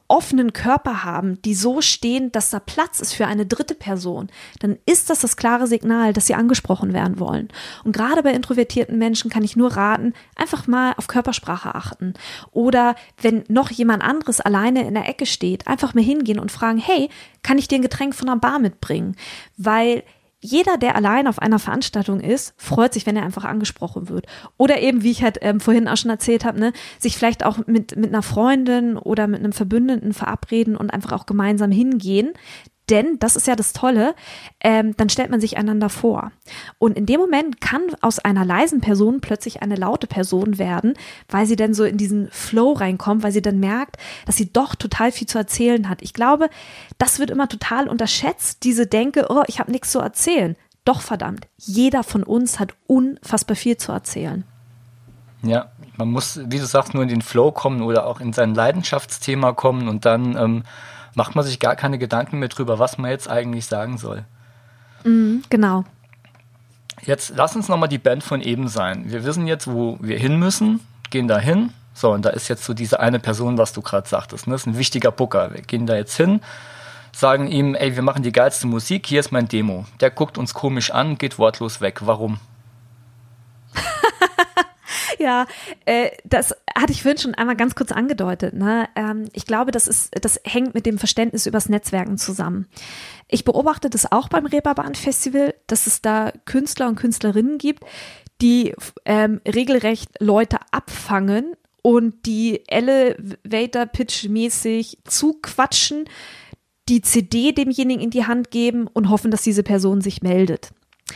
offenen 0.08 0.54
Körper 0.54 1.04
haben, 1.04 1.42
die 1.42 1.56
so 1.56 1.82
stehen, 1.82 2.32
dass 2.32 2.50
da 2.50 2.60
Platz 2.60 3.00
ist 3.00 3.14
für 3.14 3.26
eine 3.26 3.46
dritte 3.46 3.74
Person, 3.74 4.28
dann 4.60 4.78
ist 4.86 5.10
das 5.10 5.22
das 5.22 5.38
klare 5.38 5.68
Signal, 5.68 6.14
dass 6.14 6.28
sie 6.28 6.36
angesprochen 6.36 6.94
werden 6.94 7.20
wollen. 7.20 7.50
Und 7.84 7.96
gerade 7.96 8.22
bei 8.24 8.32
introvertierten 8.32 8.98
Menschen 8.98 9.32
kann 9.32 9.44
ich 9.44 9.56
nur 9.56 9.76
raten, 9.76 10.14
einfach 10.36 10.68
mal 10.68 10.94
auf 10.98 11.08
Körpersprache 11.08 11.74
achten. 11.74 12.14
Oder 12.52 12.96
wenn 13.22 13.44
noch 13.48 13.72
jemand 13.72 14.04
anderes 14.04 14.42
alleine 14.42 14.88
in 14.88 14.94
der 14.94 15.08
Ecke 15.08 15.26
steht, 15.26 15.68
einfach 15.68 15.94
mal 15.94 16.04
hingehen 16.04 16.40
und 16.40 16.52
fragen, 16.52 16.78
hey, 16.78 17.10
kann 17.42 17.58
ich 17.58 17.68
dir 17.68 17.76
ein 17.76 17.82
Getränk 17.82 18.14
von 18.14 18.28
der 18.28 18.36
Bar 18.36 18.60
mitbringen? 18.60 19.16
Weil 19.58 20.04
jeder, 20.44 20.78
der 20.78 20.96
allein 20.96 21.28
auf 21.28 21.40
einer 21.40 21.58
Veranstaltung 21.58 22.20
ist, 22.20 22.54
freut 22.58 22.94
sich, 22.94 23.06
wenn 23.06 23.16
er 23.16 23.24
einfach 23.24 23.46
angesprochen 23.46 24.10
wird. 24.10 24.28
Oder 24.58 24.82
eben, 24.82 25.02
wie 25.02 25.12
ich 25.12 25.24
halt 25.24 25.38
ähm, 25.42 25.62
vorhin 25.62 25.88
auch 25.88 25.96
schon 25.96 26.12
erzählt 26.12 26.44
habe, 26.44 26.60
ne, 26.60 26.74
sich 27.00 27.18
vielleicht 27.18 27.46
auch 27.46 27.66
mit, 27.66 27.96
mit 27.96 28.10
einer 28.10 28.22
Freundin 28.22 28.98
oder 28.98 29.28
mit 29.28 29.40
einem 29.40 29.54
Verbündeten 29.54 30.14
verabreden 30.14 30.76
und 30.76 30.94
einfach 30.94 31.14
auch 31.14 31.26
gemeinsam 31.26 31.72
hingehen. 31.72 32.34
Denn, 32.94 33.18
das 33.18 33.36
ist 33.36 33.48
ja 33.48 33.56
das 33.56 33.74
Tolle, 33.74 34.14
ähm, 34.60 34.96
dann 34.98 35.10
stellt 35.10 35.32
man 35.32 35.42
sich 35.42 35.58
einander 35.58 35.90
vor. 35.90 36.32
Und 36.78 36.96
in 36.96 37.08
dem 37.08 37.20
Moment 37.20 37.60
kann 37.60 37.82
aus 38.02 38.20
einer 38.20 38.46
leisen 38.46 38.82
Person 38.82 39.20
plötzlich 39.20 39.64
eine 39.64 39.76
laute 39.76 40.06
Person 40.06 40.60
werden, 40.60 40.94
weil 41.28 41.48
sie 41.48 41.56
dann 41.56 41.74
so 41.74 41.86
in 41.86 41.98
diesen 41.98 42.30
Flow 42.30 42.74
reinkommt, 42.74 43.24
weil 43.24 43.32
sie 43.32 43.42
dann 43.42 43.60
merkt, 43.60 43.98
dass 44.28 44.38
sie 44.38 44.54
doch 44.54 44.76
total 44.76 45.12
viel 45.12 45.26
zu 45.26 45.40
erzählen 45.40 45.90
hat. 45.90 46.04
Ich 46.04 46.14
glaube, 46.14 46.52
das 47.00 47.18
wird 47.18 47.32
immer 47.32 47.50
total 47.50 47.88
unterschätzt, 47.88 48.64
diese 48.64 48.86
Denke, 48.86 49.26
oh, 49.28 49.42
ich 49.48 49.60
habe 49.60 49.72
nichts 49.72 49.90
zu 49.90 49.98
erzählen. 49.98 50.56
Doch 50.86 51.02
verdammt, 51.02 51.48
jeder 51.58 52.04
von 52.04 52.22
uns 52.22 52.60
hat 52.60 52.76
unfassbar 52.86 53.56
viel 53.56 53.78
zu 53.78 53.92
erzählen. 53.92 54.44
Ja, 55.42 55.72
man 55.98 56.12
muss, 56.12 56.40
wie 56.46 56.60
du 56.60 56.66
sagst, 56.68 56.94
nur 56.94 57.02
in 57.02 57.10
den 57.10 57.24
Flow 57.24 57.52
kommen 57.52 57.82
oder 57.82 58.06
auch 58.06 58.20
in 58.20 58.34
sein 58.34 58.54
Leidenschaftsthema 58.54 59.54
kommen 59.54 59.88
und 59.88 60.06
dann 60.06 60.38
ähm, 60.38 60.64
macht 61.16 61.36
man 61.36 61.46
sich 61.46 61.60
gar 61.60 61.76
keine 61.76 61.98
Gedanken 61.98 62.40
mehr 62.40 62.50
drüber, 62.50 62.80
was 62.80 62.98
man 62.98 63.12
jetzt 63.12 63.30
eigentlich 63.30 63.66
sagen 63.66 63.98
soll. 63.98 64.26
Mhm, 65.04 65.44
genau. 65.50 65.84
Jetzt 67.02 67.34
lass 67.36 67.56
uns 67.56 67.68
nochmal 67.68 67.90
die 67.90 67.98
Band 67.98 68.24
von 68.24 68.42
eben 68.42 68.68
sein. 68.68 69.12
Wir 69.12 69.26
wissen 69.26 69.48
jetzt, 69.48 69.68
wo 69.68 69.98
wir 70.00 70.18
hin 70.18 70.38
müssen, 70.38 70.80
gehen 71.10 71.28
da 71.28 71.38
hin. 71.38 71.72
So, 71.94 72.12
und 72.12 72.24
da 72.26 72.30
ist 72.30 72.48
jetzt 72.48 72.64
so 72.64 72.74
diese 72.74 73.00
eine 73.00 73.20
Person, 73.20 73.58
was 73.58 73.74
du 73.74 73.82
gerade 73.82 74.08
sagtest. 74.08 74.48
Ne? 74.48 74.54
Das 74.54 74.62
ist 74.62 74.68
ein 74.68 74.78
wichtiger 74.78 75.12
Booker. 75.12 75.54
Wir 75.54 75.62
gehen 75.62 75.86
da 75.86 75.96
jetzt 75.96 76.16
hin, 76.16 76.42
sagen 77.12 77.48
ihm, 77.48 77.76
ey, 77.76 77.96
wir 77.96 78.04
machen 78.04 78.24
die 78.24 78.32
geilste 78.32 78.66
Musik, 78.68 79.06
hier 79.06 79.20
ist 79.20 79.32
mein 79.32 79.48
Demo. 79.48 79.86
Der 80.00 80.10
guckt 80.10 80.38
uns 80.38 80.54
komisch 80.54 80.92
an, 80.92 81.18
geht 81.18 81.38
wortlos 81.38 81.82
weg. 81.82 82.00
Warum? 82.06 82.40
Ja, 85.20 85.46
äh, 85.86 86.10
das 86.24 86.56
hatte 86.76 86.92
ich 86.92 87.04
vorhin 87.04 87.18
schon 87.18 87.36
einmal 87.36 87.56
ganz 87.56 87.76
kurz 87.76 87.92
angedeutet. 87.92 88.54
Ne? 88.54 88.88
Ähm, 88.96 89.30
ich 89.34 89.46
glaube, 89.46 89.72
das 89.72 89.88
ist, 89.88 90.12
das 90.22 90.40
hängt 90.44 90.74
mit 90.74 90.86
dem 90.86 90.98
Verständnis 90.98 91.46
übers 91.46 91.70
Netzwerken 91.70 92.18
zusammen. 92.18 92.68
Ich 93.28 93.46
beobachte 93.46 93.90
das 93.90 94.12
auch 94.12 94.28
beim 94.30 94.46
Reeperbahn 94.46 94.96
Festival, 94.96 95.54
dass 95.68 95.88
es 95.88 96.02
da 96.02 96.32
Künstler 96.46 96.88
und 96.88 96.96
Künstlerinnen 96.96 97.58
gibt, 97.58 97.84
die 98.42 98.74
ähm, 99.06 99.42
regelrecht 99.48 100.10
Leute 100.20 100.58
abfangen 100.72 101.56
und 101.82 102.26
die 102.26 102.62
Elevator 102.68 103.86
Pitch 103.86 104.28
mäßig 104.28 105.00
zuquatschen, 105.06 106.06
die 106.90 107.02
CD 107.02 107.52
demjenigen 107.52 108.02
in 108.02 108.10
die 108.10 108.26
Hand 108.26 108.52
geben 108.52 108.88
und 108.88 109.10
hoffen, 109.10 109.32
dass 109.32 109.44
diese 109.44 109.64
Person 109.64 110.02
sich 110.02 110.22
meldet. 110.22 110.72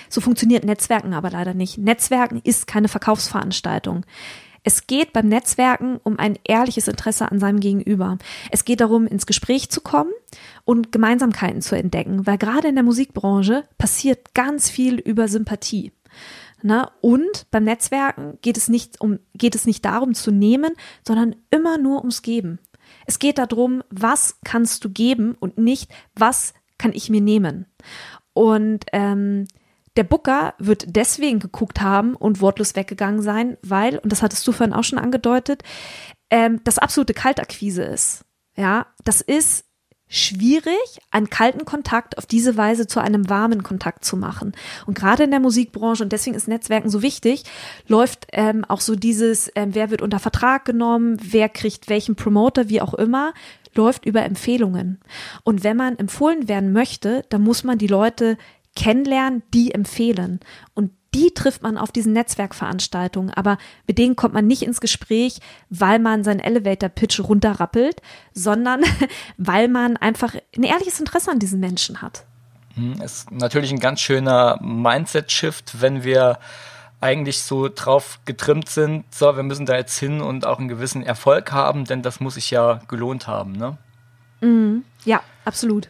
So 0.10 0.22
funktioniert 0.22 0.66
Netzwerken 0.66 1.14
aber 1.14 1.30
leider 1.32 1.54
nicht. 1.54 1.78
Netzwerken 1.78 2.42
ist 2.44 2.68
keine 2.68 2.88
Verkaufsveranstaltung. 2.88 4.06
Es 4.64 4.86
geht 4.86 5.14
beim 5.14 5.30
Netzwerken 5.30 5.98
um 6.04 6.20
ein 6.20 6.38
ehrliches 6.44 6.90
Interesse 6.90 7.32
an 7.32 7.40
seinem 7.40 7.62
Gegenüber. 7.62 8.18
Es 8.52 8.66
geht 8.66 8.82
darum, 8.82 9.08
ins 9.08 9.26
Gespräch 9.26 9.70
zu 9.70 9.80
kommen 9.80 10.12
und 10.66 10.92
Gemeinsamkeiten 10.92 11.62
zu 11.62 11.78
entdecken, 11.78 12.28
weil 12.28 12.38
gerade 12.38 12.68
in 12.68 12.76
der 12.76 12.84
Musikbranche 12.84 13.64
passiert 13.78 14.34
ganz 14.34 14.70
viel 14.70 14.96
über 14.96 15.30
Sympathie. 15.30 15.94
Na, 16.64 16.92
und 17.00 17.46
beim 17.50 17.64
Netzwerken 17.64 18.40
geht 18.42 18.58
es 18.58 18.68
nicht 18.68 19.00
um, 19.00 19.20
geht 19.36 19.56
es 19.56 19.66
nicht 19.66 19.86
darum 19.86 20.14
zu 20.14 20.32
nehmen, 20.32 20.74
sondern 21.06 21.36
immer 21.50 21.78
nur 21.78 22.00
ums 22.00 22.22
Geben. 22.22 22.60
Es 23.06 23.20
geht 23.20 23.38
darum, 23.38 23.84
was 23.90 24.40
kannst 24.44 24.84
du 24.84 24.90
geben 24.90 25.36
und 25.40 25.58
nicht, 25.58 25.90
was 26.14 26.54
kann 26.78 26.92
ich 26.94 27.10
mir 27.10 27.22
nehmen. 27.22 27.68
Und 28.34 28.86
ähm, 28.92 29.48
der 29.98 30.04
Booker 30.04 30.54
wird 30.60 30.96
deswegen 30.96 31.40
geguckt 31.40 31.82
haben 31.82 32.16
und 32.16 32.42
wortlos 32.42 32.76
weggegangen 32.76 33.22
sein, 33.22 33.58
weil, 33.64 33.98
und 33.98 34.12
das 34.12 34.22
hattest 34.22 34.48
du 34.48 34.52
vorhin 34.52 34.74
auch 34.74 34.84
schon 34.84 35.00
angedeutet, 35.00 35.64
ähm, 36.30 36.62
das 36.64 36.78
absolute 36.78 37.14
Kaltakquise 37.14 37.84
ist. 37.84 38.24
Ja, 38.56 38.88
das 39.04 39.22
ist 39.22 39.66
schwierig, 40.10 40.78
einen 41.12 41.30
kalten 41.30 41.66
Kontakt 41.66 42.18
auf 42.18 42.26
diese 42.26 42.56
Weise 42.56 42.88
zu 42.88 43.02
einem 43.02 43.30
warmen 43.30 43.64
Kontakt 43.64 44.06
zu 44.06 44.16
machen. 44.16 44.54
Und 44.86 44.98
gerade 44.98 45.24
in 45.24 45.32
der 45.32 45.42
Musikbranche, 45.42 46.04
und 46.04 46.14
deswegen 46.14 46.36
ist 46.36 46.48
Netzwerken 46.48 46.90
so 46.90 47.02
wichtig, 47.02 47.44
läuft 47.88 48.28
ähm, 48.32 48.64
auch 48.66 48.80
so 48.80 48.96
dieses, 48.96 49.52
ähm, 49.56 49.76
wer 49.76 49.92
wird 49.92 50.02
unter 50.02 50.20
Vertrag 50.20 50.64
genommen, 50.66 51.18
wer 51.22 51.50
kriegt 51.50 51.90
welchen 51.90 52.16
Promoter, 52.16 52.70
wie 52.70 52.82
auch 52.82 52.94
immer, 52.94 53.34
läuft 53.76 54.06
über 54.06 54.24
Empfehlungen. 54.24 55.00
Und 55.44 55.64
wenn 55.64 55.78
man 55.78 56.00
empfohlen 56.00 56.48
werden 56.48 56.72
möchte, 56.72 57.24
dann 57.30 57.44
muss 57.44 57.64
man 57.64 57.78
die 57.78 57.88
Leute 57.88 58.38
kennenlernen, 58.78 59.44
die 59.54 59.74
empfehlen. 59.74 60.40
Und 60.74 60.92
die 61.14 61.34
trifft 61.34 61.64
man 61.64 61.78
auf 61.78 61.92
diesen 61.92 62.14
Netzwerkveranstaltungen, 62.14 63.34
aber 63.34 63.58
mit 63.88 63.98
denen 63.98 64.16
kommt 64.16 64.34
man 64.34 64.46
nicht 64.46 64.62
ins 64.62 64.80
Gespräch, 64.80 65.40
weil 65.70 66.00
man 66.00 66.24
seinen 66.24 66.40
Elevator-Pitch 66.40 67.22
runterrappelt, 67.22 68.02
sondern 68.34 68.82
weil 69.38 69.68
man 69.68 69.98
einfach 69.98 70.36
ein 70.56 70.64
ehrliches 70.64 71.00
Interesse 71.00 71.32
an 71.32 71.40
diesen 71.40 71.60
Menschen 71.60 72.02
hat. 72.02 72.26
Hm, 72.76 73.02
ist 73.02 73.32
natürlich 73.32 73.72
ein 73.72 73.80
ganz 73.80 74.00
schöner 74.00 74.60
Mindset-Shift, 74.62 75.82
wenn 75.82 76.04
wir 76.04 76.38
eigentlich 77.00 77.42
so 77.42 77.68
drauf 77.68 78.20
getrimmt 78.26 78.70
sind, 78.70 79.06
so, 79.14 79.36
wir 79.36 79.44
müssen 79.44 79.66
da 79.66 79.76
jetzt 79.76 79.98
hin 79.98 80.22
und 80.22 80.46
auch 80.46 80.60
einen 80.60 80.68
gewissen 80.68 81.04
Erfolg 81.04 81.52
haben, 81.52 81.86
denn 81.86 82.02
das 82.02 82.20
muss 82.20 82.36
sich 82.36 82.50
ja 82.52 82.82
gelohnt 82.88 83.28
haben, 83.28 83.52
ne? 83.54 83.78
Mhm. 84.42 84.84
Ja, 85.06 85.22
absolut. 85.46 85.90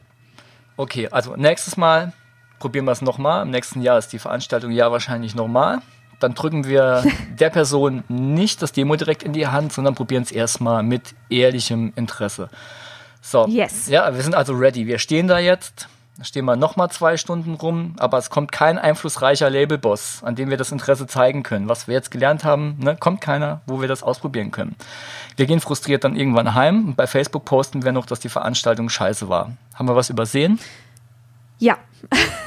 Okay, 0.76 1.08
also 1.10 1.36
nächstes 1.36 1.76
Mal 1.76 2.14
probieren 2.60 2.86
wir 2.86 2.92
es 2.92 3.02
nochmal. 3.02 3.44
Im 3.44 3.52
nächsten 3.52 3.82
Jahr 3.82 3.98
ist 3.98 4.14
die 4.14 4.20
Veranstaltung 4.20 4.72
ja 4.72 4.92
wahrscheinlich 4.92 5.36
nochmal. 5.36 5.80
Dann 6.20 6.34
drücken 6.34 6.66
wir 6.66 7.04
der 7.40 7.50
Person 7.50 8.04
nicht 8.08 8.62
das 8.62 8.72
Demo 8.72 8.96
direkt 8.96 9.24
in 9.24 9.34
die 9.34 9.48
Hand, 9.48 9.74
sondern 9.74 9.96
probieren 9.96 10.24
es 10.24 10.32
erstmal 10.32 10.84
mit 10.84 11.16
ehrlichem 11.30 11.94
Interesse. 11.96 12.50
So, 13.22 13.46
yes. 13.48 13.88
ja, 13.88 14.14
wir 14.14 14.22
sind 14.22 14.36
also 14.36 14.54
ready. 14.54 14.88
Wir 14.88 15.00
stehen 15.00 15.28
da 15.28 15.40
jetzt. 15.40 15.88
Da 16.18 16.24
stehen 16.24 16.46
wir 16.46 16.56
nochmal 16.56 16.90
zwei 16.90 17.16
Stunden 17.16 17.54
rum, 17.54 17.94
aber 18.00 18.18
es 18.18 18.32
kommt 18.32 18.52
kein 18.52 18.80
einflussreicher 18.80 19.52
Labelboss, 19.52 20.24
an 20.24 20.34
dem 20.34 20.50
wir 20.50 20.58
das 20.58 20.72
Interesse 20.72 21.06
zeigen 21.06 21.44
können. 21.44 21.70
Was 21.70 21.88
wir 21.88 21.94
jetzt 21.94 22.10
gelernt 22.10 22.44
haben, 22.44 22.78
ne, 22.80 22.96
kommt 22.96 23.22
keiner, 23.22 23.62
wo 23.68 23.82
wir 23.82 23.88
das 23.88 24.02
ausprobieren 24.02 24.50
können. 24.50 24.76
Wir 25.36 25.46
gehen 25.46 25.60
frustriert 25.60 26.04
dann 26.04 26.16
irgendwann 26.16 26.56
heim 26.56 26.88
und 26.88 26.96
bei 26.96 27.06
Facebook 27.06 27.46
posten 27.46 27.84
wir 27.84 27.92
noch, 27.92 28.08
dass 28.08 28.20
die 28.20 28.30
Veranstaltung 28.30 28.90
scheiße 28.90 29.30
war. 29.30 29.52
Haben 29.76 29.88
wir 29.88 29.96
was 29.96 30.10
übersehen? 30.10 30.60
Ja. 31.60 31.78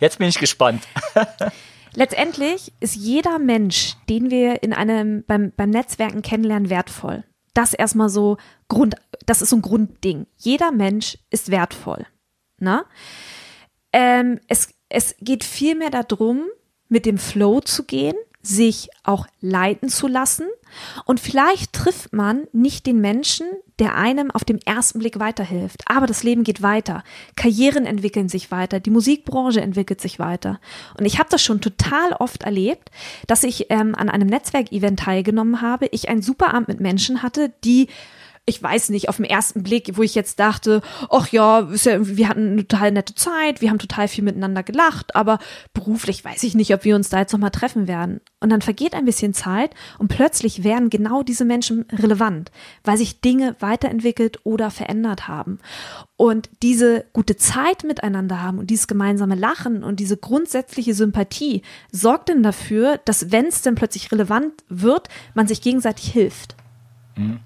Jetzt 0.00 0.18
bin 0.18 0.28
ich 0.28 0.38
gespannt. 0.38 0.82
Letztendlich 1.94 2.72
ist 2.80 2.94
jeder 2.94 3.38
Mensch, 3.38 3.96
den 4.08 4.30
wir 4.30 4.62
in 4.62 4.72
einem 4.72 5.24
beim, 5.26 5.52
beim 5.56 5.70
Netzwerken 5.70 6.22
kennenlernen, 6.22 6.70
wertvoll. 6.70 7.24
Das 7.54 7.74
erstmal 7.74 8.08
so 8.08 8.36
Grund, 8.68 8.94
das 9.26 9.42
ist 9.42 9.50
so 9.50 9.56
ein 9.56 9.62
Grundding. 9.62 10.26
Jeder 10.36 10.70
Mensch 10.70 11.18
ist 11.30 11.50
wertvoll. 11.50 12.06
Na? 12.58 12.84
Ähm, 13.92 14.38
es, 14.48 14.74
es 14.88 15.16
geht 15.20 15.44
vielmehr 15.44 15.90
darum, 15.90 16.44
mit 16.88 17.06
dem 17.06 17.18
Flow 17.18 17.60
zu 17.60 17.84
gehen, 17.84 18.16
sich 18.42 18.88
auch 19.04 19.26
leiten 19.40 19.88
zu 19.88 20.06
lassen. 20.06 20.46
Und 21.04 21.18
vielleicht 21.20 21.72
trifft 21.72 22.12
man 22.12 22.46
nicht 22.52 22.86
den 22.86 23.00
Menschen, 23.00 23.46
der 23.78 23.96
einem 23.96 24.30
auf 24.30 24.44
den 24.44 24.60
ersten 24.62 24.98
Blick 24.98 25.18
weiterhilft. 25.18 25.82
Aber 25.86 26.06
das 26.06 26.22
Leben 26.22 26.44
geht 26.44 26.62
weiter. 26.62 27.04
Karrieren 27.36 27.86
entwickeln 27.86 28.28
sich 28.28 28.50
weiter. 28.50 28.80
Die 28.80 28.90
Musikbranche 28.90 29.60
entwickelt 29.60 30.00
sich 30.00 30.18
weiter. 30.18 30.60
Und 30.98 31.06
ich 31.06 31.18
habe 31.18 31.30
das 31.30 31.42
schon 31.42 31.60
total 31.60 32.12
oft 32.12 32.42
erlebt, 32.42 32.90
dass 33.26 33.44
ich 33.44 33.66
ähm, 33.70 33.94
an 33.94 34.08
einem 34.08 34.28
Netzwerkevent 34.28 35.00
teilgenommen 35.00 35.60
habe. 35.60 35.86
Ich 35.86 36.08
ein 36.08 36.22
super 36.22 36.54
Abend 36.54 36.68
mit 36.68 36.80
Menschen 36.80 37.22
hatte, 37.22 37.52
die 37.64 37.88
ich 38.48 38.62
weiß 38.62 38.88
nicht, 38.88 39.08
auf 39.08 39.16
den 39.16 39.26
ersten 39.26 39.62
Blick, 39.62 39.96
wo 39.96 40.02
ich 40.02 40.14
jetzt 40.14 40.40
dachte, 40.40 40.80
ach 41.10 41.28
ja, 41.28 41.68
wir 41.70 42.28
hatten 42.28 42.52
eine 42.52 42.66
total 42.66 42.92
nette 42.92 43.14
Zeit, 43.14 43.60
wir 43.60 43.70
haben 43.70 43.78
total 43.78 44.08
viel 44.08 44.24
miteinander 44.24 44.62
gelacht, 44.62 45.14
aber 45.14 45.38
beruflich 45.74 46.24
weiß 46.24 46.42
ich 46.44 46.54
nicht, 46.54 46.72
ob 46.72 46.84
wir 46.84 46.96
uns 46.96 47.10
da 47.10 47.20
jetzt 47.20 47.32
nochmal 47.32 47.50
treffen 47.50 47.86
werden. 47.86 48.20
Und 48.40 48.50
dann 48.50 48.62
vergeht 48.62 48.94
ein 48.94 49.04
bisschen 49.04 49.34
Zeit 49.34 49.72
und 49.98 50.08
plötzlich 50.08 50.64
werden 50.64 50.90
genau 50.90 51.22
diese 51.22 51.44
Menschen 51.44 51.84
relevant, 51.92 52.50
weil 52.84 52.96
sich 52.96 53.20
Dinge 53.20 53.54
weiterentwickelt 53.60 54.40
oder 54.44 54.70
verändert 54.70 55.28
haben. 55.28 55.58
Und 56.16 56.48
diese 56.62 57.04
gute 57.12 57.36
Zeit 57.36 57.84
miteinander 57.84 58.42
haben 58.42 58.58
und 58.58 58.70
dieses 58.70 58.88
gemeinsame 58.88 59.34
Lachen 59.34 59.84
und 59.84 60.00
diese 60.00 60.16
grundsätzliche 60.16 60.94
Sympathie 60.94 61.62
sorgt 61.92 62.30
dann 62.30 62.42
dafür, 62.42 62.98
dass 63.04 63.30
wenn 63.30 63.46
es 63.46 63.62
dann 63.62 63.74
plötzlich 63.74 64.10
relevant 64.10 64.52
wird, 64.68 65.08
man 65.34 65.46
sich 65.46 65.60
gegenseitig 65.60 66.10
hilft. 66.10 66.56
Mhm. 67.16 67.40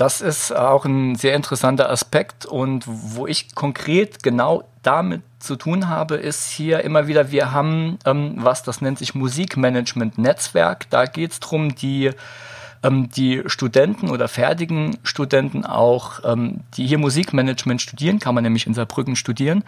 Das 0.00 0.22
ist 0.22 0.50
auch 0.56 0.86
ein 0.86 1.14
sehr 1.14 1.34
interessanter 1.34 1.90
Aspekt 1.90 2.46
und 2.46 2.84
wo 2.86 3.26
ich 3.26 3.54
konkret 3.54 4.22
genau 4.22 4.64
damit 4.82 5.20
zu 5.40 5.56
tun 5.56 5.90
habe, 5.90 6.14
ist 6.14 6.48
hier 6.48 6.80
immer 6.84 7.06
wieder, 7.06 7.30
wir 7.30 7.52
haben 7.52 7.98
ähm, 8.06 8.32
was, 8.38 8.62
das 8.62 8.80
nennt 8.80 8.98
sich 8.98 9.14
Musikmanagement 9.14 10.16
Netzwerk. 10.16 10.88
Da 10.88 11.04
geht 11.04 11.32
es 11.32 11.40
darum, 11.40 11.74
die 11.74 12.12
ähm, 12.82 13.10
die 13.10 13.42
Studenten 13.44 14.08
oder 14.08 14.28
fertigen 14.28 14.96
Studenten 15.02 15.66
auch, 15.66 16.20
ähm, 16.24 16.60
die 16.78 16.86
hier 16.86 16.96
Musikmanagement 16.96 17.82
studieren, 17.82 18.20
kann 18.20 18.34
man 18.34 18.42
nämlich 18.42 18.66
in 18.66 18.72
Saarbrücken 18.72 19.16
studieren, 19.16 19.64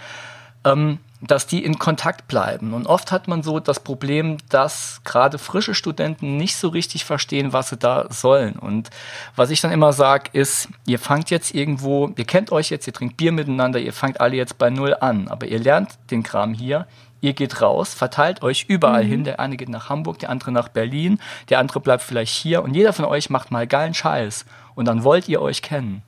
ähm, 0.65 0.99
dass 1.23 1.47
die 1.47 1.65
in 1.65 1.79
Kontakt 1.79 2.27
bleiben. 2.27 2.75
Und 2.75 2.87
oft 2.87 3.13
hat 3.13 3.29
man 3.29 3.43
so 3.43 3.61
das 3.61 3.81
Problem, 3.81 4.39
dass 4.49 5.01
gerade 5.05 5.39
frische 5.39 5.75
Studenten 5.75 6.37
nicht 6.37 6.57
so 6.57 6.69
richtig 6.69 7.05
verstehen, 7.05 7.53
was 7.53 7.69
sie 7.69 7.77
da 7.77 8.07
sollen. 8.11 8.55
Und 8.55 8.91
was 9.37 9.51
ich 9.51 9.61
dann 9.61 9.71
immer 9.71 9.93
sage, 9.93 10.31
ist, 10.33 10.69
ihr 10.85 10.99
fangt 10.99 11.31
jetzt 11.31 11.55
irgendwo, 11.55 12.13
ihr 12.17 12.25
kennt 12.25 12.51
euch 12.51 12.71
jetzt, 12.71 12.87
ihr 12.89 12.93
trinkt 12.93 13.17
Bier 13.17 13.31
miteinander, 13.31 13.79
ihr 13.79 13.93
fangt 13.93 14.21
alle 14.21 14.37
jetzt 14.37 14.59
bei 14.59 14.69
Null 14.71 14.97
an, 15.01 15.29
aber 15.29 15.47
ihr 15.47 15.61
lernt 15.61 15.99
den 16.11 16.25
Kram 16.25 16.55
hier, 16.55 16.87
ihr 17.21 17.35
geht 17.35 17.63
raus, 17.63 17.95
verteilt 17.95 18.43
euch 18.43 18.65
überall 18.67 19.05
mhm. 19.05 19.09
hin. 19.09 19.25
Der 19.25 19.39
eine 19.39 19.57
geht 19.57 19.69
nach 19.69 19.89
Hamburg, 19.89 20.19
der 20.19 20.31
andere 20.31 20.51
nach 20.51 20.69
Berlin, 20.69 21.21
der 21.51 21.61
andere 21.61 21.79
bleibt 21.79 22.03
vielleicht 22.03 22.35
hier 22.35 22.65
und 22.65 22.75
jeder 22.75 22.93
von 22.93 23.05
euch 23.05 23.31
macht 23.31 23.53
mal 23.53 23.69
geilen 23.69 23.95
Scheiß. 23.95 24.45
Und 24.75 24.87
dann 24.87 25.05
wollt 25.05 25.29
ihr 25.29 25.41
euch 25.41 25.63
kennen. 25.63 26.03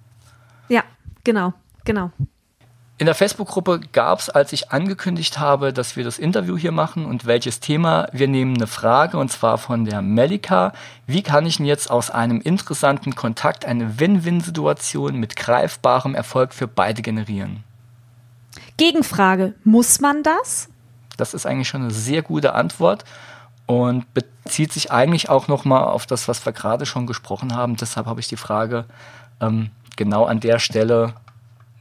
Ja, 0.69 0.83
genau, 1.23 1.53
genau. 1.85 2.11
In 2.97 3.07
der 3.07 3.17
Facebook-Gruppe 3.17 3.81
gab 3.93 4.21
es, 4.21 4.31
als 4.31 4.53
ich 4.53 4.71
angekündigt 4.71 5.41
habe, 5.41 5.73
dass 5.73 5.97
wir 5.97 6.05
das 6.05 6.17
Interview 6.17 6.57
hier 6.57 6.71
machen 6.71 7.07
und 7.07 7.27
welches 7.27 7.59
Thema, 7.59 8.07
wir 8.13 8.29
nehmen 8.29 8.55
eine 8.55 8.69
Frage 8.69 9.19
und 9.19 9.33
zwar 9.33 9.59
von 9.59 9.85
der 9.85 10.01
Melika. 10.01 10.73
Wie 11.05 11.23
kann 11.23 11.45
ich 11.45 11.57
denn 11.57 11.67
jetzt 11.67 11.91
aus 11.91 12.11
einem 12.11 12.41
interessanten 12.41 13.17
Kontakt 13.17 13.65
eine 13.65 13.99
Win-Win-Situation 13.99 15.17
mit 15.17 15.35
greifbarem 15.35 16.15
Erfolg 16.15 16.55
für 16.55 16.69
beide 16.69 17.03
generieren? 17.03 17.65
Gegenfrage, 18.77 19.55
muss 19.65 20.01
man 20.01 20.23
das? 20.23 20.69
Das 21.17 21.35
ist 21.35 21.47
eigentlich 21.47 21.69
schon 21.69 21.83
eine 21.83 21.91
sehr 21.91 22.23
gute 22.23 22.55
Antwort 22.55 23.05
und 23.67 24.07
bezieht 24.15 24.73
sich 24.73 24.93
eigentlich 24.93 25.29
auch 25.29 25.49
nochmal 25.49 25.83
auf 25.83 26.07
das, 26.07 26.29
was 26.29 26.47
wir 26.47 26.53
gerade 26.53 26.87
schon 26.87 27.09
gesprochen 27.09 27.57
haben. 27.57 27.75
Deshalb 27.75 28.07
habe 28.07 28.21
ich 28.21 28.29
die 28.29 28.37
Frage 28.37 28.85
ähm, 29.41 29.71
genau 29.97 30.27
an 30.27 30.39
der 30.39 30.61
Stelle 30.61 31.15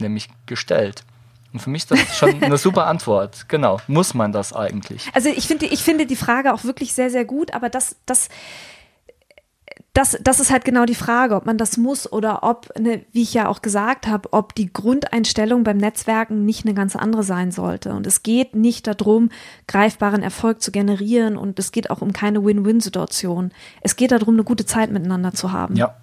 nämlich 0.03 0.29
gestellt. 0.45 1.03
Und 1.53 1.59
für 1.59 1.69
mich 1.69 1.83
ist 1.83 1.91
das 1.91 2.17
schon 2.17 2.43
eine 2.43 2.57
super 2.57 2.87
Antwort. 2.87 3.47
Genau. 3.47 3.79
Muss 3.87 4.13
man 4.13 4.31
das 4.31 4.53
eigentlich? 4.53 5.09
Also 5.13 5.29
ich 5.29 5.47
finde, 5.47 5.67
ich 5.67 5.83
finde 5.83 6.05
die 6.05 6.15
Frage 6.15 6.53
auch 6.53 6.63
wirklich 6.63 6.93
sehr, 6.93 7.09
sehr 7.09 7.25
gut, 7.25 7.53
aber 7.53 7.69
das, 7.69 7.95
das, 8.07 8.29
das, 9.93 10.17
das 10.21 10.39
ist 10.39 10.51
halt 10.51 10.65
genau 10.65 10.85
die 10.85 10.95
Frage, 10.95 11.35
ob 11.35 11.45
man 11.45 11.59
das 11.59 11.77
muss 11.77 12.11
oder 12.11 12.41
ob, 12.41 12.77
ne, 12.79 13.05
wie 13.11 13.21
ich 13.21 13.35
ja 13.35 13.47
auch 13.47 13.61
gesagt 13.61 14.07
habe, 14.07 14.33
ob 14.33 14.55
die 14.55 14.73
Grundeinstellung 14.73 15.63
beim 15.63 15.77
Netzwerken 15.77 16.43
nicht 16.43 16.65
eine 16.65 16.73
ganz 16.73 16.95
andere 16.95 17.21
sein 17.21 17.51
sollte. 17.51 17.93
Und 17.93 18.07
es 18.07 18.23
geht 18.23 18.55
nicht 18.55 18.87
darum, 18.87 19.29
greifbaren 19.67 20.23
Erfolg 20.23 20.63
zu 20.63 20.71
generieren 20.71 21.37
und 21.37 21.59
es 21.59 21.71
geht 21.71 21.91
auch 21.91 22.01
um 22.01 22.13
keine 22.13 22.43
Win-Win-Situation. 22.43 23.51
Es 23.81 23.95
geht 23.95 24.11
darum, 24.11 24.33
eine 24.33 24.43
gute 24.43 24.65
Zeit 24.65 24.91
miteinander 24.91 25.33
zu 25.33 25.51
haben. 25.51 25.75
Ja, 25.75 25.93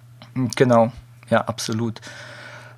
genau. 0.55 0.93
Ja, 1.29 1.41
absolut. 1.41 1.99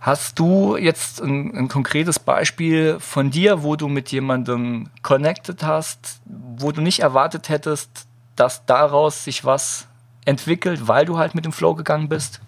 Hast 0.03 0.37
du 0.37 0.75
jetzt 0.75 1.21
ein, 1.21 1.55
ein, 1.55 1.67
konkretes 1.69 2.19
Beispiel 2.19 2.99
von 2.99 3.31
dir, 3.31 3.63
wo 3.63 3.77
du 3.77 3.87
mit 3.87 4.11
jemandem 4.11 4.89
connected 5.01 5.63
hast, 5.63 6.19
wo 6.25 6.73
du 6.73 6.81
nicht 6.81 6.99
erwartet 6.99 7.47
hättest, 7.47 8.05
dass 8.35 8.65
daraus 8.65 9.23
sich 9.23 9.45
was 9.45 9.87
entwickelt, 10.25 10.89
weil 10.89 11.05
du 11.05 11.17
halt 11.17 11.35
mit 11.35 11.45
dem 11.45 11.53
Flow 11.53 11.73
gegangen 11.73 12.09
bist? 12.09 12.41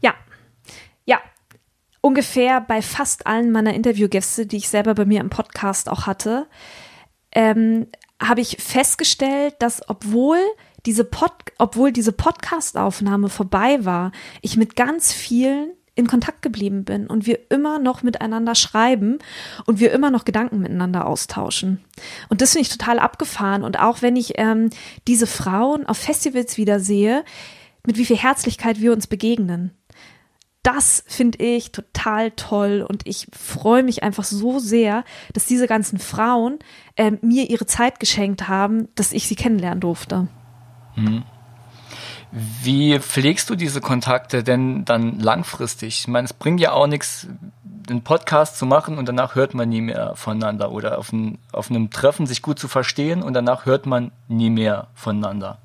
Ja, 0.00 0.14
ja. 1.04 1.18
Ungefähr 2.00 2.62
bei 2.62 2.80
fast 2.80 3.26
allen 3.26 3.52
meiner 3.52 3.74
Interviewgäste, 3.74 4.46
die 4.46 4.56
ich 4.56 4.70
selber 4.70 4.94
bei 4.94 5.04
mir 5.04 5.20
im 5.20 5.28
Podcast 5.28 5.90
auch 5.90 6.06
hatte, 6.06 6.46
ähm, 7.30 7.88
habe 8.22 8.40
ich 8.40 8.56
festgestellt, 8.58 9.56
dass 9.58 9.86
obwohl 9.90 10.38
diese, 10.86 11.04
Pod 11.04 11.32
obwohl 11.58 11.92
diese 11.92 12.12
Podcast-Aufnahme 12.12 13.28
vorbei 13.28 13.84
war, 13.84 14.12
ich 14.40 14.56
mit 14.56 14.76
ganz 14.76 15.12
vielen 15.12 15.72
in 15.98 16.06
Kontakt 16.06 16.42
geblieben 16.42 16.84
bin 16.84 17.08
und 17.08 17.26
wir 17.26 17.50
immer 17.50 17.80
noch 17.80 18.04
miteinander 18.04 18.54
schreiben 18.54 19.18
und 19.66 19.80
wir 19.80 19.90
immer 19.90 20.12
noch 20.12 20.24
Gedanken 20.24 20.60
miteinander 20.60 21.06
austauschen. 21.06 21.82
Und 22.28 22.40
das 22.40 22.52
finde 22.52 22.62
ich 22.62 22.68
total 22.68 23.00
abgefahren. 23.00 23.64
Und 23.64 23.80
auch 23.80 24.00
wenn 24.00 24.14
ich 24.14 24.34
ähm, 24.36 24.70
diese 25.08 25.26
Frauen 25.26 25.86
auf 25.86 25.98
Festivals 25.98 26.56
wieder 26.56 26.78
sehe, 26.78 27.24
mit 27.84 27.98
wie 27.98 28.04
viel 28.04 28.16
Herzlichkeit 28.16 28.80
wir 28.80 28.92
uns 28.92 29.08
begegnen. 29.08 29.72
Das 30.62 31.02
finde 31.08 31.42
ich 31.42 31.72
total 31.72 32.30
toll 32.32 32.84
und 32.86 33.06
ich 33.06 33.26
freue 33.36 33.82
mich 33.82 34.02
einfach 34.02 34.24
so 34.24 34.58
sehr, 34.60 35.04
dass 35.32 35.46
diese 35.46 35.66
ganzen 35.66 35.98
Frauen 35.98 36.58
äh, 36.94 37.12
mir 37.22 37.50
ihre 37.50 37.66
Zeit 37.66 37.98
geschenkt 37.98 38.46
haben, 38.46 38.88
dass 38.94 39.12
ich 39.12 39.26
sie 39.26 39.36
kennenlernen 39.36 39.80
durfte. 39.80 40.28
Mhm. 40.94 41.24
Wie 42.30 42.98
pflegst 42.98 43.48
du 43.48 43.54
diese 43.54 43.80
Kontakte 43.80 44.44
denn 44.44 44.84
dann 44.84 45.18
langfristig? 45.18 46.00
Ich 46.00 46.08
meine, 46.08 46.26
es 46.26 46.32
bringt 46.32 46.60
ja 46.60 46.72
auch 46.72 46.86
nichts, 46.86 47.26
einen 47.88 48.02
Podcast 48.02 48.58
zu 48.58 48.66
machen 48.66 48.98
und 48.98 49.08
danach 49.08 49.34
hört 49.34 49.54
man 49.54 49.68
nie 49.68 49.80
mehr 49.80 50.14
voneinander 50.14 50.72
oder 50.72 50.98
auf, 50.98 51.12
ein, 51.12 51.38
auf 51.52 51.70
einem 51.70 51.90
Treffen 51.90 52.26
sich 52.26 52.42
gut 52.42 52.58
zu 52.58 52.68
verstehen 52.68 53.22
und 53.22 53.32
danach 53.32 53.64
hört 53.64 53.86
man 53.86 54.10
nie 54.28 54.50
mehr 54.50 54.88
voneinander. 54.94 55.58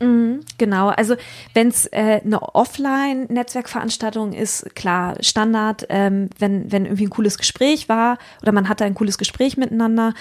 Mhm, 0.00 0.40
genau, 0.58 0.88
also 0.88 1.16
wenn 1.54 1.68
es 1.68 1.86
äh, 1.86 2.20
eine 2.22 2.42
Offline-Netzwerkveranstaltung 2.54 4.34
ist, 4.34 4.74
klar, 4.74 5.16
Standard, 5.20 5.86
ähm, 5.88 6.28
wenn, 6.38 6.70
wenn 6.70 6.84
irgendwie 6.84 7.06
ein 7.06 7.10
cooles 7.10 7.38
Gespräch 7.38 7.88
war 7.88 8.18
oder 8.42 8.52
man 8.52 8.68
hatte 8.68 8.84
ein 8.84 8.94
cooles 8.94 9.16
Gespräch 9.16 9.56
miteinander 9.56 10.12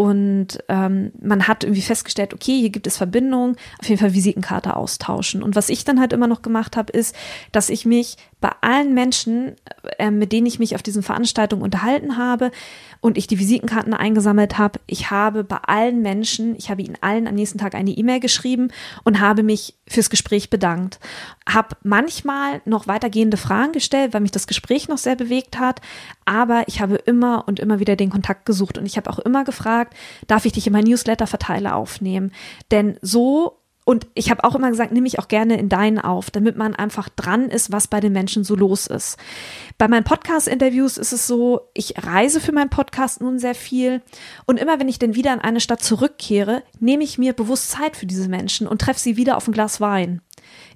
und 0.00 0.62
ähm, 0.68 1.10
man 1.20 1.48
hat 1.48 1.64
irgendwie 1.64 1.82
festgestellt, 1.82 2.32
okay, 2.32 2.56
hier 2.60 2.70
gibt 2.70 2.86
es 2.86 2.96
Verbindungen, 2.96 3.56
auf 3.80 3.88
jeden 3.88 4.00
Fall 4.00 4.14
Visitenkarte 4.14 4.76
austauschen. 4.76 5.42
Und 5.42 5.56
was 5.56 5.68
ich 5.70 5.82
dann 5.82 5.98
halt 5.98 6.12
immer 6.12 6.28
noch 6.28 6.40
gemacht 6.40 6.76
habe, 6.76 6.92
ist, 6.92 7.16
dass 7.50 7.68
ich 7.68 7.84
mich 7.84 8.16
bei 8.40 8.52
allen 8.60 8.94
Menschen, 8.94 9.56
äh, 9.98 10.12
mit 10.12 10.30
denen 10.30 10.46
ich 10.46 10.60
mich 10.60 10.76
auf 10.76 10.84
diesen 10.84 11.02
Veranstaltungen 11.02 11.64
unterhalten 11.64 12.16
habe 12.16 12.52
und 13.00 13.18
ich 13.18 13.26
die 13.26 13.40
Visitenkarten 13.40 13.92
eingesammelt 13.92 14.56
habe, 14.56 14.78
ich 14.86 15.10
habe 15.10 15.42
bei 15.42 15.56
allen 15.56 16.00
Menschen, 16.00 16.54
ich 16.54 16.70
habe 16.70 16.82
ihnen 16.82 16.96
allen 17.00 17.26
am 17.26 17.34
nächsten 17.34 17.58
Tag 17.58 17.74
eine 17.74 17.90
E-Mail 17.90 18.20
geschrieben 18.20 18.68
und 19.02 19.18
habe 19.18 19.42
mich 19.42 19.74
fürs 19.88 20.10
Gespräch 20.10 20.48
bedankt. 20.48 21.00
Habe 21.48 21.76
manchmal 21.82 22.60
noch 22.66 22.86
weitergehende 22.86 23.36
Fragen 23.36 23.72
gestellt, 23.72 24.14
weil 24.14 24.20
mich 24.20 24.30
das 24.30 24.46
Gespräch 24.46 24.86
noch 24.86 24.98
sehr 24.98 25.16
bewegt 25.16 25.58
hat, 25.58 25.80
aber 26.28 26.64
ich 26.66 26.80
habe 26.82 26.96
immer 26.96 27.44
und 27.48 27.58
immer 27.58 27.80
wieder 27.80 27.96
den 27.96 28.10
Kontakt 28.10 28.44
gesucht 28.44 28.76
und 28.76 28.84
ich 28.84 28.98
habe 28.98 29.08
auch 29.08 29.18
immer 29.18 29.44
gefragt, 29.44 29.94
darf 30.26 30.44
ich 30.44 30.52
dich 30.52 30.66
in 30.66 30.74
mein 30.74 30.84
Newsletter-Verteiler 30.84 31.74
aufnehmen? 31.74 32.32
Denn 32.70 32.98
so 33.00 33.58
und 33.86 34.06
ich 34.12 34.30
habe 34.30 34.44
auch 34.44 34.54
immer 34.54 34.68
gesagt, 34.68 34.92
nehme 34.92 35.06
ich 35.06 35.18
auch 35.18 35.28
gerne 35.28 35.58
in 35.58 35.70
deinen 35.70 35.98
auf, 35.98 36.30
damit 36.30 36.58
man 36.58 36.74
einfach 36.74 37.08
dran 37.08 37.48
ist, 37.48 37.72
was 37.72 37.88
bei 37.88 38.00
den 38.00 38.12
Menschen 38.12 38.44
so 38.44 38.54
los 38.54 38.86
ist. 38.86 39.16
Bei 39.78 39.88
meinen 39.88 40.04
Podcast-Interviews 40.04 40.98
ist 40.98 41.14
es 41.14 41.26
so, 41.26 41.62
ich 41.72 41.94
reise 41.96 42.38
für 42.38 42.52
meinen 42.52 42.68
Podcast 42.68 43.22
nun 43.22 43.38
sehr 43.38 43.54
viel. 43.54 44.02
Und 44.44 44.60
immer 44.60 44.78
wenn 44.78 44.90
ich 44.90 44.98
dann 44.98 45.14
wieder 45.14 45.32
in 45.32 45.40
eine 45.40 45.60
Stadt 45.60 45.82
zurückkehre, 45.82 46.62
nehme 46.78 47.02
ich 47.02 47.16
mir 47.16 47.32
bewusst 47.32 47.70
Zeit 47.70 47.96
für 47.96 48.04
diese 48.04 48.28
Menschen 48.28 48.66
und 48.68 48.82
treffe 48.82 49.00
sie 49.00 49.16
wieder 49.16 49.38
auf 49.38 49.48
ein 49.48 49.54
Glas 49.54 49.80
Wein. 49.80 50.20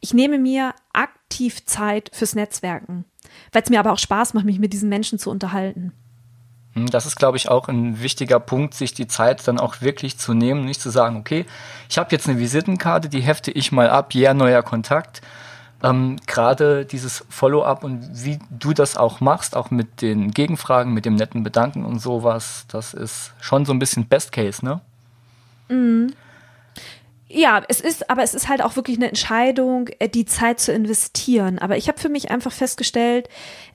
Ich 0.00 0.14
nehme 0.14 0.38
mir 0.38 0.74
aktiv 0.94 1.66
Zeit 1.66 2.09
fürs 2.14 2.34
Netzwerken, 2.34 3.05
weil 3.52 3.62
es 3.62 3.70
mir 3.70 3.80
aber 3.80 3.92
auch 3.92 3.98
Spaß 3.98 4.34
macht, 4.34 4.44
mich 4.44 4.58
mit 4.58 4.72
diesen 4.72 4.88
Menschen 4.88 5.18
zu 5.18 5.30
unterhalten. 5.30 5.92
Hm, 6.74 6.86
das 6.86 7.06
ist, 7.06 7.16
glaube 7.16 7.36
ich, 7.36 7.48
auch 7.48 7.68
ein 7.68 8.02
wichtiger 8.02 8.40
Punkt, 8.40 8.74
sich 8.74 8.94
die 8.94 9.06
Zeit 9.06 9.46
dann 9.46 9.58
auch 9.58 9.80
wirklich 9.80 10.18
zu 10.18 10.34
nehmen, 10.34 10.64
nicht 10.64 10.80
zu 10.80 10.90
sagen, 10.90 11.16
okay, 11.16 11.44
ich 11.88 11.98
habe 11.98 12.10
jetzt 12.12 12.28
eine 12.28 12.38
Visitenkarte, 12.38 13.08
die 13.08 13.20
hefte 13.20 13.50
ich 13.50 13.72
mal 13.72 13.90
ab, 13.90 14.14
ja, 14.14 14.20
yeah, 14.20 14.34
neuer 14.34 14.62
Kontakt. 14.62 15.20
Ähm, 15.82 16.16
Gerade 16.26 16.86
dieses 16.86 17.24
Follow-up 17.28 17.82
und 17.82 18.24
wie 18.24 18.38
du 18.50 18.72
das 18.72 18.96
auch 18.96 19.20
machst, 19.20 19.56
auch 19.56 19.70
mit 19.70 20.00
den 20.00 20.30
Gegenfragen, 20.30 20.94
mit 20.94 21.04
dem 21.04 21.16
netten 21.16 21.42
Bedanken 21.42 21.84
und 21.84 21.98
sowas, 21.98 22.66
das 22.68 22.94
ist 22.94 23.32
schon 23.40 23.64
so 23.64 23.72
ein 23.72 23.78
bisschen 23.78 24.06
Best 24.06 24.32
Case, 24.32 24.64
ne? 24.64 24.80
Mhm. 25.68 26.12
Ja, 27.34 27.62
es 27.66 27.80
ist, 27.80 28.10
aber 28.10 28.22
es 28.22 28.34
ist 28.34 28.50
halt 28.50 28.60
auch 28.60 28.76
wirklich 28.76 28.98
eine 28.98 29.08
Entscheidung, 29.08 29.88
äh, 29.98 30.08
die 30.08 30.26
Zeit 30.26 30.60
zu 30.60 30.70
investieren. 30.70 31.58
Aber 31.58 31.78
ich 31.78 31.88
habe 31.88 31.98
für 31.98 32.10
mich 32.10 32.30
einfach 32.30 32.52
festgestellt, 32.52 33.30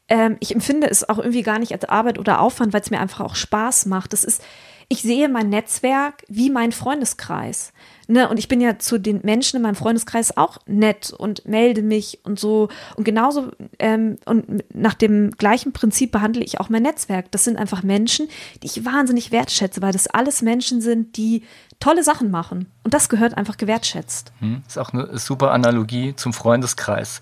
ähm, 0.09 0.37
ich 0.39 0.53
empfinde 0.53 0.87
es 0.87 1.09
auch 1.09 1.17
irgendwie 1.17 1.41
gar 1.41 1.57
nicht 1.57 1.71
als 1.71 1.85
Arbeit 1.85 2.19
oder 2.19 2.39
Aufwand, 2.39 2.71
weil 2.71 2.81
es 2.81 2.91
mir 2.91 2.99
einfach 2.99 3.21
auch 3.21 3.33
Spaß 3.33 3.87
macht. 3.87 4.13
Das 4.13 4.23
ist, 4.23 4.43
ich 4.89 5.01
sehe 5.01 5.27
mein 5.27 5.49
Netzwerk 5.49 6.23
wie 6.27 6.51
mein 6.51 6.71
Freundeskreis. 6.71 7.73
Ne? 8.07 8.29
Und 8.29 8.39
ich 8.39 8.47
bin 8.47 8.61
ja 8.61 8.79
zu 8.79 8.99
den 8.99 9.21
Menschen 9.23 9.57
in 9.57 9.61
meinem 9.61 9.75
Freundeskreis 9.75 10.37
auch 10.37 10.57
nett 10.65 11.11
und 11.11 11.45
melde 11.47 11.81
mich 11.81 12.19
und 12.23 12.39
so. 12.39 12.69
Und 12.95 13.03
genauso 13.03 13.51
ähm, 13.79 14.17
und 14.25 14.63
nach 14.73 14.93
dem 14.93 15.31
gleichen 15.31 15.73
Prinzip 15.73 16.11
behandle 16.11 16.43
ich 16.43 16.59
auch 16.59 16.69
mein 16.69 16.83
Netzwerk. 16.83 17.31
Das 17.31 17.43
sind 17.43 17.57
einfach 17.57 17.83
Menschen, 17.83 18.27
die 18.63 18.67
ich 18.67 18.85
wahnsinnig 18.85 19.31
wertschätze, 19.31 19.81
weil 19.81 19.91
das 19.91 20.07
alles 20.07 20.41
Menschen 20.41 20.81
sind, 20.81 21.17
die 21.17 21.43
tolle 21.79 22.03
Sachen 22.03 22.31
machen. 22.31 22.71
Und 22.83 22.93
das 22.93 23.09
gehört 23.09 23.37
einfach 23.37 23.57
gewertschätzt. 23.57 24.31
Hm, 24.39 24.63
ist 24.67 24.79
auch 24.79 24.93
eine 24.93 25.17
super 25.17 25.51
Analogie 25.51 26.15
zum 26.15 26.33
Freundeskreis. 26.33 27.21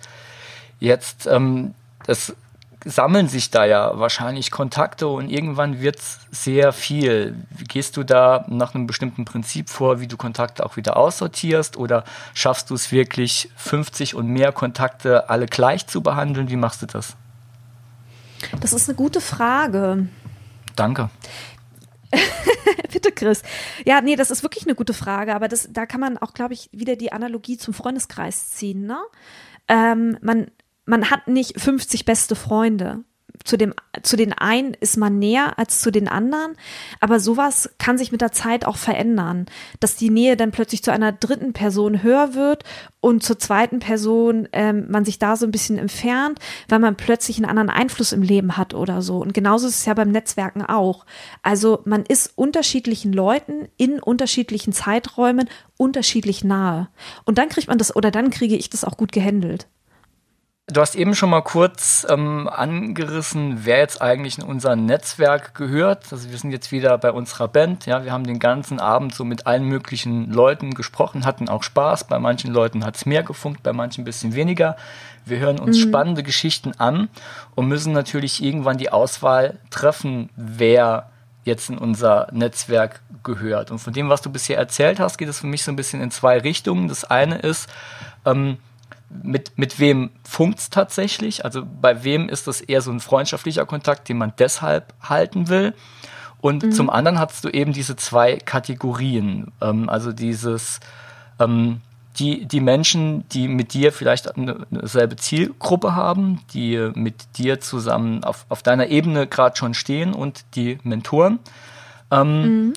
Jetzt, 0.80 1.26
ähm, 1.26 1.74
das 2.06 2.36
sammeln 2.86 3.28
sich 3.28 3.50
da 3.50 3.66
ja 3.66 3.98
wahrscheinlich 4.00 4.52
Kontakte 4.52 5.08
und 5.08 5.30
irgendwann 5.30 5.82
wird 5.82 5.98
es 5.98 6.20
sehr 6.32 6.72
viel. 6.72 7.36
Gehst 7.68 7.98
du 7.98 8.04
da 8.04 8.46
nach 8.48 8.76
einem 8.76 8.86
bestimmten 8.86 9.26
Prinzip 9.26 9.70
vor, 9.70 10.00
wie 10.00 10.08
du 10.08 10.18
Kontakte 10.18 10.66
auch 10.66 10.78
wieder 10.78 10.96
aussortierst 10.96 11.78
oder 11.78 12.04
schaffst 12.36 12.70
du 12.70 12.76
es 12.76 12.92
wirklich 12.92 13.50
50 13.56 14.14
und 14.14 14.28
mehr 14.28 14.52
Kontakte 14.52 15.30
alle 15.30 15.48
gleich 15.48 15.88
zu 15.88 16.02
behandeln? 16.02 16.50
Wie 16.50 16.56
machst 16.56 16.84
du 16.84 16.86
das? 16.86 17.16
Das 18.62 18.72
ist 18.72 18.88
eine 18.88 18.96
gute 18.96 19.20
Frage. 19.20 20.08
Danke. 20.76 21.10
Bitte, 22.94 23.12
Chris. 23.12 23.42
Ja, 23.84 24.02
nee, 24.02 24.16
das 24.16 24.30
ist 24.30 24.44
wirklich 24.44 24.66
eine 24.66 24.76
gute 24.76 24.94
Frage, 24.94 25.36
aber 25.36 25.48
das, 25.48 25.68
da 25.72 25.88
kann 25.88 26.00
man 26.00 26.18
auch, 26.20 26.34
glaube 26.34 26.54
ich, 26.54 26.70
wieder 26.72 26.96
die 26.96 27.12
Analogie 27.12 27.58
zum 27.58 27.74
Freundeskreis 27.74 28.52
ziehen. 28.52 28.86
Ne? 28.86 29.00
Ähm, 29.68 30.18
man, 30.22 30.52
man 30.86 31.10
hat 31.10 31.28
nicht 31.28 31.60
50 31.60 32.06
beste 32.06 32.36
Freunde 32.36 33.04
zu 33.44 33.58
dem, 33.58 33.74
zu 34.02 34.16
den 34.16 34.34
einen 34.34 34.74
ist 34.74 34.98
man 34.98 35.20
näher 35.20 35.58
als 35.60 35.80
zu 35.80 35.92
den 35.92 36.08
anderen, 36.08 36.56
aber 37.00 37.20
sowas 37.20 37.70
kann 37.78 37.98
sich 37.98 38.12
mit 38.12 38.22
der 38.22 38.32
Zeit 38.32 38.66
auch 38.66 38.78
verändern, 38.78 39.46
dass 39.80 39.96
die 39.96 40.10
Nähe 40.10 40.36
dann 40.36 40.52
plötzlich 40.52 40.84
zu 40.84 40.92
einer 40.92 41.12
dritten 41.12 41.54
Person 41.54 42.02
höher 42.02 42.34
wird 42.34 42.64
und 43.02 43.24
zur 43.24 43.38
zweiten 43.38 43.80
Person 43.80 44.48
ähm, 44.52 44.88
man 44.90 45.06
sich 45.06 45.20
da 45.20 45.36
so 45.36 45.46
ein 45.46 45.52
bisschen 45.52 45.78
entfernt, 45.78 46.40
weil 46.70 46.80
man 46.80 46.96
plötzlich 46.96 47.38
einen 47.38 47.46
anderen 47.46 47.70
Einfluss 47.70 48.14
im 48.14 48.24
Leben 48.24 48.58
hat 48.58 48.74
oder 48.74 49.04
so. 49.04 49.18
Und 49.18 49.34
genauso 49.34 49.68
ist 49.68 49.78
es 49.78 49.86
ja 49.86 49.94
beim 49.94 50.12
Netzwerken 50.12 50.64
auch. 50.64 51.06
Also 51.44 51.82
man 51.86 52.04
ist 52.04 52.34
unterschiedlichen 52.36 53.14
Leuten 53.14 53.68
in 53.78 54.00
unterschiedlichen 54.00 54.74
Zeiträumen 54.74 55.48
unterschiedlich 55.78 56.44
nahe. 56.44 56.90
Und 57.26 57.38
dann 57.38 57.50
kriegt 57.50 57.68
man 57.68 57.78
das 57.78 57.96
oder 57.96 58.10
dann 58.10 58.32
kriege 58.32 58.56
ich 58.56 58.72
das 58.72 58.84
auch 58.84 58.98
gut 58.98 59.12
gehandelt. 59.12 59.68
Du 60.68 60.82
hast 60.82 60.96
eben 60.96 61.14
schon 61.14 61.30
mal 61.30 61.44
kurz 61.44 62.08
ähm, 62.10 62.48
angerissen, 62.48 63.66
wer 63.66 63.78
jetzt 63.78 64.02
eigentlich 64.02 64.40
in 64.40 64.44
unser 64.44 64.76
Netzwerk 64.76 65.54
gehört. 65.54 66.12
Also 66.12 66.32
wir 66.32 66.38
sind 66.40 66.50
jetzt 66.50 66.72
wieder 66.72 66.98
bei 66.98 67.12
unserer 67.12 67.48
Band. 67.48 67.86
Ja, 67.86 68.04
wir 68.04 68.12
haben 68.12 68.26
den 68.26 68.40
ganzen 68.40 68.80
Abend 68.80 69.14
so 69.14 69.24
mit 69.24 69.46
allen 69.46 69.66
möglichen 69.66 70.32
Leuten 70.32 70.74
gesprochen, 70.74 71.24
hatten 71.24 71.50
auch 71.50 71.62
Spaß. 71.62 72.06
Bei 72.06 72.18
manchen 72.18 72.52
Leuten 72.52 72.84
hat 72.84 72.96
es 72.96 73.06
mehr 73.06 73.22
gefunkt, 73.22 73.62
bei 73.62 73.74
manchen 73.74 74.02
ein 74.02 74.06
bisschen 74.06 74.34
weniger. 74.34 74.76
Wir 75.24 75.38
hören 75.38 75.60
uns 75.60 75.78
mhm. 75.78 75.82
spannende 75.82 76.24
Geschichten 76.24 76.72
an 76.80 77.10
und 77.54 77.68
müssen 77.68 77.94
natürlich 77.94 78.42
irgendwann 78.42 78.80
die 78.80 78.92
Auswahl 78.92 79.60
treffen, 79.70 80.32
wer 80.36 81.12
jetzt 81.44 81.70
in 81.70 81.78
unser 81.78 82.28
Netzwerk 82.32 83.02
gehört. 83.24 83.70
Und 83.70 83.78
von 83.78 83.94
dem, 83.94 84.10
was 84.10 84.24
du 84.24 84.32
bisher 84.32 84.58
erzählt 84.58 85.00
hast, 85.00 85.18
geht 85.18 85.30
es 85.30 85.42
für 85.42 85.48
mich 85.48 85.64
so 85.64 85.72
ein 85.72 85.76
bisschen 85.76 86.02
in 86.02 86.10
zwei 86.10 86.40
Richtungen. 86.40 86.88
Das 86.88 87.04
eine 87.06 87.38
ist, 87.38 87.70
ähm, 88.26 88.58
mit, 89.24 89.58
mit 89.58 89.80
wem 89.80 90.12
funkt 90.24 90.60
es 90.60 90.70
tatsächlich? 90.70 91.46
Also 91.46 91.64
bei 91.82 92.04
wem 92.04 92.30
ist 92.30 92.48
das 92.48 92.62
eher 92.62 92.82
so 92.82 92.92
ein 92.92 93.00
freundschaftlicher 93.00 93.66
Kontakt, 93.66 94.10
den 94.10 94.18
man 94.18 94.34
deshalb 94.38 94.94
halten 95.02 95.50
will? 95.50 95.74
Und 96.42 96.64
mhm. 96.64 96.72
zum 96.72 96.90
anderen 96.90 97.20
hast 97.20 97.44
du 97.44 97.50
eben 97.50 97.74
diese 97.74 97.96
zwei 97.96 98.38
Kategorien. 98.38 99.52
Ähm, 99.62 99.90
also 99.90 100.12
dieses, 100.12 100.80
ähm, 101.40 101.82
die, 102.20 102.46
die 102.46 102.62
Menschen, 102.62 103.28
die 103.30 103.48
mit 103.48 103.74
dir 103.74 103.92
vielleicht 103.92 104.36
eine, 104.36 104.66
eine 104.72 104.88
selbe 104.88 105.16
Zielgruppe 105.16 105.96
haben, 105.96 106.42
die 106.54 106.92
mit 106.94 107.38
dir 107.38 107.60
zusammen 107.60 108.24
auf, 108.24 108.46
auf 108.50 108.64
deiner 108.64 108.88
Ebene 108.88 109.28
gerade 109.28 109.58
schon 109.58 109.74
stehen 109.74 110.14
und 110.14 110.46
die 110.56 110.78
Mentoren. 110.84 111.40
Ähm, 112.12 112.68
mhm. 112.68 112.74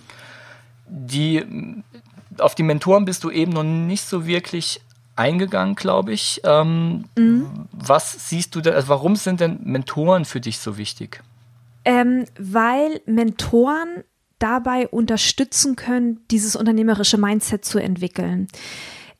Die, 0.87 1.45
auf 2.39 2.55
die 2.55 2.63
Mentoren 2.63 3.05
bist 3.05 3.23
du 3.25 3.31
eben 3.31 3.53
noch 3.53 3.65
nicht 3.65 4.05
so 4.05 4.27
wirklich 4.27 4.81
eingegangen, 5.19 5.75
glaube 5.75 6.13
ich. 6.13 6.41
Ähm, 6.45 7.05
mhm. 7.17 7.67
Was 7.73 8.29
siehst 8.29 8.55
du 8.55 8.61
da, 8.61 8.71
also 8.73 8.89
warum 8.89 9.17
sind 9.17 9.41
denn 9.41 9.61
Mentoren 9.63 10.25
für 10.25 10.41
dich 10.41 10.59
so 10.59 10.79
wichtig? 10.79 11.23
Ähm, 11.85 12.25
weil 12.39 13.01
Mentoren 13.07 14.05
dabei 14.39 14.87
unterstützen 14.89 15.75
können, 15.77 16.21
dieses 16.31 16.55
unternehmerische 16.55 17.19
Mindset 17.19 17.65
zu 17.65 17.79
entwickeln. 17.79 18.49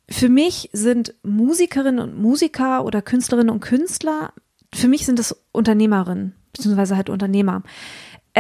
Für 0.09 0.29
mich 0.29 0.71
sind 0.73 1.15
Musikerinnen 1.23 1.99
und 1.99 2.19
Musiker 2.19 2.85
oder 2.85 3.03
Künstlerinnen 3.03 3.51
und 3.51 3.61
Künstler, 3.61 4.33
für 4.75 4.89
mich 4.89 5.07
sind 5.07 5.19
das 5.19 5.37
Unternehmerinnen, 5.53 6.35
beziehungsweise 6.53 6.97
halt 6.97 7.11
Unternehmer. 7.11 7.63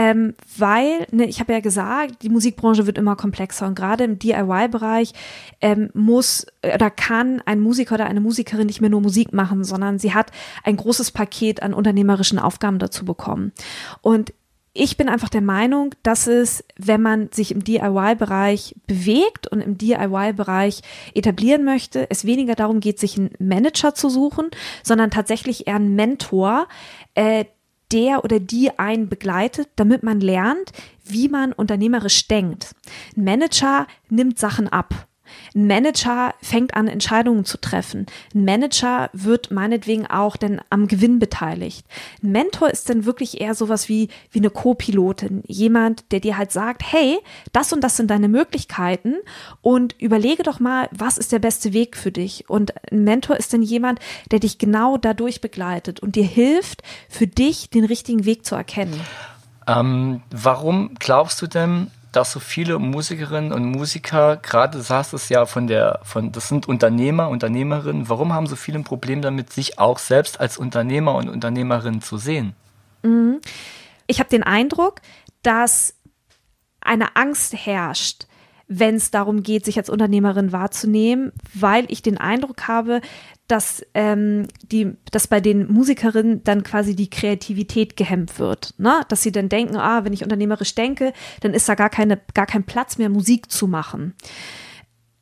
Ähm, 0.01 0.35
weil, 0.57 1.09
ne, 1.11 1.27
ich 1.27 1.41
habe 1.41 1.53
ja 1.53 1.59
gesagt, 1.59 2.23
die 2.23 2.29
Musikbranche 2.29 2.87
wird 2.87 2.99
immer 2.99 3.17
komplexer 3.17 3.67
und 3.67 3.75
gerade 3.75 4.05
im 4.05 4.17
DIY-Bereich 4.17 5.13
ähm, 5.61 5.91
muss 5.93 6.47
oder 6.63 6.89
kann 6.89 7.43
ein 7.47 7.59
Musiker 7.59 7.97
oder 7.97 8.07
eine 8.07 8.21
Musikerin 8.21 8.69
nicht 8.69 8.81
mehr 8.81 8.91
nur 8.91 9.01
Musik 9.01 9.33
machen, 9.33 9.65
sondern 9.65 9.99
sie 9.99 10.15
hat 10.15 10.31
ein 10.63 10.77
großes 10.77 11.11
Paket 11.11 11.65
an 11.65 11.75
unternehmerischen 11.75 12.39
Aufgaben 12.39 12.79
dazu 12.79 13.05
bekommen. 13.05 13.51
Und 14.01 14.33
ich 14.73 14.97
bin 14.97 15.09
einfach 15.09 15.31
der 15.31 15.41
Meinung, 15.41 15.93
dass 16.05 16.29
es, 16.29 16.65
wenn 16.77 17.03
man 17.03 17.33
sich 17.33 17.51
im 17.51 17.65
DIY-Bereich 17.65 18.77
bewegt 18.87 19.49
und 19.49 19.61
im 19.61 19.79
DIY-Bereich 19.79 20.83
etablieren 21.13 21.65
möchte, 21.65 22.09
es 22.09 22.25
weniger 22.25 22.55
darum 22.55 22.79
geht, 22.79 23.01
sich 23.01 23.19
einen 23.19 23.31
Manager 23.41 23.97
zu 23.97 24.09
suchen, 24.09 24.49
sondern 24.85 25.11
tatsächlich 25.11 25.67
eher 25.67 25.75
einen 25.75 25.97
Mentor, 25.97 26.69
äh, 27.17 27.47
der 27.93 28.25
oder 28.25 28.41
die 28.41 28.79
einen 28.79 29.09
begleitet, 29.09 29.69
damit 29.77 30.03
man 30.03 30.21
lernt, 30.21 30.73
wie 31.05 31.29
man 31.29 31.53
unternehmerisch 31.53 32.29
denkt. 32.29 32.75
Ein 33.17 33.25
Manager 33.25 33.87
nimmt 34.09 34.39
Sachen 34.39 34.69
ab. 34.69 35.09
Ein 35.55 35.67
Manager 35.67 36.35
fängt 36.41 36.75
an, 36.75 36.89
Entscheidungen 36.89 37.45
zu 37.45 37.59
treffen. 37.59 38.07
Ein 38.35 38.45
Manager 38.45 39.11
wird 39.13 39.51
meinetwegen 39.51 40.07
auch 40.07 40.37
dann 40.37 40.61
am 40.71 40.89
Gewinn 40.89 41.19
beteiligt. 41.19 41.87
Ein 42.23 42.33
Mentor 42.33 42.71
ist 42.71 42.89
dann 42.91 43.05
wirklich 43.05 43.41
eher 43.41 43.55
sowas 43.55 43.89
wie, 43.89 44.09
wie 44.31 44.39
eine 44.39 44.51
Co-Pilotin. 44.51 45.43
Jemand, 45.47 46.11
der 46.13 46.21
dir 46.21 46.39
halt 46.39 46.53
sagt, 46.53 46.83
hey, 46.85 47.19
das 47.53 47.73
und 47.73 47.83
das 47.83 47.97
sind 47.97 48.11
deine 48.11 48.29
Möglichkeiten 48.29 49.17
und 49.63 49.95
überlege 50.01 50.43
doch 50.43 50.61
mal, 50.61 50.89
was 50.93 51.19
ist 51.19 51.33
der 51.33 51.39
beste 51.39 51.73
Weg 51.73 51.97
für 51.97 52.13
dich. 52.13 52.49
Und 52.49 52.75
ein 52.93 53.05
Mentor 53.05 53.37
ist 53.37 53.53
dann 53.53 53.63
jemand, 53.63 54.01
der 54.31 54.41
dich 54.41 54.59
genau 54.59 54.97
dadurch 54.97 55.41
begleitet 55.41 56.01
und 56.01 56.17
dir 56.17 56.25
hilft, 56.25 56.83
für 57.09 57.27
dich 57.27 57.71
den 57.71 57.85
richtigen 57.85 58.25
Weg 58.25 58.45
zu 58.45 58.55
erkennen. 58.55 59.01
Ähm, 59.67 60.23
warum 60.31 60.95
glaubst 60.99 61.43
du 61.43 61.47
denn, 61.47 61.91
dass 62.13 62.33
so 62.33 62.41
viele 62.41 62.79
Musikerinnen 62.79 63.53
und 63.53 63.65
Musiker, 63.65 64.37
gerade 64.37 64.79
du 64.79 64.85
sagst 64.85 65.13
es 65.13 65.29
ja 65.29 65.47
von 65.47 65.67
der, 65.67 66.01
von, 66.03 66.33
das 66.33 66.49
sind 66.49 66.67
Unternehmer, 66.67 67.29
Unternehmerinnen, 67.29 68.09
warum 68.09 68.33
haben 68.33 68.47
so 68.47 68.57
viele 68.57 68.79
ein 68.79 68.85
Problem 68.85 69.23
damit, 69.23 69.53
sich 69.53 69.79
auch 69.79 69.99
selbst 69.99 70.41
als 70.41 70.57
Unternehmer 70.57 71.15
und 71.15 71.29
Unternehmerin 71.29 72.01
zu 72.01 72.17
sehen? 72.17 72.55
Mhm. 73.03 73.41
Ich 74.07 74.21
habe 74.21 74.31
den 74.31 74.43
Eindruck, 74.43 75.03
dass 75.43 75.95
eine 76.81 77.17
Angst 77.17 77.55
herrscht, 77.55 78.27
wenn 78.69 78.97
es 78.97 79.11
darum 79.11 79.43
geht, 79.43 79.65
sich 79.65 79.79
als 79.79 79.89
Unternehmerin 79.89 80.53
wahrzunehmen, 80.53 81.33
weil 81.55 81.87
ich 81.89 82.03
den 82.03 82.19
Eindruck 82.19 82.69
habe, 82.69 83.01
dass, 83.49 83.83
ähm, 83.95 84.47
die, 84.71 84.93
dass 85.11 85.27
bei 85.27 85.41
den 85.41 85.73
Musikerinnen 85.73 86.45
dann 86.45 86.63
quasi 86.63 86.95
die 86.95 87.09
Kreativität 87.09 87.97
gehemmt 87.97 88.39
wird. 88.39 88.75
Ne? 88.77 89.01
Dass 89.09 89.23
sie 89.23 89.33
dann 89.33 89.49
denken, 89.49 89.77
ah, 89.77 90.05
wenn 90.05 90.13
ich 90.13 90.23
unternehmerisch 90.23 90.75
denke, 90.75 91.15
dann 91.41 91.55
ist 91.55 91.67
da 91.67 91.75
gar, 91.75 91.89
keine, 91.89 92.21
gar 92.35 92.47
kein 92.47 92.65
Platz 92.65 92.99
mehr, 92.99 93.09
Musik 93.09 93.51
zu 93.51 93.67
machen. 93.67 94.15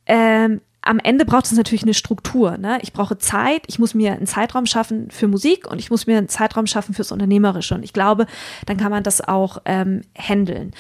Ähm, 0.07 0.61
am 0.82 0.99
Ende 0.99 1.24
braucht 1.24 1.47
es 1.47 1.53
natürlich 1.53 1.82
eine 1.82 1.94
Struktur. 1.94 2.59
Ne? 2.59 2.78
Ich 2.82 2.92
brauche 2.92 3.18
Zeit, 3.18 3.62
ich 3.66 3.78
muss 3.78 3.94
mir 3.94 4.12
einen 4.12 4.26
Zeitraum 4.26 4.66
schaffen 4.66 5.11
für 5.11 5.28
Musik 5.28 5.70
und 5.70 5.78
ich 5.78 5.90
muss 5.90 6.07
mir 6.07 6.18
einen 6.18 6.28
Zeitraum 6.28 6.66
schaffen 6.66 6.94
fürs 6.94 7.12
Unternehmerische. 7.12 7.74
Und 7.74 7.82
ich 7.84 7.92
glaube, 7.92 8.26
dann 8.66 8.76
kann 8.76 8.90
man 8.90 9.03
das 9.03 9.20
auch 9.20 9.59
ähm, 9.64 10.03
handeln. 10.16 10.72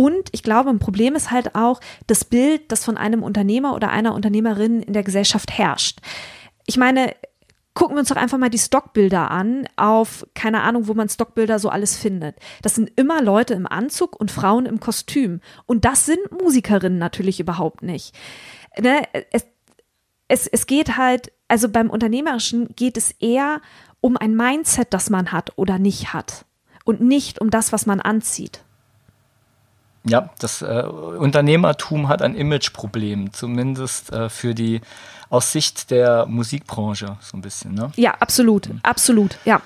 Und 0.00 0.30
ich 0.32 0.42
glaube, 0.42 0.70
ein 0.70 0.78
Problem 0.78 1.14
ist 1.14 1.30
halt 1.30 1.54
auch 1.54 1.80
das 2.06 2.24
Bild, 2.24 2.72
das 2.72 2.84
von 2.84 2.96
einem 2.96 3.22
Unternehmer 3.22 3.74
oder 3.74 3.90
einer 3.90 4.14
Unternehmerin 4.14 4.82
in 4.82 4.94
der 4.94 5.02
Gesellschaft 5.02 5.58
herrscht 5.58 6.00
ich 6.70 6.76
meine, 6.76 7.16
gucken 7.74 7.96
wir 7.96 8.00
uns 8.00 8.10
doch 8.10 8.16
einfach 8.16 8.38
mal 8.38 8.48
die 8.48 8.58
Stockbilder 8.58 9.28
an, 9.32 9.68
auf 9.74 10.24
keine 10.34 10.62
Ahnung, 10.62 10.86
wo 10.86 10.94
man 10.94 11.08
Stockbilder 11.08 11.58
so 11.58 11.68
alles 11.68 11.96
findet. 11.96 12.36
Das 12.62 12.76
sind 12.76 12.92
immer 12.94 13.20
Leute 13.20 13.54
im 13.54 13.66
Anzug 13.66 14.14
und 14.18 14.30
Frauen 14.30 14.66
im 14.66 14.78
Kostüm. 14.78 15.40
Und 15.66 15.84
das 15.84 16.06
sind 16.06 16.20
Musikerinnen 16.30 16.98
natürlich 16.98 17.40
überhaupt 17.40 17.82
nicht. 17.82 18.14
Ne? 18.80 19.02
Es, 19.32 19.46
es, 20.28 20.46
es 20.46 20.66
geht 20.66 20.96
halt, 20.96 21.32
also 21.48 21.68
beim 21.68 21.90
Unternehmerischen 21.90 22.68
geht 22.76 22.96
es 22.96 23.10
eher 23.18 23.60
um 24.00 24.16
ein 24.16 24.36
Mindset, 24.36 24.94
das 24.94 25.10
man 25.10 25.32
hat 25.32 25.58
oder 25.58 25.80
nicht 25.80 26.12
hat. 26.12 26.44
Und 26.84 27.00
nicht 27.00 27.40
um 27.40 27.50
das, 27.50 27.72
was 27.72 27.84
man 27.84 27.98
anzieht. 27.98 28.62
Ja, 30.04 30.30
das 30.38 30.62
äh, 30.62 30.82
Unternehmertum 30.84 32.08
hat 32.08 32.22
ein 32.22 32.34
Imageproblem, 32.34 33.32
zumindest 33.32 34.12
äh, 34.12 34.28
für 34.28 34.54
die 34.54 34.80
aus 35.28 35.52
Sicht 35.52 35.90
der 35.90 36.26
Musikbranche 36.26 37.16
so 37.20 37.36
ein 37.36 37.42
bisschen. 37.42 37.74
Ne? 37.74 37.92
Ja, 37.96 38.14
absolut, 38.18 38.70
absolut, 38.82 39.36
ja. 39.44 39.60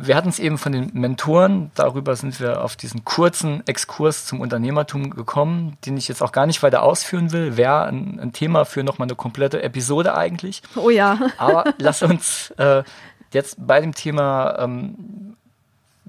Wir 0.00 0.16
hatten 0.16 0.28
es 0.28 0.38
eben 0.38 0.56
von 0.56 0.72
den 0.72 0.90
Mentoren, 0.94 1.70
darüber 1.74 2.16
sind 2.16 2.40
wir 2.40 2.62
auf 2.62 2.76
diesen 2.76 3.04
kurzen 3.04 3.66
Exkurs 3.66 4.24
zum 4.24 4.40
Unternehmertum 4.40 5.10
gekommen, 5.10 5.76
den 5.84 5.96
ich 5.96 6.08
jetzt 6.08 6.22
auch 6.22 6.32
gar 6.32 6.46
nicht 6.46 6.62
weiter 6.62 6.82
ausführen 6.82 7.32
will. 7.32 7.56
Wäre 7.56 7.86
ein, 7.86 8.18
ein 8.20 8.32
Thema 8.32 8.64
für 8.64 8.84
nochmal 8.84 9.06
eine 9.06 9.16
komplette 9.16 9.62
Episode 9.62 10.14
eigentlich. 10.14 10.62
Oh 10.76 10.88
ja. 10.88 11.18
Aber 11.36 11.64
lass 11.78 12.02
uns 12.02 12.52
äh, 12.52 12.84
Jetzt 13.32 13.56
bei 13.58 13.80
dem 13.80 13.94
Thema 13.94 14.58
ähm, 14.58 15.36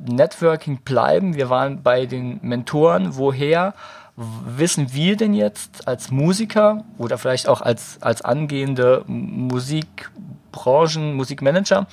Networking 0.05 0.79
bleiben. 0.83 1.35
Wir 1.35 1.49
waren 1.49 1.83
bei 1.83 2.05
den 2.05 2.39
Mentoren. 2.41 3.17
Woher 3.17 3.73
wissen 4.15 4.93
wir 4.93 5.15
denn 5.15 5.33
jetzt 5.33 5.87
als 5.87 6.11
Musiker 6.11 6.83
oder 6.97 7.17
vielleicht 7.17 7.47
auch 7.47 7.61
als, 7.61 8.01
als 8.01 8.21
angehende 8.21 9.05
Musikbranchen, 9.07 11.15
Musikmanager, 11.15 11.87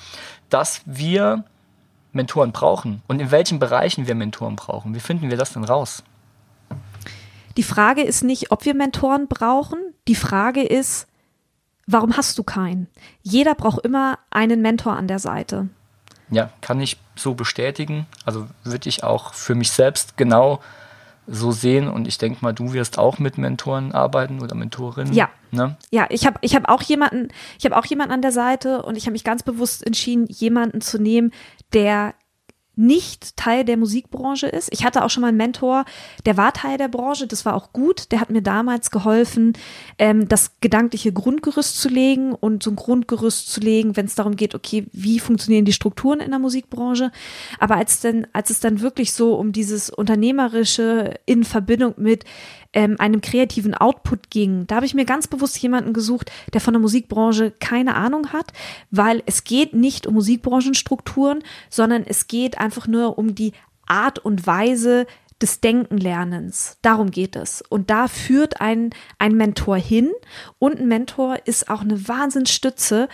dass 0.49 0.81
wir 0.85 1.45
Mentoren 2.11 2.51
brauchen 2.51 3.01
und 3.07 3.21
in 3.21 3.31
welchen 3.31 3.59
Bereichen 3.59 4.07
wir 4.07 4.15
Mentoren 4.15 4.57
brauchen? 4.57 4.93
Wie 4.93 4.99
finden 4.99 5.29
wir 5.29 5.37
das 5.37 5.53
denn 5.53 5.63
raus? 5.63 6.03
Die 7.55 7.63
Frage 7.63 8.01
ist 8.01 8.23
nicht, 8.23 8.51
ob 8.51 8.65
wir 8.65 8.75
Mentoren 8.75 9.27
brauchen. 9.27 9.79
Die 10.07 10.15
Frage 10.15 10.63
ist, 10.63 11.07
warum 11.87 12.17
hast 12.17 12.37
du 12.37 12.43
keinen? 12.43 12.87
Jeder 13.23 13.55
braucht 13.55 13.85
immer 13.85 14.19
einen 14.29 14.61
Mentor 14.61 14.97
an 14.97 15.07
der 15.07 15.19
Seite. 15.19 15.69
Ja, 16.29 16.49
kann 16.61 16.81
ich 16.81 16.97
so 17.17 17.33
bestätigen. 17.33 18.05
Also 18.25 18.47
würde 18.63 18.89
ich 18.89 19.03
auch 19.03 19.33
für 19.33 19.55
mich 19.55 19.71
selbst 19.71 20.17
genau 20.17 20.61
so 21.27 21.51
sehen 21.51 21.89
und 21.89 22.07
ich 22.07 22.17
denke 22.17 22.39
mal, 22.41 22.53
du 22.53 22.71
wirst 22.71 22.97
auch 22.97 23.19
mit 23.19 23.37
Mentoren 23.37 23.91
arbeiten 23.91 24.41
oder 24.41 24.55
Mentorinnen. 24.55 25.13
Ja. 25.13 25.29
Ne? 25.51 25.75
Ja, 25.91 26.07
ich 26.09 26.25
habe 26.25 26.37
ich 26.41 26.55
hab 26.55 26.69
auch 26.69 26.81
jemanden, 26.81 27.27
ich 27.59 27.65
habe 27.65 27.75
auch 27.75 27.85
jemanden 27.85 28.13
an 28.13 28.21
der 28.21 28.31
Seite 28.31 28.81
und 28.83 28.95
ich 28.95 29.03
habe 29.03 29.11
mich 29.11 29.25
ganz 29.25 29.43
bewusst 29.43 29.85
entschieden, 29.85 30.25
jemanden 30.27 30.79
zu 30.79 30.99
nehmen, 31.01 31.31
der 31.73 32.15
nicht 32.77 33.35
Teil 33.35 33.65
der 33.65 33.77
Musikbranche 33.77 34.47
ist. 34.47 34.69
Ich 34.71 34.85
hatte 34.85 35.03
auch 35.03 35.09
schon 35.09 35.21
mal 35.21 35.29
einen 35.29 35.37
Mentor, 35.37 35.85
der 36.25 36.37
war 36.37 36.53
Teil 36.53 36.77
der 36.77 36.87
Branche, 36.87 37.27
das 37.27 37.45
war 37.45 37.55
auch 37.55 37.73
gut. 37.73 38.11
Der 38.11 38.19
hat 38.19 38.29
mir 38.29 38.41
damals 38.41 38.91
geholfen, 38.91 39.53
ähm, 39.97 40.27
das 40.27 40.59
gedankliche 40.61 41.11
Grundgerüst 41.11 41.81
zu 41.81 41.89
legen 41.89 42.33
und 42.33 42.63
so 42.63 42.71
ein 42.71 42.75
Grundgerüst 42.75 43.51
zu 43.51 43.59
legen, 43.59 43.97
wenn 43.97 44.05
es 44.05 44.15
darum 44.15 44.35
geht, 44.35 44.55
okay, 44.55 44.85
wie 44.93 45.19
funktionieren 45.19 45.65
die 45.65 45.73
Strukturen 45.73 46.19
in 46.19 46.29
der 46.29 46.39
Musikbranche. 46.39 47.11
Aber 47.59 47.75
als 47.75 47.99
dann, 48.01 48.27
als 48.33 48.49
es 48.49 48.59
dann 48.59 48.81
wirklich 48.81 49.13
so 49.13 49.35
um 49.35 49.51
dieses 49.51 49.89
Unternehmerische 49.89 51.15
in 51.25 51.43
Verbindung 51.43 51.95
mit 51.97 52.25
ähm, 52.73 52.95
einem 52.99 53.21
kreativen 53.21 53.73
Output 53.73 54.29
ging, 54.29 54.67
da 54.67 54.75
habe 54.75 54.85
ich 54.85 54.93
mir 54.93 55.05
ganz 55.05 55.27
bewusst 55.27 55.57
jemanden 55.59 55.93
gesucht, 55.93 56.31
der 56.53 56.61
von 56.61 56.73
der 56.73 56.81
Musikbranche 56.81 57.51
keine 57.51 57.95
Ahnung 57.95 58.33
hat, 58.33 58.53
weil 58.91 59.23
es 59.25 59.43
geht 59.43 59.73
nicht 59.73 60.07
um 60.07 60.15
Musikbranchenstrukturen, 60.15 61.43
sondern 61.69 62.03
es 62.03 62.27
geht 62.27 62.57
einfach 62.57 62.87
nur 62.87 63.17
um 63.17 63.35
die 63.35 63.53
Art 63.85 64.19
und 64.19 64.45
Weise, 64.45 65.07
des 65.41 65.61
Denkenlernens. 65.61 66.77
Darum 66.81 67.11
geht 67.11 67.35
es. 67.35 67.61
Und 67.61 67.89
da 67.89 68.07
führt 68.07 68.59
ein, 68.59 68.89
ein 69.19 69.35
Mentor 69.35 69.77
hin. 69.77 70.11
Und 70.57 70.79
ein 70.79 70.87
Mentor 70.87 71.37
ist 71.45 71.69
auch 71.69 71.81
eine 71.81 72.07
Wahnsinnsstütze, 72.07 73.07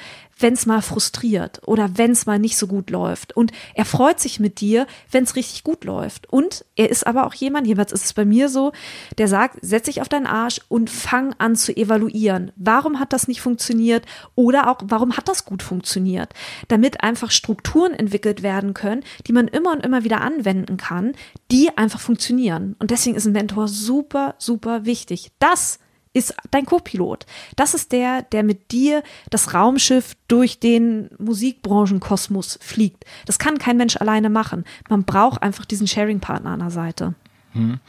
wenn 0.44 0.54
es 0.54 0.68
mal 0.68 0.82
frustriert 0.82 1.62
oder 1.66 1.98
wenn 1.98 2.12
es 2.12 2.28
mal 2.28 2.38
nicht 2.38 2.58
so 2.58 2.68
gut 2.68 2.90
läuft. 2.90 3.36
Und 3.36 3.52
er 3.74 3.86
freut 3.86 4.20
sich 4.20 4.40
mit 4.40 4.60
dir, 4.60 4.86
wenn 5.10 5.24
es 5.24 5.36
richtig 5.36 5.64
gut 5.64 5.86
läuft. 5.86 6.32
Und 6.32 6.66
er 6.76 6.90
ist 6.90 7.08
aber 7.08 7.26
auch 7.26 7.34
jemand, 7.34 7.66
jeweils 7.66 7.94
ist 7.94 8.06
es 8.06 8.14
bei 8.14 8.26
mir 8.26 8.50
so, 8.50 8.74
der 9.18 9.30
sagt, 9.30 9.58
setz 9.62 9.86
dich 9.86 10.02
auf 10.02 10.10
deinen 10.10 10.28
Arsch 10.28 10.60
und 10.68 10.90
fang 10.90 11.34
an 11.38 11.56
zu 11.56 11.76
evaluieren. 11.76 12.52
Warum 12.58 13.00
hat 13.00 13.14
das 13.14 13.28
nicht 13.28 13.42
funktioniert? 13.42 14.06
Oder 14.36 14.70
auch, 14.70 14.80
warum 14.84 15.16
hat 15.16 15.30
das 15.30 15.46
gut 15.46 15.64
funktioniert? 15.64 16.34
Damit 16.68 17.02
einfach 17.02 17.32
Strukturen 17.32 17.94
entwickelt 17.94 18.44
werden 18.44 18.74
können, 18.74 19.04
die 19.26 19.34
man 19.34 19.48
immer 19.48 19.72
und 19.72 19.86
immer 19.86 20.04
wieder 20.04 20.22
anwenden 20.22 20.76
kann, 20.76 21.14
die 21.52 21.76
einfach 21.78 22.02
funktionieren. 22.02 22.76
Und 22.80 22.92
deswegen 22.92 23.16
ist 23.16 23.26
ein 23.26 23.32
Mentor 23.32 23.70
super, 23.70 24.36
super 24.38 24.84
wichtig. 24.84 25.32
Das 25.40 25.80
ist 26.14 26.36
dein 26.52 26.66
Co-Pilot. 26.66 27.26
Das 27.56 27.74
ist 27.74 27.92
der, 27.92 28.22
der 28.22 28.44
mit 28.44 28.72
dir 28.72 29.04
das 29.30 29.54
Raumschiff 29.54 30.16
durch 30.28 30.60
den 30.60 31.10
Musikbranchenkosmos 31.18 32.60
fliegt. 32.62 33.06
Das 33.26 33.40
kann 33.40 33.58
kein 33.58 33.78
Mensch 33.78 33.98
alleine 33.98 34.30
machen. 34.30 34.64
Man 34.90 35.04
braucht 35.04 35.42
einfach 35.42 35.66
diesen 35.66 35.88
Sharing-Partner 35.88 36.52
an 36.52 36.60
der 36.60 36.70
Seite. 36.70 37.16
Hm. 37.54 37.80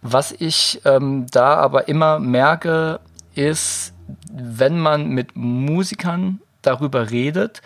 Was 0.00 0.32
ich 0.32 0.80
ähm, 0.84 1.26
da 1.30 1.56
aber 1.56 1.88
immer 1.88 2.18
merke, 2.18 3.00
ist, 3.34 3.92
wenn 4.32 4.78
man 4.78 5.08
mit 5.08 5.36
Musikern 5.36 6.40
darüber 6.62 7.10
redet, 7.10 7.62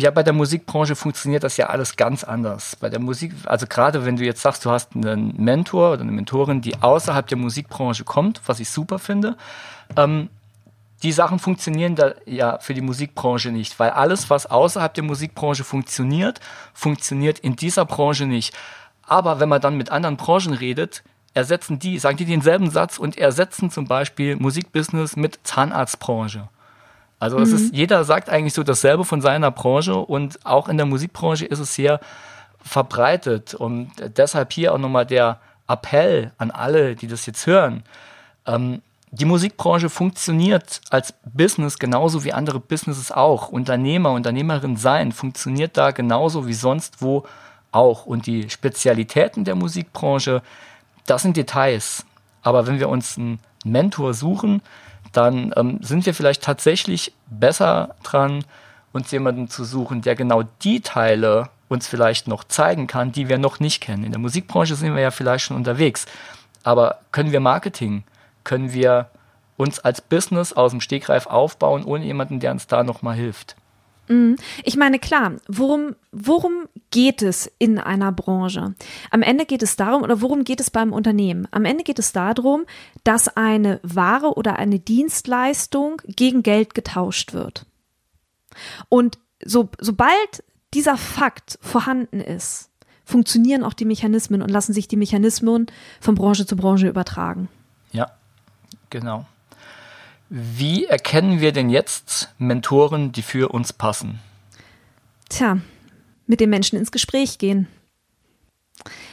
ja, 0.00 0.10
bei 0.10 0.22
der 0.22 0.32
Musikbranche 0.32 0.96
funktioniert 0.96 1.44
das 1.44 1.56
ja 1.56 1.66
alles 1.66 1.96
ganz 1.96 2.24
anders. 2.24 2.76
Bei 2.76 2.88
der 2.88 3.00
Musik, 3.00 3.32
also 3.46 3.66
gerade 3.66 4.04
wenn 4.04 4.16
du 4.16 4.24
jetzt 4.24 4.42
sagst, 4.42 4.64
du 4.64 4.70
hast 4.70 4.94
einen 4.94 5.34
Mentor 5.36 5.92
oder 5.92 6.02
eine 6.02 6.12
Mentorin, 6.12 6.60
die 6.60 6.80
außerhalb 6.80 7.26
der 7.26 7.38
Musikbranche 7.38 8.04
kommt, 8.04 8.40
was 8.46 8.60
ich 8.60 8.70
super 8.70 8.98
finde, 8.98 9.36
ähm, 9.96 10.28
die 11.02 11.12
Sachen 11.12 11.38
funktionieren 11.38 11.94
da 11.94 12.14
ja 12.26 12.58
für 12.58 12.74
die 12.74 12.80
Musikbranche 12.80 13.50
nicht, 13.50 13.78
weil 13.78 13.90
alles, 13.90 14.30
was 14.30 14.46
außerhalb 14.46 14.92
der 14.94 15.04
Musikbranche 15.04 15.64
funktioniert, 15.64 16.40
funktioniert 16.74 17.38
in 17.38 17.54
dieser 17.54 17.84
Branche 17.84 18.26
nicht. 18.26 18.54
Aber 19.02 19.40
wenn 19.40 19.48
man 19.48 19.60
dann 19.60 19.76
mit 19.76 19.90
anderen 19.90 20.16
Branchen 20.16 20.54
redet, 20.54 21.02
ersetzen 21.34 21.78
die, 21.78 21.98
sagen 21.98 22.16
die 22.16 22.24
denselben 22.24 22.70
Satz 22.70 22.98
und 22.98 23.16
ersetzen 23.16 23.70
zum 23.70 23.86
Beispiel 23.86 24.36
Musikbusiness 24.36 25.14
mit 25.14 25.38
Zahnarztbranche. 25.44 26.48
Also 27.20 27.38
es 27.38 27.52
ist, 27.52 27.72
mhm. 27.72 27.78
jeder 27.78 28.04
sagt 28.04 28.28
eigentlich 28.28 28.54
so 28.54 28.62
dasselbe 28.62 29.04
von 29.04 29.20
seiner 29.20 29.50
Branche 29.50 29.96
und 29.96 30.44
auch 30.46 30.68
in 30.68 30.76
der 30.76 30.86
Musikbranche 30.86 31.46
ist 31.46 31.58
es 31.58 31.74
sehr 31.74 32.00
verbreitet. 32.62 33.54
Und 33.54 33.90
deshalb 34.16 34.52
hier 34.52 34.72
auch 34.72 34.78
nochmal 34.78 35.06
der 35.06 35.40
Appell 35.66 36.32
an 36.38 36.50
alle, 36.50 36.94
die 36.94 37.08
das 37.08 37.26
jetzt 37.26 37.46
hören. 37.46 37.82
Ähm, 38.46 38.82
die 39.10 39.24
Musikbranche 39.24 39.88
funktioniert 39.88 40.80
als 40.90 41.14
Business 41.24 41.78
genauso 41.78 42.24
wie 42.24 42.32
andere 42.32 42.60
Businesses 42.60 43.10
auch. 43.10 43.48
Unternehmer, 43.48 44.12
Unternehmerin 44.12 44.76
sein 44.76 45.12
funktioniert 45.12 45.76
da 45.76 45.92
genauso 45.92 46.46
wie 46.46 46.54
sonst 46.54 47.00
wo 47.00 47.24
auch. 47.72 48.06
Und 48.06 48.26
die 48.26 48.50
Spezialitäten 48.50 49.44
der 49.44 49.54
Musikbranche, 49.54 50.42
das 51.06 51.22
sind 51.22 51.36
Details. 51.36 52.04
Aber 52.42 52.66
wenn 52.66 52.78
wir 52.78 52.88
uns 52.88 53.16
einen 53.16 53.40
Mentor 53.64 54.14
suchen, 54.14 54.62
dann 55.12 55.52
ähm, 55.56 55.78
sind 55.82 56.06
wir 56.06 56.14
vielleicht 56.14 56.42
tatsächlich 56.42 57.12
besser 57.26 57.94
dran, 58.02 58.44
uns 58.92 59.10
jemanden 59.10 59.48
zu 59.48 59.64
suchen, 59.64 60.02
der 60.02 60.14
genau 60.14 60.42
die 60.62 60.80
Teile 60.80 61.50
uns 61.68 61.86
vielleicht 61.86 62.28
noch 62.28 62.44
zeigen 62.44 62.86
kann, 62.86 63.12
die 63.12 63.28
wir 63.28 63.38
noch 63.38 63.60
nicht 63.60 63.80
kennen. 63.80 64.04
In 64.04 64.12
der 64.12 64.20
Musikbranche 64.20 64.74
sind 64.74 64.94
wir 64.94 65.02
ja 65.02 65.10
vielleicht 65.10 65.44
schon 65.44 65.56
unterwegs. 65.56 66.06
Aber 66.62 66.98
können 67.12 67.32
wir 67.32 67.40
Marketing? 67.40 68.04
Können 68.44 68.72
wir 68.72 69.10
uns 69.56 69.78
als 69.80 70.00
Business 70.00 70.52
aus 70.52 70.70
dem 70.70 70.80
Stegreif 70.80 71.26
aufbauen, 71.26 71.84
ohne 71.84 72.04
jemanden, 72.04 72.40
der 72.40 72.52
uns 72.52 72.66
da 72.66 72.82
nochmal 72.82 73.16
hilft? 73.16 73.56
Mhm. 74.08 74.36
Ich 74.64 74.76
meine, 74.76 74.98
klar, 74.98 75.32
worum, 75.46 75.94
worum 76.12 76.68
geht 76.90 77.22
es 77.22 77.50
in 77.58 77.78
einer 77.78 78.12
Branche? 78.12 78.74
Am 79.10 79.22
Ende 79.22 79.46
geht 79.46 79.62
es 79.62 79.76
darum, 79.76 80.02
oder 80.02 80.20
worum 80.20 80.44
geht 80.44 80.60
es 80.60 80.70
beim 80.70 80.92
Unternehmen? 80.92 81.46
Am 81.50 81.64
Ende 81.64 81.84
geht 81.84 81.98
es 81.98 82.12
darum, 82.12 82.64
dass 83.04 83.28
eine 83.36 83.80
Ware 83.82 84.34
oder 84.34 84.56
eine 84.58 84.78
Dienstleistung 84.78 86.02
gegen 86.06 86.42
Geld 86.42 86.74
getauscht 86.74 87.32
wird. 87.32 87.66
Und 88.88 89.18
so, 89.44 89.68
sobald 89.78 90.42
dieser 90.74 90.96
Fakt 90.96 91.58
vorhanden 91.62 92.20
ist, 92.20 92.70
funktionieren 93.04 93.64
auch 93.64 93.72
die 93.72 93.86
Mechanismen 93.86 94.42
und 94.42 94.50
lassen 94.50 94.72
sich 94.72 94.88
die 94.88 94.96
Mechanismen 94.96 95.66
von 96.00 96.14
Branche 96.14 96.46
zu 96.46 96.56
Branche 96.56 96.88
übertragen. 96.88 97.48
Ja, 97.92 98.10
genau. 98.90 99.24
Wie 100.30 100.84
erkennen 100.84 101.40
wir 101.40 101.52
denn 101.52 101.70
jetzt 101.70 102.28
Mentoren, 102.38 103.12
die 103.12 103.22
für 103.22 103.48
uns 103.48 103.72
passen? 103.72 104.20
Tja, 105.30 105.58
mit 106.26 106.40
den 106.40 106.50
Menschen 106.50 106.78
ins 106.78 106.92
Gespräch 106.92 107.38
gehen. 107.38 107.66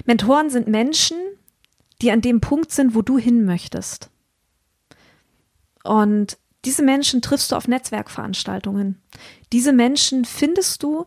Mentoren 0.05 0.49
sind 0.49 0.68
Menschen, 0.68 1.18
die 2.01 2.11
an 2.11 2.22
dem 2.22 2.41
Punkt 2.41 2.72
sind, 2.72 2.95
wo 2.95 3.01
du 3.01 3.18
hin 3.18 3.45
möchtest. 3.45 4.09
Und 5.84 6.38
diese 6.66 6.84
Menschen 6.84 7.22
triffst 7.22 7.51
du 7.51 7.55
auf 7.55 7.68
Netzwerkveranstaltungen. 7.68 9.01
Diese 9.53 9.72
Menschen 9.72 10.26
findest 10.26 10.84
du, 10.84 11.05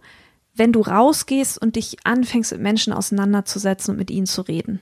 wenn 0.55 0.73
du 0.73 0.81
rausgehst 0.81 1.59
und 1.59 1.77
dich 1.77 1.97
anfängst, 2.05 2.53
mit 2.53 2.61
Menschen 2.61 2.93
auseinanderzusetzen 2.93 3.93
und 3.93 3.99
mit 3.99 4.11
ihnen 4.11 4.27
zu 4.27 4.43
reden. 4.43 4.81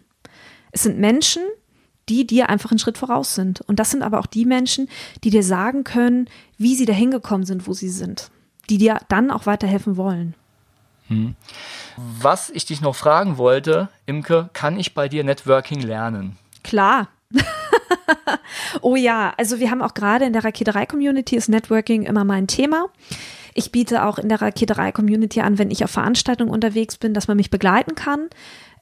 Es 0.70 0.82
sind 0.82 0.98
Menschen, 0.98 1.42
die 1.42 1.65
dir 2.08 2.48
einfach 2.48 2.70
einen 2.70 2.78
Schritt 2.78 2.98
voraus 2.98 3.34
sind. 3.34 3.60
Und 3.62 3.78
das 3.78 3.90
sind 3.90 4.02
aber 4.02 4.18
auch 4.20 4.26
die 4.26 4.44
Menschen, 4.44 4.88
die 5.24 5.30
dir 5.30 5.42
sagen 5.42 5.84
können, 5.84 6.28
wie 6.58 6.74
sie 6.74 6.86
dahin 6.86 7.10
gekommen 7.10 7.44
sind, 7.44 7.66
wo 7.66 7.72
sie 7.72 7.88
sind. 7.88 8.30
Die 8.70 8.78
dir 8.78 9.00
dann 9.08 9.30
auch 9.30 9.46
weiterhelfen 9.46 9.96
wollen. 9.96 10.34
Hm. 11.08 11.34
Was 11.96 12.50
ich 12.50 12.64
dich 12.64 12.80
noch 12.80 12.96
fragen 12.96 13.38
wollte, 13.38 13.88
Imke, 14.06 14.50
kann 14.52 14.78
ich 14.78 14.94
bei 14.94 15.08
dir 15.08 15.24
Networking 15.24 15.80
lernen? 15.80 16.36
Klar. 16.64 17.08
oh 18.82 18.96
ja, 18.96 19.32
also 19.36 19.58
wir 19.58 19.70
haben 19.70 19.82
auch 19.82 19.94
gerade 19.94 20.24
in 20.24 20.32
der 20.32 20.44
Raketerei-Community 20.44 21.36
ist 21.36 21.48
Networking 21.48 22.02
immer 22.02 22.24
mein 22.24 22.46
Thema. 22.46 22.86
Ich 23.54 23.72
biete 23.72 24.04
auch 24.04 24.18
in 24.18 24.28
der 24.28 24.42
Raketerei-Community 24.42 25.40
an, 25.40 25.58
wenn 25.58 25.70
ich 25.70 25.82
auf 25.82 25.90
Veranstaltungen 25.90 26.50
unterwegs 26.50 26.98
bin, 26.98 27.14
dass 27.14 27.28
man 27.28 27.36
mich 27.36 27.50
begleiten 27.50 27.94
kann 27.94 28.28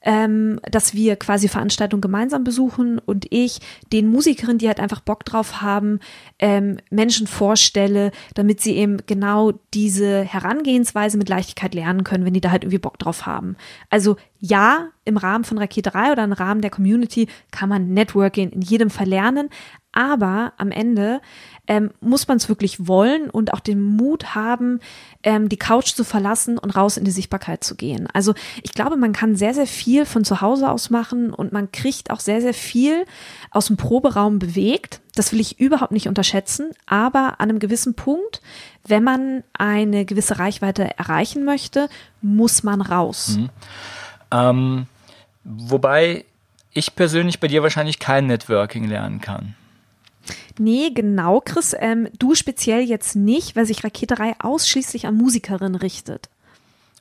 ähm, 0.05 0.59
dass 0.69 0.93
wir 0.93 1.15
quasi 1.15 1.47
Veranstaltungen 1.47 2.01
gemeinsam 2.01 2.43
besuchen 2.43 2.99
und 2.99 3.25
ich 3.31 3.59
den 3.91 4.07
Musikerinnen, 4.07 4.59
die 4.59 4.67
halt 4.67 4.79
einfach 4.79 5.01
Bock 5.01 5.25
drauf 5.25 5.61
haben, 5.61 5.99
ähm, 6.39 6.77
Menschen 6.89 7.27
vorstelle, 7.27 8.11
damit 8.35 8.61
sie 8.61 8.75
eben 8.75 8.97
genau 9.07 9.53
diese 9.73 10.21
Herangehensweise 10.21 11.17
mit 11.17 11.27
Leichtigkeit 11.27 11.73
lernen 11.73 12.03
können, 12.03 12.23
wenn 12.23 12.33
die 12.33 12.41
da 12.41 12.51
halt 12.51 12.63
irgendwie 12.63 12.77
Bock 12.77 12.99
drauf 12.99 13.25
haben. 13.25 13.57
Also 13.89 14.15
ja, 14.39 14.89
im 15.05 15.17
Rahmen 15.17 15.43
von 15.43 15.57
Rakete 15.57 15.91
3 15.91 16.11
oder 16.11 16.23
im 16.23 16.33
Rahmen 16.33 16.61
der 16.61 16.71
Community 16.71 17.27
kann 17.51 17.69
man 17.69 17.93
Networking 17.93 18.49
in 18.49 18.61
jedem 18.61 18.89
Fall 18.89 19.07
lernen, 19.07 19.49
aber 19.95 20.51
am 20.57 20.71
Ende 20.71 21.21
ähm, 21.67 21.91
muss 22.01 22.27
man 22.27 22.37
es 22.37 22.49
wirklich 22.49 22.87
wollen 22.87 23.29
und 23.29 23.53
auch 23.53 23.61
den 23.61 23.81
Mut 23.81 24.35
haben, 24.35 24.81
ähm, 25.23 25.47
die 25.47 25.57
Couch 25.57 25.93
zu 25.93 26.03
verlassen 26.03 26.57
und 26.57 26.75
raus 26.75 26.97
in 26.97 27.05
die 27.05 27.11
Sichtbarkeit 27.11 27.63
zu 27.63 27.75
gehen. 27.75 28.07
Also 28.13 28.33
ich 28.61 28.73
glaube, 28.73 28.97
man 28.97 29.13
kann 29.13 29.37
sehr, 29.37 29.53
sehr 29.53 29.65
viel 29.65 30.05
von 30.05 30.25
zu 30.25 30.41
Hause 30.41 30.69
aus 30.69 30.89
machen 30.89 31.33
und 31.33 31.53
man 31.53 31.71
kriegt 31.71 32.11
auch 32.11 32.19
sehr, 32.19 32.41
sehr 32.41 32.53
viel 32.53 33.05
aus 33.51 33.67
dem 33.67 33.77
Proberaum 33.77 34.37
bewegt. 34.37 34.99
Das 35.15 35.31
will 35.31 35.39
ich 35.39 35.61
überhaupt 35.61 35.93
nicht 35.93 36.09
unterschätzen, 36.09 36.71
aber 36.85 37.39
an 37.39 37.49
einem 37.49 37.59
gewissen 37.59 37.95
Punkt, 37.95 38.41
wenn 38.85 39.03
man 39.03 39.43
eine 39.53 40.03
gewisse 40.03 40.39
Reichweite 40.39 40.97
erreichen 40.97 41.45
möchte, 41.45 41.87
muss 42.21 42.63
man 42.63 42.81
raus. 42.81 43.37
Mhm. 43.37 43.49
Ähm, 44.31 44.87
wobei 45.45 46.25
ich 46.73 46.95
persönlich 46.95 47.39
bei 47.39 47.47
dir 47.47 47.63
wahrscheinlich 47.63 47.99
kein 47.99 48.27
Networking 48.27 48.85
lernen 48.85 49.21
kann. 49.21 49.55
Nee, 50.57 50.91
genau, 50.93 51.41
Chris. 51.41 51.75
Ähm, 51.77 52.09
du 52.17 52.35
speziell 52.35 52.81
jetzt 52.81 53.15
nicht, 53.15 53.55
weil 53.55 53.65
sich 53.65 53.83
Raketerei 53.83 54.35
ausschließlich 54.39 55.05
an 55.07 55.15
Musikerinnen 55.15 55.75
richtet. 55.75 56.29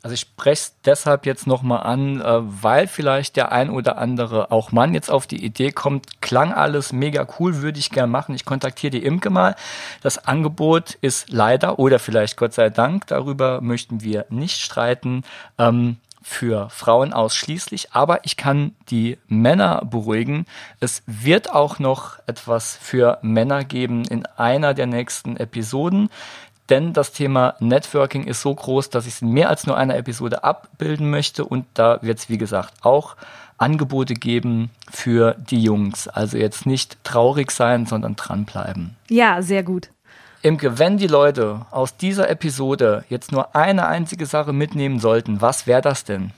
Also 0.03 0.12
ich 0.12 0.20
spreche 0.20 0.53
es 0.53 0.74
deshalb 0.84 1.24
jetzt 1.24 1.47
nochmal 1.47 1.82
an, 1.84 2.20
äh, 2.20 2.40
weil 2.62 2.88
vielleicht 2.88 3.36
der 3.36 3.53
ein 3.53 3.70
oder 3.70 3.97
andere 3.97 4.53
auch 4.53 4.70
Mann 4.70 4.92
jetzt 4.92 5.11
auf 5.11 5.26
die 5.26 5.42
Idee 5.42 5.72
kommt, 5.72 6.20
klang 6.20 6.53
alles 6.53 6.92
mega 6.92 7.26
cool, 7.38 7.62
würde 7.62 7.78
ich 7.78 7.90
gern 7.90 8.11
machen. 8.11 8.34
Ich 8.34 8.45
kontaktiere 8.45 8.90
die 8.90 9.03
Imke 9.03 9.30
mal. 9.30 9.57
Das 10.03 10.18
Angebot 10.18 10.99
ist 11.01 11.30
leider 11.30 11.78
oder 11.78 11.99
vielleicht 11.99 12.36
Gott 12.36 12.53
sei 12.53 12.68
Dank, 12.68 13.07
darüber 13.07 13.62
möchten 13.62 14.03
wir 14.03 14.26
nicht 14.28 14.61
streiten, 14.61 15.22
ähm, 15.57 15.97
für 16.24 16.70
Frauen 16.70 17.12
ausschließlich, 17.12 17.92
aber 17.92 18.24
ich 18.24 18.38
kann 18.38 18.74
die 18.88 19.18
Männer 19.28 19.82
beruhigen. 19.84 20.46
Es 20.80 21.02
wird 21.06 21.52
auch 21.52 21.78
noch 21.78 22.18
etwas 22.26 22.78
für 22.80 23.18
Männer 23.20 23.62
geben 23.62 24.04
in 24.06 24.24
einer 24.38 24.72
der 24.72 24.86
nächsten 24.86 25.36
Episoden, 25.36 26.08
denn 26.70 26.94
das 26.94 27.12
Thema 27.12 27.56
Networking 27.60 28.24
ist 28.24 28.40
so 28.40 28.54
groß, 28.54 28.88
dass 28.88 29.06
ich 29.06 29.14
es 29.14 29.22
in 29.22 29.32
mehr 29.32 29.50
als 29.50 29.66
nur 29.66 29.76
einer 29.76 29.96
Episode 29.96 30.44
abbilden 30.44 31.10
möchte 31.10 31.44
und 31.44 31.66
da 31.74 31.98
wird 32.00 32.18
es, 32.18 32.30
wie 32.30 32.38
gesagt, 32.38 32.72
auch 32.82 33.16
Angebote 33.58 34.14
geben 34.14 34.70
für 34.90 35.36
die 35.38 35.62
Jungs. 35.62 36.08
Also 36.08 36.38
jetzt 36.38 36.64
nicht 36.64 36.96
traurig 37.04 37.50
sein, 37.50 37.84
sondern 37.84 38.16
dranbleiben. 38.16 38.96
Ja, 39.10 39.42
sehr 39.42 39.62
gut. 39.62 39.90
Imke, 40.45 40.78
wenn 40.78 40.99
die 40.99 41.07
Leute 41.07 41.64
aus 41.70 41.97
dieser 41.97 42.28
Episode 42.28 43.07
jetzt 43.09 43.32
nur 43.32 43.57
eine 43.57 43.86
einzige 43.86 44.26
Sache 44.26 44.53
mitnehmen 44.53 45.01
sollten, 45.01 45.40
was 45.40 45.66
wäre 45.66 45.80
das 45.80 46.05
denn? 46.05 46.32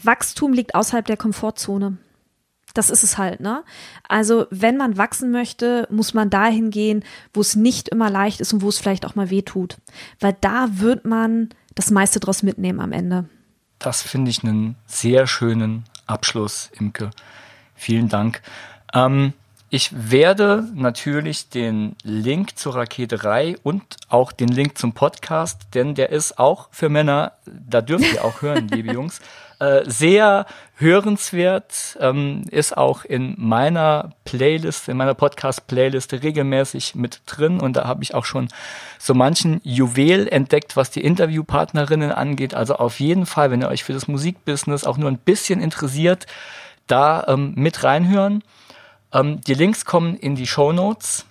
Wachstum 0.00 0.52
liegt 0.52 0.76
außerhalb 0.76 1.04
der 1.04 1.16
Komfortzone. 1.16 1.98
Das 2.74 2.90
ist 2.90 3.02
es 3.02 3.18
halt, 3.18 3.40
ne? 3.40 3.64
Also, 4.08 4.46
wenn 4.50 4.76
man 4.76 4.96
wachsen 4.98 5.32
möchte, 5.32 5.88
muss 5.90 6.14
man 6.14 6.30
dahin 6.30 6.70
gehen, 6.70 7.04
wo 7.32 7.40
es 7.40 7.56
nicht 7.56 7.88
immer 7.88 8.08
leicht 8.08 8.40
ist 8.40 8.52
und 8.52 8.62
wo 8.62 8.68
es 8.68 8.78
vielleicht 8.78 9.04
auch 9.04 9.16
mal 9.16 9.30
weh 9.30 9.42
tut. 9.42 9.78
Weil 10.20 10.36
da 10.40 10.68
wird 10.70 11.04
man 11.04 11.48
das 11.74 11.90
meiste 11.90 12.20
draus 12.20 12.44
mitnehmen 12.44 12.80
am 12.80 12.92
Ende. 12.92 13.28
Das 13.80 14.02
finde 14.02 14.30
ich 14.30 14.44
einen 14.44 14.76
sehr 14.86 15.26
schönen 15.26 15.84
Abschluss, 16.06 16.70
Imke. 16.78 17.10
Vielen 17.74 18.08
Dank. 18.08 18.42
Ähm, 18.92 19.32
ich 19.70 19.90
werde 19.92 20.68
natürlich 20.74 21.48
den 21.48 21.96
Link 22.02 22.56
zur 22.56 22.76
Raketerei 22.76 23.56
und 23.62 23.82
auch 24.08 24.30
den 24.30 24.48
Link 24.48 24.78
zum 24.78 24.92
Podcast, 24.92 25.62
denn 25.74 25.94
der 25.94 26.10
ist 26.10 26.38
auch 26.38 26.68
für 26.70 26.88
Männer, 26.88 27.32
da 27.46 27.80
dürft 27.80 28.12
ihr 28.12 28.24
auch 28.24 28.42
hören, 28.42 28.68
liebe 28.72 28.92
Jungs, 28.92 29.20
äh, 29.58 29.82
sehr 29.86 30.46
hörenswert, 30.76 31.96
ähm, 32.00 32.44
ist 32.50 32.76
auch 32.76 33.04
in 33.04 33.34
meiner 33.38 34.10
Playlist, 34.24 34.88
in 34.88 34.96
meiner 34.96 35.14
Podcast-Playlist 35.14 36.12
regelmäßig 36.12 36.94
mit 36.94 37.22
drin 37.26 37.60
und 37.60 37.76
da 37.76 37.86
habe 37.86 38.02
ich 38.02 38.14
auch 38.14 38.24
schon 38.24 38.48
so 38.98 39.14
manchen 39.14 39.60
Juwel 39.64 40.28
entdeckt, 40.28 40.76
was 40.76 40.90
die 40.90 41.02
Interviewpartnerinnen 41.02 42.12
angeht. 42.12 42.54
Also 42.54 42.76
auf 42.76 43.00
jeden 43.00 43.26
Fall, 43.26 43.50
wenn 43.50 43.62
ihr 43.62 43.68
euch 43.68 43.84
für 43.84 43.92
das 43.92 44.08
Musikbusiness 44.08 44.84
auch 44.84 44.98
nur 44.98 45.10
ein 45.10 45.18
bisschen 45.18 45.60
interessiert, 45.60 46.26
da 46.86 47.24
ähm, 47.28 47.54
mit 47.56 47.82
reinhören. 47.82 48.42
Ähm, 49.14 49.40
die 49.42 49.54
Links 49.54 49.84
kommen 49.84 50.16
in 50.16 50.34
die 50.34 50.46
Show 50.46 50.72
Notes. 50.72 51.24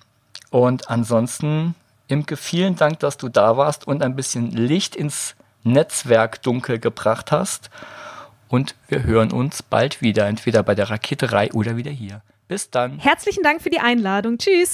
Und 0.50 0.90
ansonsten, 0.90 1.76
Imke, 2.08 2.38
vielen 2.38 2.76
Dank, 2.76 3.00
dass 3.00 3.18
du 3.18 3.30
da 3.30 3.58
warst 3.58 3.86
und 3.86 4.02
ein 4.02 4.16
bisschen 4.16 4.52
Licht 4.52 4.96
ins 4.96 5.36
Netzwerk 5.64 6.42
dunkel 6.42 6.80
gebracht 6.80 7.32
hast. 7.32 7.70
Und 8.48 8.76
wir 8.88 9.04
hören 9.04 9.32
uns 9.32 9.64
bald 9.64 10.02
wieder, 10.02 10.28
entweder 10.28 10.64
bei 10.64 10.76
der 10.76 10.90
Raketerei 10.90 11.52
oder 11.54 11.76
wieder 11.76 11.92
hier. 11.92 12.22
Bis 12.48 12.70
dann. 12.70 13.00
Herzlichen 13.00 13.44
Dank 13.44 13.62
für 13.62 13.70
die 13.70 13.80
Einladung. 13.80 14.38
Tschüss. 14.38 14.72